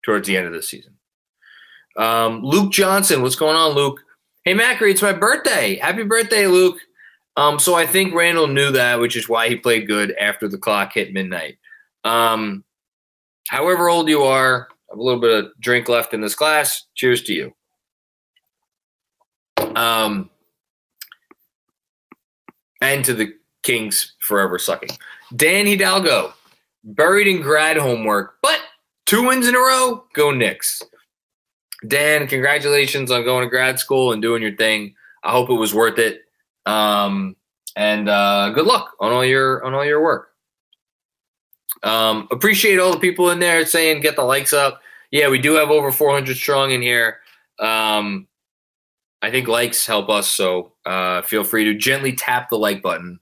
towards 0.04 0.26
the 0.26 0.36
end 0.36 0.46
of 0.46 0.52
the 0.52 0.62
season. 0.62 0.94
Um, 1.96 2.42
Luke 2.42 2.72
Johnson, 2.72 3.22
what's 3.22 3.36
going 3.36 3.56
on, 3.56 3.74
Luke? 3.74 4.00
Hey, 4.44 4.54
Macri, 4.54 4.90
it's 4.90 5.02
my 5.02 5.12
birthday. 5.12 5.76
Happy 5.76 6.04
birthday, 6.04 6.46
Luke. 6.46 6.78
Um, 7.36 7.58
so 7.58 7.74
I 7.74 7.86
think 7.86 8.14
Randle 8.14 8.46
knew 8.46 8.70
that, 8.72 9.00
which 9.00 9.16
is 9.16 9.28
why 9.28 9.48
he 9.48 9.56
played 9.56 9.86
good 9.86 10.14
after 10.18 10.48
the 10.48 10.58
clock 10.58 10.92
hit 10.94 11.12
midnight. 11.12 11.58
Um, 12.06 12.64
however 13.48 13.88
old 13.88 14.08
you 14.08 14.22
are, 14.22 14.68
I 14.70 14.92
have 14.92 14.98
a 14.98 15.02
little 15.02 15.20
bit 15.20 15.44
of 15.44 15.50
drink 15.60 15.88
left 15.88 16.14
in 16.14 16.20
this 16.20 16.34
glass. 16.34 16.84
Cheers 16.94 17.22
to 17.24 17.34
you. 17.34 17.52
Um, 19.74 20.30
and 22.80 23.04
to 23.04 23.14
the 23.14 23.34
Kings 23.62 24.14
forever 24.20 24.58
sucking. 24.58 24.90
Dan 25.34 25.66
Hidalgo, 25.66 26.32
buried 26.84 27.26
in 27.26 27.42
grad 27.42 27.76
homework, 27.76 28.36
but 28.40 28.60
two 29.06 29.26
wins 29.26 29.48
in 29.48 29.56
a 29.56 29.58
row. 29.58 30.04
Go 30.14 30.30
Knicks. 30.30 30.82
Dan, 31.86 32.28
congratulations 32.28 33.10
on 33.10 33.24
going 33.24 33.42
to 33.42 33.50
grad 33.50 33.80
school 33.80 34.12
and 34.12 34.22
doing 34.22 34.40
your 34.40 34.56
thing. 34.56 34.94
I 35.24 35.32
hope 35.32 35.50
it 35.50 35.54
was 35.54 35.74
worth 35.74 35.98
it. 35.98 36.20
Um, 36.64 37.34
and 37.74 38.08
uh, 38.08 38.50
good 38.50 38.66
luck 38.66 38.92
on 39.00 39.12
all 39.12 39.24
your 39.24 39.64
on 39.64 39.74
all 39.74 39.84
your 39.84 40.02
work. 40.02 40.28
Um, 41.86 42.26
appreciate 42.32 42.80
all 42.80 42.90
the 42.90 42.98
people 42.98 43.30
in 43.30 43.38
there 43.38 43.64
saying 43.64 44.00
get 44.00 44.16
the 44.16 44.24
likes 44.24 44.52
up. 44.52 44.80
Yeah, 45.12 45.28
we 45.28 45.38
do 45.38 45.54
have 45.54 45.70
over 45.70 45.92
400 45.92 46.36
strong 46.36 46.72
in 46.72 46.82
here. 46.82 47.18
Um, 47.60 48.26
I 49.22 49.30
think 49.30 49.46
likes 49.46 49.86
help 49.86 50.10
us, 50.10 50.28
so 50.28 50.72
uh, 50.84 51.22
feel 51.22 51.44
free 51.44 51.64
to 51.64 51.74
gently 51.74 52.12
tap 52.12 52.50
the 52.50 52.58
like 52.58 52.82
button 52.82 53.20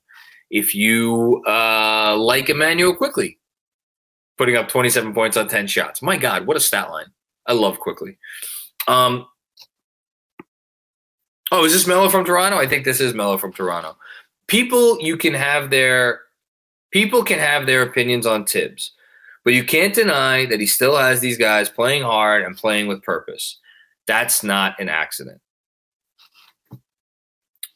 if 0.50 0.74
you 0.74 1.42
uh, 1.46 2.16
like 2.16 2.48
Immanuel 2.48 2.94
Quickley, 2.94 3.38
putting 4.38 4.56
up 4.56 4.68
27 4.68 5.12
points 5.12 5.36
on 5.36 5.46
10 5.46 5.66
shots. 5.66 6.00
My 6.00 6.16
God, 6.16 6.46
what 6.46 6.56
a 6.56 6.60
stat 6.60 6.90
line. 6.90 7.06
I 7.46 7.52
love 7.52 7.78
Quickley. 7.78 8.16
Um, 8.88 9.26
oh, 11.52 11.66
is 11.66 11.74
this 11.74 11.86
Mello 11.86 12.08
from 12.08 12.24
Toronto? 12.24 12.56
I 12.56 12.66
think 12.66 12.86
this 12.86 13.00
is 13.00 13.12
Mello 13.12 13.36
from 13.36 13.52
Toronto. 13.52 13.96
People, 14.46 15.00
you 15.00 15.18
can 15.18 15.34
have 15.34 15.68
their 15.68 16.20
people 16.94 17.24
can 17.24 17.40
have 17.40 17.66
their 17.66 17.82
opinions 17.82 18.24
on 18.24 18.46
Thibs, 18.46 18.92
but 19.44 19.52
you 19.52 19.64
can't 19.64 19.92
deny 19.92 20.46
that 20.46 20.60
he 20.60 20.66
still 20.66 20.96
has 20.96 21.20
these 21.20 21.36
guys 21.36 21.68
playing 21.68 22.04
hard 22.04 22.44
and 22.44 22.56
playing 22.56 22.86
with 22.86 23.02
purpose. 23.02 23.58
That's 24.06 24.44
not 24.44 24.78
an 24.78 24.88
accident. 24.88 25.40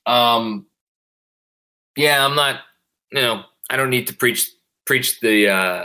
Um, 0.06 0.66
yeah, 1.96 2.24
I'm 2.24 2.36
not 2.36 2.60
you 3.12 3.20
know, 3.20 3.42
I 3.68 3.76
don't 3.76 3.90
need 3.90 4.06
to 4.06 4.14
preach 4.14 4.48
preach 4.86 5.20
the 5.20 5.48
uh, 5.48 5.84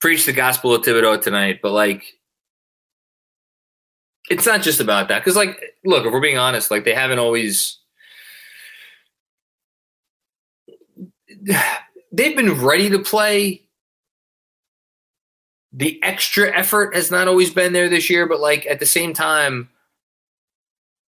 preach 0.00 0.24
the 0.24 0.32
gospel 0.32 0.74
of 0.74 0.82
Thibodeau 0.82 1.20
tonight, 1.20 1.58
but 1.60 1.72
like, 1.72 2.04
it's 4.30 4.46
not 4.46 4.62
just 4.62 4.78
about 4.80 5.08
that. 5.08 5.18
Because, 5.18 5.36
like, 5.36 5.60
look, 5.84 6.06
if 6.06 6.12
we're 6.12 6.20
being 6.20 6.38
honest, 6.38 6.70
like, 6.70 6.84
they 6.84 6.94
haven't 6.94 7.18
always. 7.18 7.78
They've 12.12 12.36
been 12.36 12.60
ready 12.60 12.90
to 12.90 12.98
play. 12.98 13.62
The 15.72 15.98
extra 16.02 16.54
effort 16.54 16.94
has 16.94 17.10
not 17.10 17.26
always 17.26 17.50
been 17.50 17.72
there 17.72 17.88
this 17.88 18.10
year, 18.10 18.26
but 18.26 18.40
like 18.40 18.66
at 18.66 18.78
the 18.78 18.86
same 18.86 19.14
time, 19.14 19.70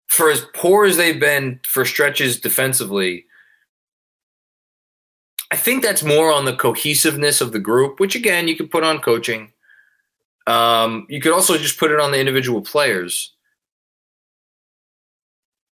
for 0.07 0.31
as 0.31 0.45
poor 0.53 0.85
as 0.85 0.95
they've 0.95 1.19
been 1.19 1.59
for 1.67 1.83
stretches 1.83 2.39
defensively, 2.39 3.25
I 5.51 5.55
think 5.57 5.83
that's 5.83 6.01
more 6.01 6.31
on 6.31 6.45
the 6.45 6.55
cohesiveness 6.55 7.41
of 7.41 7.51
the 7.51 7.59
group, 7.59 7.99
which 7.99 8.15
again 8.15 8.47
you 8.47 8.55
could 8.55 8.71
put 8.71 8.83
on 8.83 9.01
coaching. 9.01 9.51
Um, 10.47 11.05
you 11.09 11.21
could 11.21 11.31
also 11.31 11.57
just 11.57 11.77
put 11.77 11.91
it 11.91 11.99
on 11.99 12.11
the 12.11 12.19
individual 12.19 12.61
players. 12.61 13.33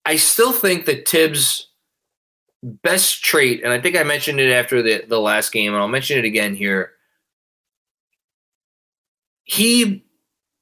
I 0.06 0.18
still 0.18 0.52
think 0.52 0.86
that 0.86 1.08
Thibs' 1.08 1.69
best 2.64 3.24
trait, 3.24 3.64
and 3.64 3.72
I 3.72 3.80
think 3.80 3.96
I 3.96 4.04
mentioned 4.04 4.40
it 4.40 4.52
after 4.52 4.82
the, 4.82 5.06
the 5.08 5.20
last 5.20 5.52
game, 5.52 5.74
and 5.74 5.82
I'll 5.82 5.88
mention 5.88 6.18
it 6.18 6.26
again 6.26 6.56
here. 6.56 6.92
He 9.44 10.06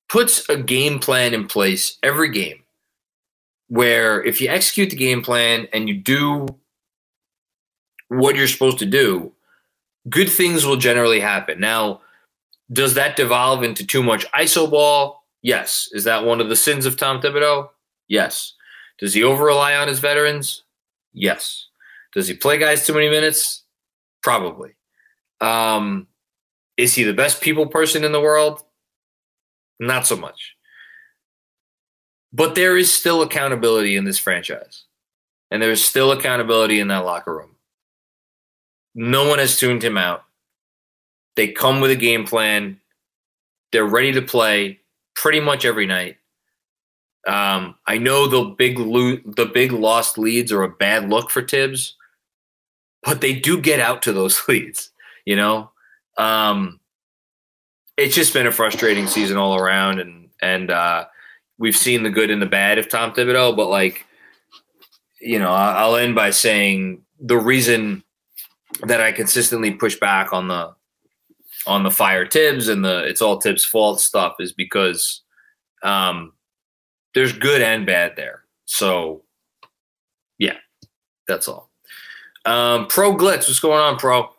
puts 0.10 0.48
a 0.48 0.58
game 0.58 1.00
plan 1.00 1.34
in 1.34 1.48
place 1.48 1.98
every 2.02 2.32
game 2.32 2.64
where 3.68 4.24
if 4.24 4.40
you 4.40 4.48
execute 4.48 4.90
the 4.90 4.96
game 4.96 5.22
plan 5.22 5.68
and 5.74 5.90
you 5.90 5.96
do 5.96 6.48
what 8.08 8.36
you're 8.36 8.48
supposed 8.48 8.80
to 8.80 8.86
do, 8.86 9.34
good 10.10 10.30
things 10.30 10.66
will 10.66 10.78
generally 10.78 11.20
happen. 11.20 11.60
Now, 11.60 12.02
does 12.72 12.94
that 12.94 13.16
devolve 13.16 13.64
into 13.64 13.86
too 13.86 14.04
much 14.04 14.30
iso 14.32 14.70
ball? 14.70 15.24
Yes. 15.42 15.90
Is 15.92 16.06
that 16.06 16.26
one 16.26 16.42
of 16.42 16.50
the 16.50 16.56
sins 16.56 16.86
of 16.86 16.98
Tom 16.98 17.22
Thibodeau? 17.22 17.70
Yes. 18.08 18.54
Does 19.00 19.14
he 19.14 19.24
over 19.24 19.46
rely 19.46 19.76
on 19.76 19.88
his 19.88 20.00
veterans? 20.00 20.64
Yes. 21.14 21.67
Does 22.18 22.28
he 22.28 22.34
play 22.34 22.58
guys 22.58 22.84
too 22.84 22.96
many 22.96 23.12
minutes? 23.12 23.64
Probably. 24.24 24.72
Um, 25.40 26.08
is 26.76 26.96
he 26.96 27.04
the 27.04 27.14
best 27.14 27.42
people 27.42 27.68
person 27.68 28.04
in 28.04 28.12
the 28.12 28.20
world? 28.20 28.64
Not 29.80 30.08
so 30.08 30.16
much. 30.16 30.56
But 32.34 32.56
there 32.56 32.76
is 32.76 32.92
still 32.92 33.22
accountability 33.22 33.96
in 33.96 34.04
this 34.04 34.18
franchise. 34.18 34.86
And 35.52 35.62
there's 35.62 35.86
still 35.86 36.12
accountability 36.12 36.80
in 36.80 36.88
that 36.88 37.06
locker 37.06 37.38
room. 37.38 37.52
No 38.96 39.30
one 39.30 39.38
has 39.38 39.60
tuned 39.60 39.84
him 39.84 39.96
out. 39.96 40.24
They 41.36 41.50
come 41.50 41.82
with 41.82 41.92
a 41.92 41.96
game 41.96 42.26
plan. 42.26 42.82
They're 43.72 43.86
ready 43.86 44.14
to 44.14 44.24
play 44.24 44.80
pretty 45.16 45.40
much 45.40 45.66
every 45.66 45.86
night. 45.86 46.18
Um, 47.28 47.76
I 47.86 48.00
know 48.00 48.26
the 48.26 48.56
big 48.58 48.80
lo- 48.80 49.22
the 49.24 49.46
big 49.46 49.72
lost 49.72 50.18
leads 50.18 50.52
are 50.52 50.64
a 50.64 50.70
bad 50.70 51.12
look 51.12 51.30
for 51.30 51.44
Thibs, 51.44 51.96
but 53.04 53.22
they 53.22 53.34
do 53.34 53.60
get 53.60 53.80
out 53.80 54.02
to 54.04 54.14
those 54.14 54.42
leads. 54.48 54.92
You 55.26 55.36
know, 55.36 55.72
um, 56.18 56.80
it's 57.98 58.16
just 58.16 58.34
been 58.34 58.48
a 58.48 58.52
frustrating 58.52 59.08
season 59.08 59.38
all 59.38 59.56
around, 59.56 60.00
and 60.00 60.30
and 60.42 60.72
uh, 60.72 61.06
we've 61.58 61.78
seen 61.78 62.04
the 62.04 62.10
good 62.10 62.32
and 62.32 62.42
the 62.42 62.48
bad 62.48 62.78
of 62.78 62.90
Tom 62.90 63.14
Thibodeau, 63.14 63.56
but 63.56 63.70
like, 63.70 64.06
you 65.20 65.40
know, 65.40 65.52
I'll 65.52 65.96
end 65.96 66.16
by 66.16 66.30
saying 66.30 67.02
the 67.20 67.38
reason 67.38 68.04
that 68.84 69.02
I 69.02 69.12
consistently 69.12 69.72
push 69.72 69.96
back 70.00 70.34
on 70.34 70.48
the 70.48 70.76
on 71.66 71.84
the 71.84 71.92
fire 71.92 72.26
Thibs 72.26 72.70
and 72.70 72.86
the 72.86 73.04
it's 73.04 73.22
all 73.22 73.42
Thibs' 73.42 73.66
fault 73.66 74.00
stuff 74.00 74.36
is 74.40 74.54
because 74.54 75.22
um, 75.84 76.34
there's 77.14 77.34
good 77.34 77.62
and 77.62 77.86
bad 77.86 78.16
there. 78.16 78.44
So 78.66 79.24
yeah, 80.38 80.58
that's 81.28 81.48
all. 81.48 81.67
Um, 82.48 82.88
Pro 82.88 83.14
Glitz, 83.14 83.48
what's 83.48 83.60
going 83.60 83.80
on, 83.80 83.98
Pro? 83.98 84.30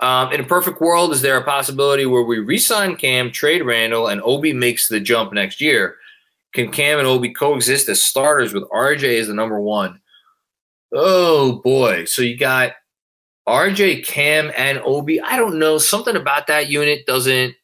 Um, 0.00 0.32
in 0.32 0.40
a 0.40 0.44
perfect 0.44 0.80
world, 0.80 1.12
is 1.12 1.22
there 1.22 1.36
a 1.36 1.44
possibility 1.44 2.06
where 2.06 2.24
we 2.24 2.40
re-sign 2.40 2.96
Cam, 2.96 3.30
trade 3.30 3.62
Randle, 3.62 4.08
and 4.08 4.20
Obi 4.24 4.52
makes 4.52 4.88
the 4.88 4.98
jump 4.98 5.32
next 5.32 5.60
year? 5.60 5.96
Can 6.54 6.72
Cam 6.72 6.98
and 6.98 7.06
Obi 7.06 7.32
coexist 7.32 7.88
as 7.88 8.02
starters 8.02 8.52
with 8.52 8.68
RJ 8.70 9.20
as 9.20 9.28
the 9.28 9.34
number 9.34 9.60
one? 9.60 10.00
Oh 10.92 11.60
boy. 11.62 12.04
So 12.04 12.20
you 12.20 12.36
got 12.36 12.72
RJ, 13.48 14.04
Cam, 14.06 14.50
and 14.56 14.80
Obi. 14.84 15.20
I 15.20 15.36
don't 15.36 15.60
know. 15.60 15.78
Something 15.78 16.16
about 16.16 16.48
that 16.48 16.68
unit 16.68 17.06
doesn't 17.06 17.54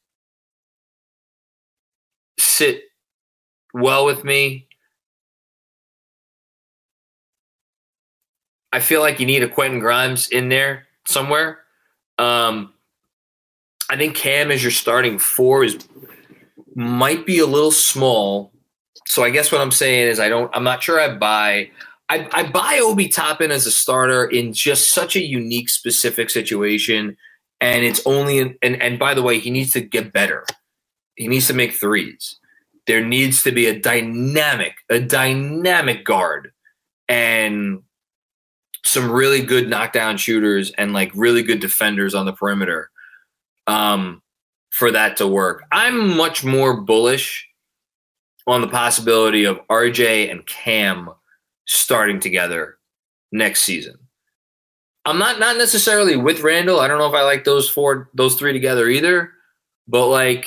sit 2.38 2.82
well 3.74 4.07
with 4.07 4.22
me. 4.22 4.67
I 8.72 8.80
feel 8.80 9.00
like 9.00 9.20
you 9.20 9.26
need 9.26 9.42
a 9.42 9.48
Quentin 9.48 9.80
Grimes 9.80 10.28
in 10.28 10.48
there 10.48 10.86
somewhere. 11.06 11.60
Um, 12.18 12.72
I 13.90 13.96
think 13.96 14.16
Cam 14.16 14.50
as 14.50 14.62
your 14.62 14.72
starting 14.72 15.18
four 15.18 15.64
is 15.64 15.78
might 16.74 17.26
be 17.26 17.38
a 17.38 17.46
little 17.46 17.70
small 17.70 18.52
so 19.08 19.24
I 19.24 19.30
guess 19.30 19.50
what 19.50 19.62
I'm 19.62 19.70
saying 19.70 20.08
is 20.08 20.20
I 20.20 20.28
don't. 20.28 20.54
I'm 20.54 20.64
not 20.64 20.82
sure 20.82 21.00
I 21.00 21.16
buy. 21.16 21.70
I, 22.10 22.28
I 22.32 22.42
buy 22.44 22.78
Obi 22.82 23.08
Toppin 23.08 23.50
as 23.50 23.66
a 23.66 23.70
starter 23.70 24.26
in 24.26 24.52
just 24.52 24.92
such 24.92 25.16
a 25.16 25.22
unique, 25.22 25.70
specific 25.70 26.28
situation, 26.28 27.16
and 27.58 27.84
it's 27.84 28.02
only. 28.04 28.38
In, 28.38 28.58
and 28.62 28.80
and 28.82 28.98
by 28.98 29.14
the 29.14 29.22
way, 29.22 29.38
he 29.38 29.50
needs 29.50 29.72
to 29.72 29.80
get 29.80 30.12
better. 30.12 30.44
He 31.16 31.26
needs 31.26 31.46
to 31.46 31.54
make 31.54 31.72
threes. 31.72 32.38
There 32.86 33.04
needs 33.04 33.42
to 33.44 33.50
be 33.50 33.66
a 33.66 33.78
dynamic, 33.78 34.74
a 34.90 35.00
dynamic 35.00 36.04
guard, 36.04 36.52
and 37.08 37.82
some 38.89 39.11
really 39.11 39.43
good 39.43 39.68
knockdown 39.68 40.16
shooters 40.16 40.70
and 40.72 40.93
like 40.93 41.11
really 41.14 41.43
good 41.43 41.61
defenders 41.61 42.14
on 42.14 42.26
the 42.26 42.32
perimeter. 42.32 42.91
Um, 43.66 44.22
for 44.70 44.91
that 44.91 45.16
to 45.18 45.26
work, 45.26 45.64
I'm 45.72 46.16
much 46.16 46.45
more 46.45 46.80
bullish 46.80 47.49
on 48.47 48.61
the 48.61 48.68
possibility 48.68 49.45
of 49.45 49.61
RJ 49.68 50.30
and 50.30 50.47
Cam 50.47 51.11
starting 51.66 52.20
together 52.20 52.78
next 53.30 53.62
season. 53.62 53.99
I'm 55.05 55.18
not 55.18 55.39
not 55.39 55.57
necessarily 55.57 56.16
with 56.16 56.41
Randle. 56.41 56.80
I 56.80 56.89
don't 56.89 56.99
know 56.99 57.09
if 57.09 57.14
I 57.14 57.22
like 57.22 57.45
those 57.45 57.68
four, 57.68 58.11
those 58.14 58.34
three 58.34 58.53
together 58.53 58.89
either. 58.89 59.32
But 59.86 60.09
like, 60.09 60.47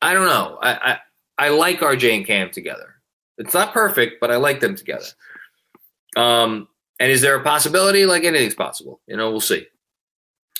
I 0.00 0.14
don't 0.14 0.26
know. 0.26 0.58
I 0.62 0.92
I, 0.92 0.98
I 1.46 1.48
like 1.50 1.80
RJ 1.80 2.16
and 2.16 2.26
Cam 2.26 2.50
together. 2.50 2.94
It's 3.38 3.54
not 3.54 3.72
perfect, 3.72 4.20
but 4.20 4.30
I 4.30 4.36
like 4.36 4.60
them 4.60 4.74
together. 4.74 5.06
Um, 6.16 6.68
and 7.02 7.10
is 7.10 7.20
there 7.20 7.34
a 7.34 7.42
possibility? 7.42 8.06
Like 8.06 8.22
anything's 8.22 8.54
possible. 8.54 9.00
You 9.08 9.16
know, 9.16 9.28
we'll 9.28 9.40
see. 9.40 9.66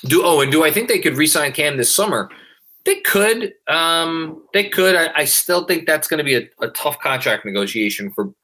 Do 0.07 0.23
oh, 0.25 0.41
and 0.41 0.51
do 0.51 0.65
I 0.65 0.73
think 0.73 0.89
they 0.89 0.99
could 0.99 1.17
re-sign 1.17 1.53
Cam 1.53 1.77
this 1.77 1.95
summer? 1.95 2.29
They 2.85 2.97
could. 2.97 3.55
Um, 3.69 4.43
they 4.53 4.69
could. 4.69 4.97
I, 4.97 5.13
I, 5.15 5.25
still 5.25 5.65
think 5.67 5.87
that's 5.87 6.09
going 6.09 6.19
to 6.19 6.25
be 6.25 6.35
a, 6.35 6.49
a, 6.61 6.69
tough 6.71 6.99
contract 6.99 7.45
negotiation 7.45 8.11
for. 8.11 8.35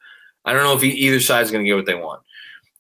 I 0.45 0.53
don't 0.53 0.63
know 0.63 0.77
if 0.77 0.85
either 0.85 1.19
side 1.19 1.43
is 1.43 1.51
going 1.51 1.65
to 1.65 1.69
get 1.69 1.75
what 1.75 1.87
they 1.87 1.97
want. 1.97 2.23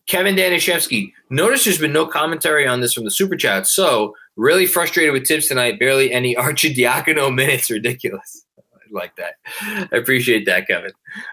Kevin 0.07 0.37
Danishevsky. 0.37 1.12
Notice 1.31 1.64
there's 1.64 1.79
been 1.79 1.93
no 1.93 2.07
commentary 2.07 2.69
on 2.69 2.81
this 2.81 2.93
from 2.93 3.05
the 3.05 3.11
super 3.11 3.35
chat. 3.35 3.66
So 3.66 4.14
really 4.37 4.66
frustrated 4.66 5.12
with 5.12 5.27
Thibs 5.27 5.49
tonight. 5.49 5.81
Barely 5.81 6.12
any 6.12 6.35
Arcidiacono 6.37 7.35
minutes. 7.35 7.69
Ridiculous. 7.73 8.45
I 8.57 8.62
like 8.93 9.16
that. 9.16 9.35
I 9.61 9.97
appreciate 9.97 10.47
that, 10.47 10.69
Kevin. 10.69 10.93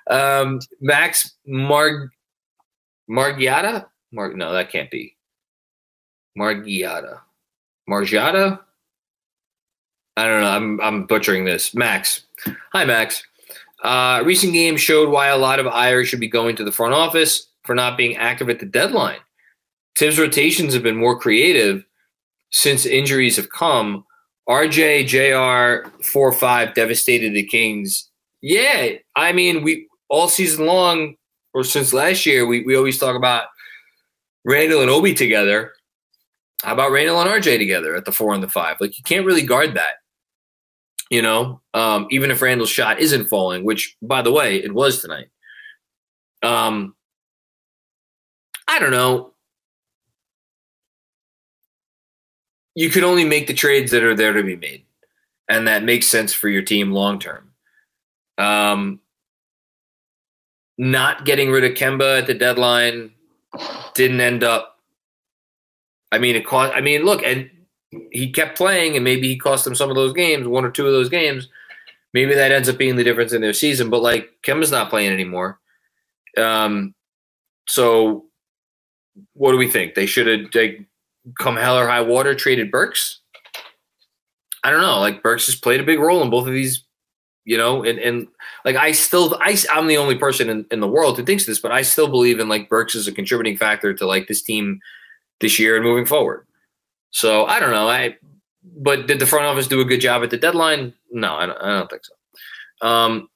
Um, 0.10 0.60
Max 0.82 1.36
Marg 1.46 2.10
Margiata. 3.10 3.88
Mar- 4.12 4.34
no, 4.34 4.54
that 4.54 4.72
can't 4.72 4.92
be. 4.92 5.16
Margiata. 6.38 7.20
Margiata. 7.90 8.60
I 10.18 10.26
don't 10.26 10.42
know. 10.42 10.50
I'm 10.50 10.82
I'm 10.82 11.06
butchering 11.06 11.46
this. 11.46 11.74
Max. 11.74 12.24
Hi, 12.74 12.86
Max. 12.86 13.24
Uh, 13.84 14.24
recent 14.26 14.54
games 14.54 14.82
showed 14.82 15.10
why 15.10 15.28
a 15.28 15.38
lot 15.38 15.60
of 15.60 15.68
Irish 15.68 16.10
should 16.10 16.20
be 16.20 16.28
going 16.28 16.56
to 16.56 16.64
the 16.64 16.72
front 16.72 16.94
office 16.94 17.48
for 17.64 17.76
not 17.76 17.98
being 17.98 18.16
active 18.16 18.50
at 18.50 18.60
the 18.60 18.66
deadline. 18.66 19.20
Thibs 19.98 20.20
rotations 20.20 20.74
have 20.74 20.84
been 20.84 20.96
more 20.96 21.20
creative 21.20 21.86
since 22.52 22.86
injuries 22.86 23.36
have 23.36 23.50
come. 23.50 24.06
RJ, 24.48 25.08
JR, 25.08 25.90
4 26.04 26.32
5 26.32 26.74
devastated 26.74 27.34
the 27.34 27.44
Kings. 27.44 28.10
Yeah, 28.42 28.90
I 29.16 29.32
mean, 29.32 29.64
we 29.64 29.88
all 30.10 30.28
season 30.28 30.66
long, 30.66 31.16
or 31.56 31.64
since 31.64 31.92
last 31.92 32.28
year, 32.28 32.46
we, 32.46 32.64
we 32.64 32.76
always 32.76 33.00
talk 33.00 33.16
about 33.16 33.46
Randle 34.46 34.82
and 34.82 34.92
Obi 34.92 35.16
together. 35.16 35.74
How 36.62 36.74
about 36.74 36.92
Randle 36.92 37.20
and 37.20 37.30
RJ 37.30 37.58
together 37.58 37.96
at 37.96 38.06
the 38.06 38.12
four 38.12 38.34
and 38.34 38.44
the 38.44 38.48
five? 38.48 38.78
Like, 38.80 38.98
you 38.98 39.04
can't 39.04 39.26
really 39.26 39.42
guard 39.42 39.74
that 39.74 39.96
you 41.12 41.22
know, 41.22 41.62
um, 41.76 42.08
even 42.10 42.32
if 42.32 42.42
Randle's 42.42 42.72
shot 42.72 43.00
isn't 43.00 43.28
falling, 43.28 43.64
which 43.64 43.96
by 44.02 44.24
the 44.24 44.32
way, 44.32 44.58
it 44.58 44.74
was 44.74 45.02
tonight. 45.02 45.28
Um, 46.42 46.96
I 48.68 48.80
don't 48.80 48.90
know. 48.90 49.36
you 52.76 52.90
can 52.90 53.06
only 53.06 53.24
make 53.24 53.48
the 53.48 53.54
trades 53.54 53.92
that 53.92 54.04
are 54.04 54.16
there 54.16 54.34
to 54.34 54.44
be 54.44 54.58
made, 54.58 54.86
and 55.48 55.68
that 55.68 55.84
makes 55.84 56.08
sense 56.08 56.34
for 56.34 56.50
your 56.50 56.62
team 56.62 56.92
long 56.92 57.20
term. 57.20 57.52
Um, 58.38 59.00
not 60.78 61.26
getting 61.26 61.52
rid 61.52 61.64
of 61.64 61.72
Kemba 61.72 62.20
at 62.20 62.28
the 62.28 62.34
deadline 62.34 63.12
didn't 63.94 64.22
end 64.22 64.44
up. 64.44 64.80
I 66.12 66.18
mean, 66.18 66.36
it 66.36 66.46
cost. 66.46 66.74
I 66.76 66.82
mean, 66.82 67.04
look, 67.04 67.24
and 67.24 67.50
he 68.12 68.32
kept 68.32 68.58
playing, 68.58 68.96
and 68.96 69.04
maybe 69.04 69.28
he 69.28 69.38
cost 69.38 69.66
them 69.66 69.76
some 69.76 69.90
of 69.90 69.96
those 69.96 70.14
games, 70.14 70.48
one 70.48 70.66
or 70.66 70.72
two 70.72 70.86
of 70.86 70.94
those 70.94 71.10
games. 71.10 71.50
Maybe 72.14 72.34
that 72.34 72.52
ends 72.52 72.70
up 72.70 72.78
being 72.78 72.96
the 72.96 73.04
difference 73.04 73.34
in 73.34 73.42
their 73.42 73.54
season. 73.54 73.90
But 73.90 74.02
like 74.02 74.30
Kemba's 74.46 74.72
not 74.72 74.90
playing 74.90 75.12
anymore. 75.12 75.60
Um, 76.38 76.94
so 77.68 78.26
what 79.34 79.52
do 79.52 79.58
we 79.58 79.70
think? 79.70 79.96
They 79.96 80.06
should 80.06 80.28
have 80.28 80.52
come 81.40 81.56
hell 81.58 81.78
or 81.78 81.88
high 81.88 82.02
water 82.02 82.36
traded 82.36 82.72
Burks. 82.72 83.20
I 84.64 84.72
don't 84.72 84.82
know. 84.82 85.00
Like 85.00 85.24
Burks 85.24 85.46
has 85.48 85.56
played 85.56 85.80
a 85.80 85.86
big 85.86 86.00
role 86.00 86.22
in 86.22 86.30
both 86.30 86.48
of 86.48 86.54
these 86.54 86.85
you 87.46 87.58
know? 87.58 87.84
And, 87.84 88.00
and 88.00 88.28
like 88.66 88.76
i 88.76 88.92
still 88.92 89.38
I, 89.40 89.58
i'm 89.72 89.88
the 89.88 89.98
only 89.98 90.16
person 90.16 90.50
in, 90.50 90.66
in 90.72 90.82
the 90.82 90.88
world 90.88 91.18
who 91.18 91.24
thinks 91.24 91.46
this 91.46 91.60
but 91.60 91.72
i 91.72 91.84
still 91.84 92.10
believe 92.10 92.40
in 92.40 92.50
like 92.50 92.68
burks 92.68 92.96
as 92.96 93.08
a 93.08 93.12
contributing 93.12 93.56
factor 93.56 93.94
to 93.94 94.06
like 94.06 94.28
this 94.28 94.42
team 94.42 94.82
this 95.40 95.60
year 95.60 95.76
and 95.76 95.86
moving 95.86 96.06
forward. 96.06 96.46
So 97.12 97.46
i 97.46 97.60
don't 97.60 97.72
know. 97.72 97.88
I 97.88 98.18
but 98.78 99.08
did 99.08 99.20
the 99.20 99.28
front 99.28 99.46
office 99.46 99.68
do 99.68 99.80
a 99.80 99.86
good 99.86 100.02
job 100.02 100.24
at 100.24 100.32
the 100.32 100.38
deadline? 100.38 100.94
No 101.12 101.36
i 101.36 101.46
don't, 101.46 101.62
I 101.62 101.78
don't 101.78 101.90
think 101.90 102.04
so. 102.04 102.88
Um 102.88 103.30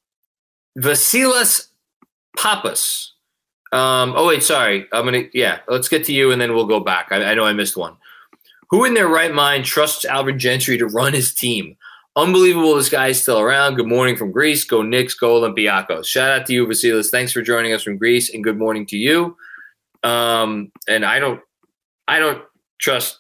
vasilis 0.77 1.67
papas 2.37 3.13
um 3.71 4.13
oh 4.15 4.27
wait 4.27 4.43
sorry. 4.43 4.87
I'm 4.91 5.05
gonna 5.05 5.23
yeah 5.33 5.59
let's 5.67 5.87
get 5.87 6.03
to 6.05 6.13
you 6.13 6.31
and 6.31 6.41
then 6.41 6.53
we'll 6.53 6.65
go 6.65 6.79
back. 6.79 7.09
I, 7.11 7.23
I 7.23 7.33
know 7.35 7.45
i 7.45 7.53
missed 7.53 7.77
one. 7.77 7.95
Who 8.71 8.85
in 8.85 8.93
their 8.93 9.07
right 9.07 9.33
mind 9.33 9.65
trusts 9.65 10.05
Alvin 10.05 10.37
Gentry 10.37 10.77
to 10.77 10.85
run 10.85 11.13
his 11.13 11.33
team 11.33 11.75
Unbelievable 12.15 12.75
this 12.75 12.89
guy 12.89 13.07
is 13.07 13.21
still 13.21 13.39
around. 13.39 13.75
Good 13.75 13.87
morning 13.87 14.17
from 14.17 14.31
Greece. 14.31 14.63
Go 14.63 14.81
Knicks, 14.81 15.13
go 15.13 15.41
Olympiacos. 15.41 16.07
Shout 16.07 16.31
out 16.31 16.45
to 16.47 16.53
you, 16.53 16.65
Vasilis. 16.65 17.09
Thanks 17.09 17.31
for 17.31 17.41
joining 17.41 17.71
us 17.71 17.83
from 17.83 17.97
Greece, 17.97 18.33
and 18.33 18.43
good 18.43 18.57
morning 18.57 18.85
to 18.87 18.97
you. 18.97 19.37
Um, 20.03 20.71
and 20.87 21.05
I 21.05 21.19
don't, 21.19 21.39
I 22.07 22.19
don't 22.19 22.43
trust 22.79 23.19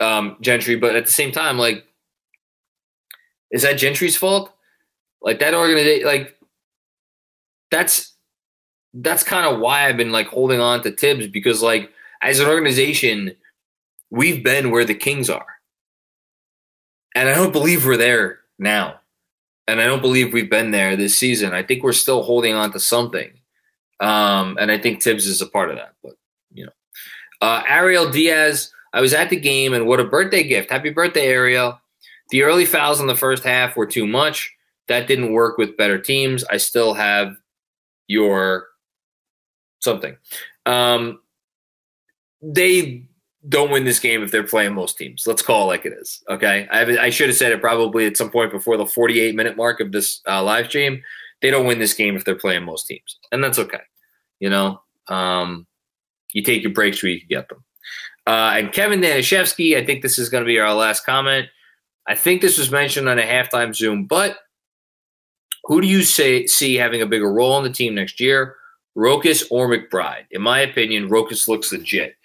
um, 0.00 0.36
Gentry, 0.40 0.76
but 0.76 0.94
at 0.94 1.06
the 1.06 1.12
same 1.12 1.32
time, 1.32 1.58
like, 1.58 1.84
is 3.50 3.62
that 3.62 3.78
Gentry's 3.78 4.16
fault? 4.16 4.52
Like 5.22 5.38
that 5.40 5.54
organization, 5.54 6.06
like 6.06 6.36
that's 7.70 8.14
that's 8.94 9.22
kind 9.22 9.46
of 9.46 9.60
why 9.60 9.86
I've 9.86 9.96
been 9.96 10.12
like 10.12 10.26
holding 10.28 10.60
on 10.60 10.82
to 10.82 10.90
Thibs 10.90 11.28
because 11.28 11.62
like 11.62 11.90
as 12.22 12.40
an 12.40 12.46
organization, 12.46 13.34
we've 14.10 14.44
been 14.44 14.70
where 14.70 14.84
the 14.84 14.94
Kings 14.94 15.30
are. 15.30 15.55
And 17.16 17.30
I 17.30 17.34
don't 17.34 17.50
believe 17.50 17.86
we're 17.86 17.96
there 17.96 18.40
now. 18.58 19.00
And 19.66 19.80
I 19.80 19.86
don't 19.86 20.02
believe 20.02 20.34
we've 20.34 20.50
been 20.50 20.70
there 20.70 20.96
this 20.96 21.16
season. 21.16 21.54
I 21.54 21.62
think 21.62 21.82
we're 21.82 21.92
still 21.92 22.22
holding 22.22 22.54
on 22.54 22.70
to 22.72 22.78
something. 22.78 23.32
Um, 24.00 24.58
and 24.60 24.70
I 24.70 24.76
think 24.76 25.02
Thibs 25.02 25.26
is 25.26 25.40
a 25.40 25.46
part 25.46 25.70
of 25.70 25.76
that. 25.76 25.94
But, 26.02 26.16
you 26.52 26.66
know, 26.66 26.72
uh, 27.40 27.62
Ariel 27.66 28.10
Diaz, 28.10 28.70
I 28.92 29.00
was 29.00 29.14
at 29.14 29.30
the 29.30 29.40
game 29.40 29.72
and 29.72 29.86
what 29.86 29.98
a 29.98 30.04
birthday 30.04 30.42
gift. 30.42 30.70
Happy 30.70 30.90
birthday, 30.90 31.28
Ariel. 31.28 31.80
The 32.28 32.42
early 32.42 32.66
fouls 32.66 33.00
in 33.00 33.06
the 33.06 33.16
first 33.16 33.44
half 33.44 33.76
were 33.76 33.86
too 33.86 34.06
much. 34.06 34.54
That 34.88 35.08
didn't 35.08 35.32
work 35.32 35.56
with 35.56 35.78
better 35.78 35.98
teams. 35.98 36.44
I 36.44 36.58
still 36.58 36.92
have 36.92 37.34
your 38.08 38.66
something. 39.80 40.18
Um, 40.66 41.20
they 42.42 43.08
don't 43.48 43.70
win 43.70 43.84
this 43.84 44.00
game 44.00 44.22
if 44.22 44.30
they're 44.30 44.42
playing 44.42 44.74
most 44.74 44.98
teams. 44.98 45.24
Let's 45.26 45.42
call 45.42 45.64
it 45.64 45.66
like 45.66 45.86
it 45.86 45.92
is. 45.92 46.22
Okay. 46.28 46.66
I, 46.70 46.82
I 46.98 47.10
should 47.10 47.28
have 47.28 47.36
said 47.36 47.52
it 47.52 47.60
probably 47.60 48.06
at 48.06 48.16
some 48.16 48.30
point 48.30 48.50
before 48.50 48.76
the 48.76 48.86
48 48.86 49.34
minute 49.34 49.56
mark 49.56 49.80
of 49.80 49.92
this 49.92 50.20
uh, 50.26 50.42
live 50.42 50.66
stream. 50.66 51.02
They 51.42 51.50
don't 51.50 51.66
win 51.66 51.78
this 51.78 51.94
game 51.94 52.16
if 52.16 52.24
they're 52.24 52.34
playing 52.34 52.64
most 52.64 52.86
teams. 52.86 53.18
And 53.30 53.44
that's 53.44 53.58
okay. 53.58 53.82
You 54.40 54.50
know, 54.50 54.80
um, 55.08 55.66
you 56.32 56.42
take 56.42 56.62
your 56.62 56.72
breaks 56.72 57.02
where 57.02 57.12
you 57.12 57.20
can 57.20 57.28
get 57.28 57.48
them. 57.48 57.64
Uh, 58.26 58.54
and 58.56 58.72
Kevin 58.72 59.00
Danishevsky, 59.00 59.76
I 59.76 59.84
think 59.84 60.02
this 60.02 60.18
is 60.18 60.28
going 60.28 60.42
to 60.42 60.48
be 60.48 60.58
our 60.58 60.74
last 60.74 61.06
comment. 61.06 61.48
I 62.08 62.14
think 62.14 62.40
this 62.40 62.58
was 62.58 62.70
mentioned 62.70 63.08
on 63.08 63.18
a 63.18 63.22
halftime 63.22 63.74
Zoom, 63.74 64.06
but 64.06 64.38
who 65.64 65.80
do 65.80 65.86
you 65.86 66.02
say 66.02 66.46
see 66.46 66.74
having 66.74 67.02
a 67.02 67.06
bigger 67.06 67.32
role 67.32 67.58
in 67.58 67.64
the 67.64 67.70
team 67.70 67.94
next 67.94 68.20
year, 68.20 68.56
Rokas 68.96 69.44
or 69.50 69.68
McBride? 69.68 70.24
In 70.30 70.42
my 70.42 70.60
opinion, 70.60 71.08
Rokas 71.08 71.48
looks 71.48 71.72
legit. 71.72 72.16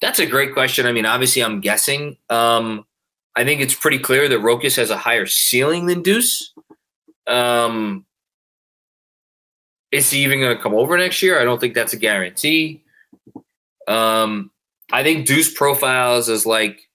That's 0.00 0.18
a 0.18 0.26
great 0.26 0.54
question. 0.54 0.86
I 0.86 0.92
mean, 0.92 1.06
obviously, 1.06 1.42
I'm 1.42 1.60
guessing. 1.60 2.16
Um, 2.30 2.86
I 3.36 3.44
think 3.44 3.60
it's 3.60 3.74
pretty 3.74 3.98
clear 3.98 4.28
that 4.28 4.40
Rokas 4.40 4.76
has 4.76 4.90
a 4.90 4.96
higher 4.96 5.26
ceiling 5.26 5.86
than 5.86 6.02
Deuce. 6.02 6.52
Um, 7.26 8.04
is 9.92 10.10
he 10.10 10.24
even 10.24 10.40
going 10.40 10.56
to 10.56 10.62
come 10.62 10.74
over 10.74 10.96
next 10.96 11.22
year? 11.22 11.40
I 11.40 11.44
don't 11.44 11.60
think 11.60 11.74
that's 11.74 11.92
a 11.92 11.98
guarantee. 11.98 12.82
Um, 13.88 14.50
I 14.92 15.02
think 15.02 15.26
Deuce 15.26 15.52
profiles 15.52 16.28
as 16.28 16.46
like 16.46 16.88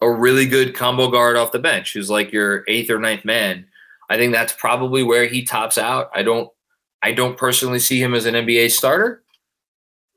a 0.00 0.10
really 0.10 0.46
good 0.46 0.74
combo 0.74 1.10
guard 1.10 1.36
off 1.36 1.52
the 1.52 1.58
bench, 1.58 1.92
who's 1.92 2.10
like 2.10 2.32
your 2.32 2.64
eighth 2.68 2.90
or 2.90 2.98
ninth 2.98 3.24
man. 3.24 3.66
I 4.08 4.16
think 4.16 4.32
that's 4.32 4.52
probably 4.52 5.02
where 5.02 5.26
he 5.26 5.42
tops 5.42 5.78
out. 5.78 6.10
I 6.14 6.22
don't, 6.22 6.50
I 7.02 7.12
don't 7.12 7.36
personally 7.36 7.78
see 7.78 8.00
him 8.00 8.14
as 8.14 8.26
an 8.26 8.34
NBA 8.34 8.70
starter. 8.70 9.22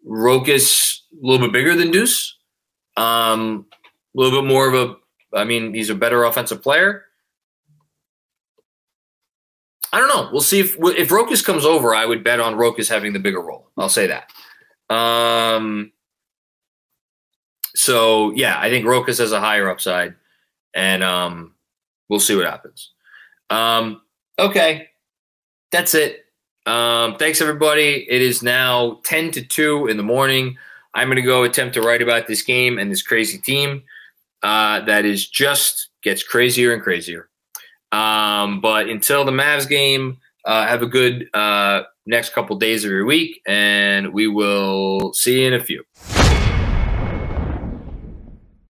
Rokas 0.08 1.00
a 1.12 1.26
little 1.26 1.45
bit 1.47 1.54
bigger 1.54 1.76
than 1.76 1.91
Deuce, 1.91 2.38
um, 2.97 3.66
a 4.16 4.20
little 4.20 4.41
bit 4.41 4.47
more 4.47 4.68
of 4.68 4.74
a. 4.74 4.95
I 5.36 5.43
mean, 5.43 5.74
he's 5.74 5.89
a 5.89 5.95
better 5.95 6.24
offensive 6.24 6.64
player. 6.64 7.06
I 9.91 10.00
don't 10.00 10.08
know. 10.08 10.30
We'll 10.32 10.41
see 10.41 10.60
if 10.60 10.76
if 10.80 11.10
Rokas 11.10 11.43
comes 11.43 11.66
over. 11.66 11.95
I 11.95 12.06
would 12.06 12.24
bet 12.24 12.39
on 12.39 12.56
Rokas 12.56 12.89
having 12.89 13.14
the 13.14 13.20
bigger 13.20 13.41
role. 13.41 13.70
I'll 13.78 13.89
say 13.89 14.08
that. 14.08 14.30
Um, 14.93 15.91
so 17.76 18.32
yeah, 18.32 18.60
I 18.60 18.70
think 18.70 18.86
Rokas 18.86 19.20
has 19.20 19.32
a 19.32 19.39
higher 19.39 19.70
upside, 19.70 20.16
and 20.74 21.04
um, 21.04 21.56
we'll 22.08 22.20
see 22.20 22.36
what 22.36 22.45
happens. 22.45 22.91
Um, 23.50 24.02
okay, 24.38 24.89
that's 25.72 25.93
it. 25.95 26.26
Um, 26.70 27.15
thanks 27.15 27.41
everybody. 27.41 28.05
It 28.07 28.22
is 28.22 28.43
now 28.43 28.99
ten 29.03 29.32
to 29.32 29.41
two 29.41 29.88
in 29.88 29.97
the 29.97 30.03
morning. 30.03 30.55
I'm 30.93 31.07
going 31.07 31.15
to 31.15 31.24
go 31.24 31.43
attempt 31.43 31.74
to 31.74 31.82
write 31.82 32.03
about 32.03 32.28
this 32.28 32.43
game 32.43 32.78
and 32.78 32.91
this 32.91 33.01
crazy 33.01 33.39
team 33.39 33.82
uh, 34.43 34.82
that 34.82 35.03
is 35.03 35.28
just 35.28 35.89
gets 36.03 36.22
crazier 36.22 36.72
and 36.72 36.84
crazier. 36.84 37.28
Um, 37.91 38.61
but 38.61 38.88
until 38.88 39.26
the 39.26 39.32
Mavs 39.32 39.67
game, 39.67 40.20
uh, 40.45 40.67
have 40.67 40.84
a 40.84 40.86
good 40.86 41.28
uh, 41.34 41.86
next 42.05 42.34
couple 42.34 42.55
days 42.57 42.86
of 42.86 42.91
your 42.91 43.05
week, 43.05 43.41
and 43.47 44.13
we 44.13 44.28
will 44.28 45.11
see 45.13 45.41
you 45.41 45.47
in 45.47 45.55
a 45.55 45.63
few. 45.63 45.84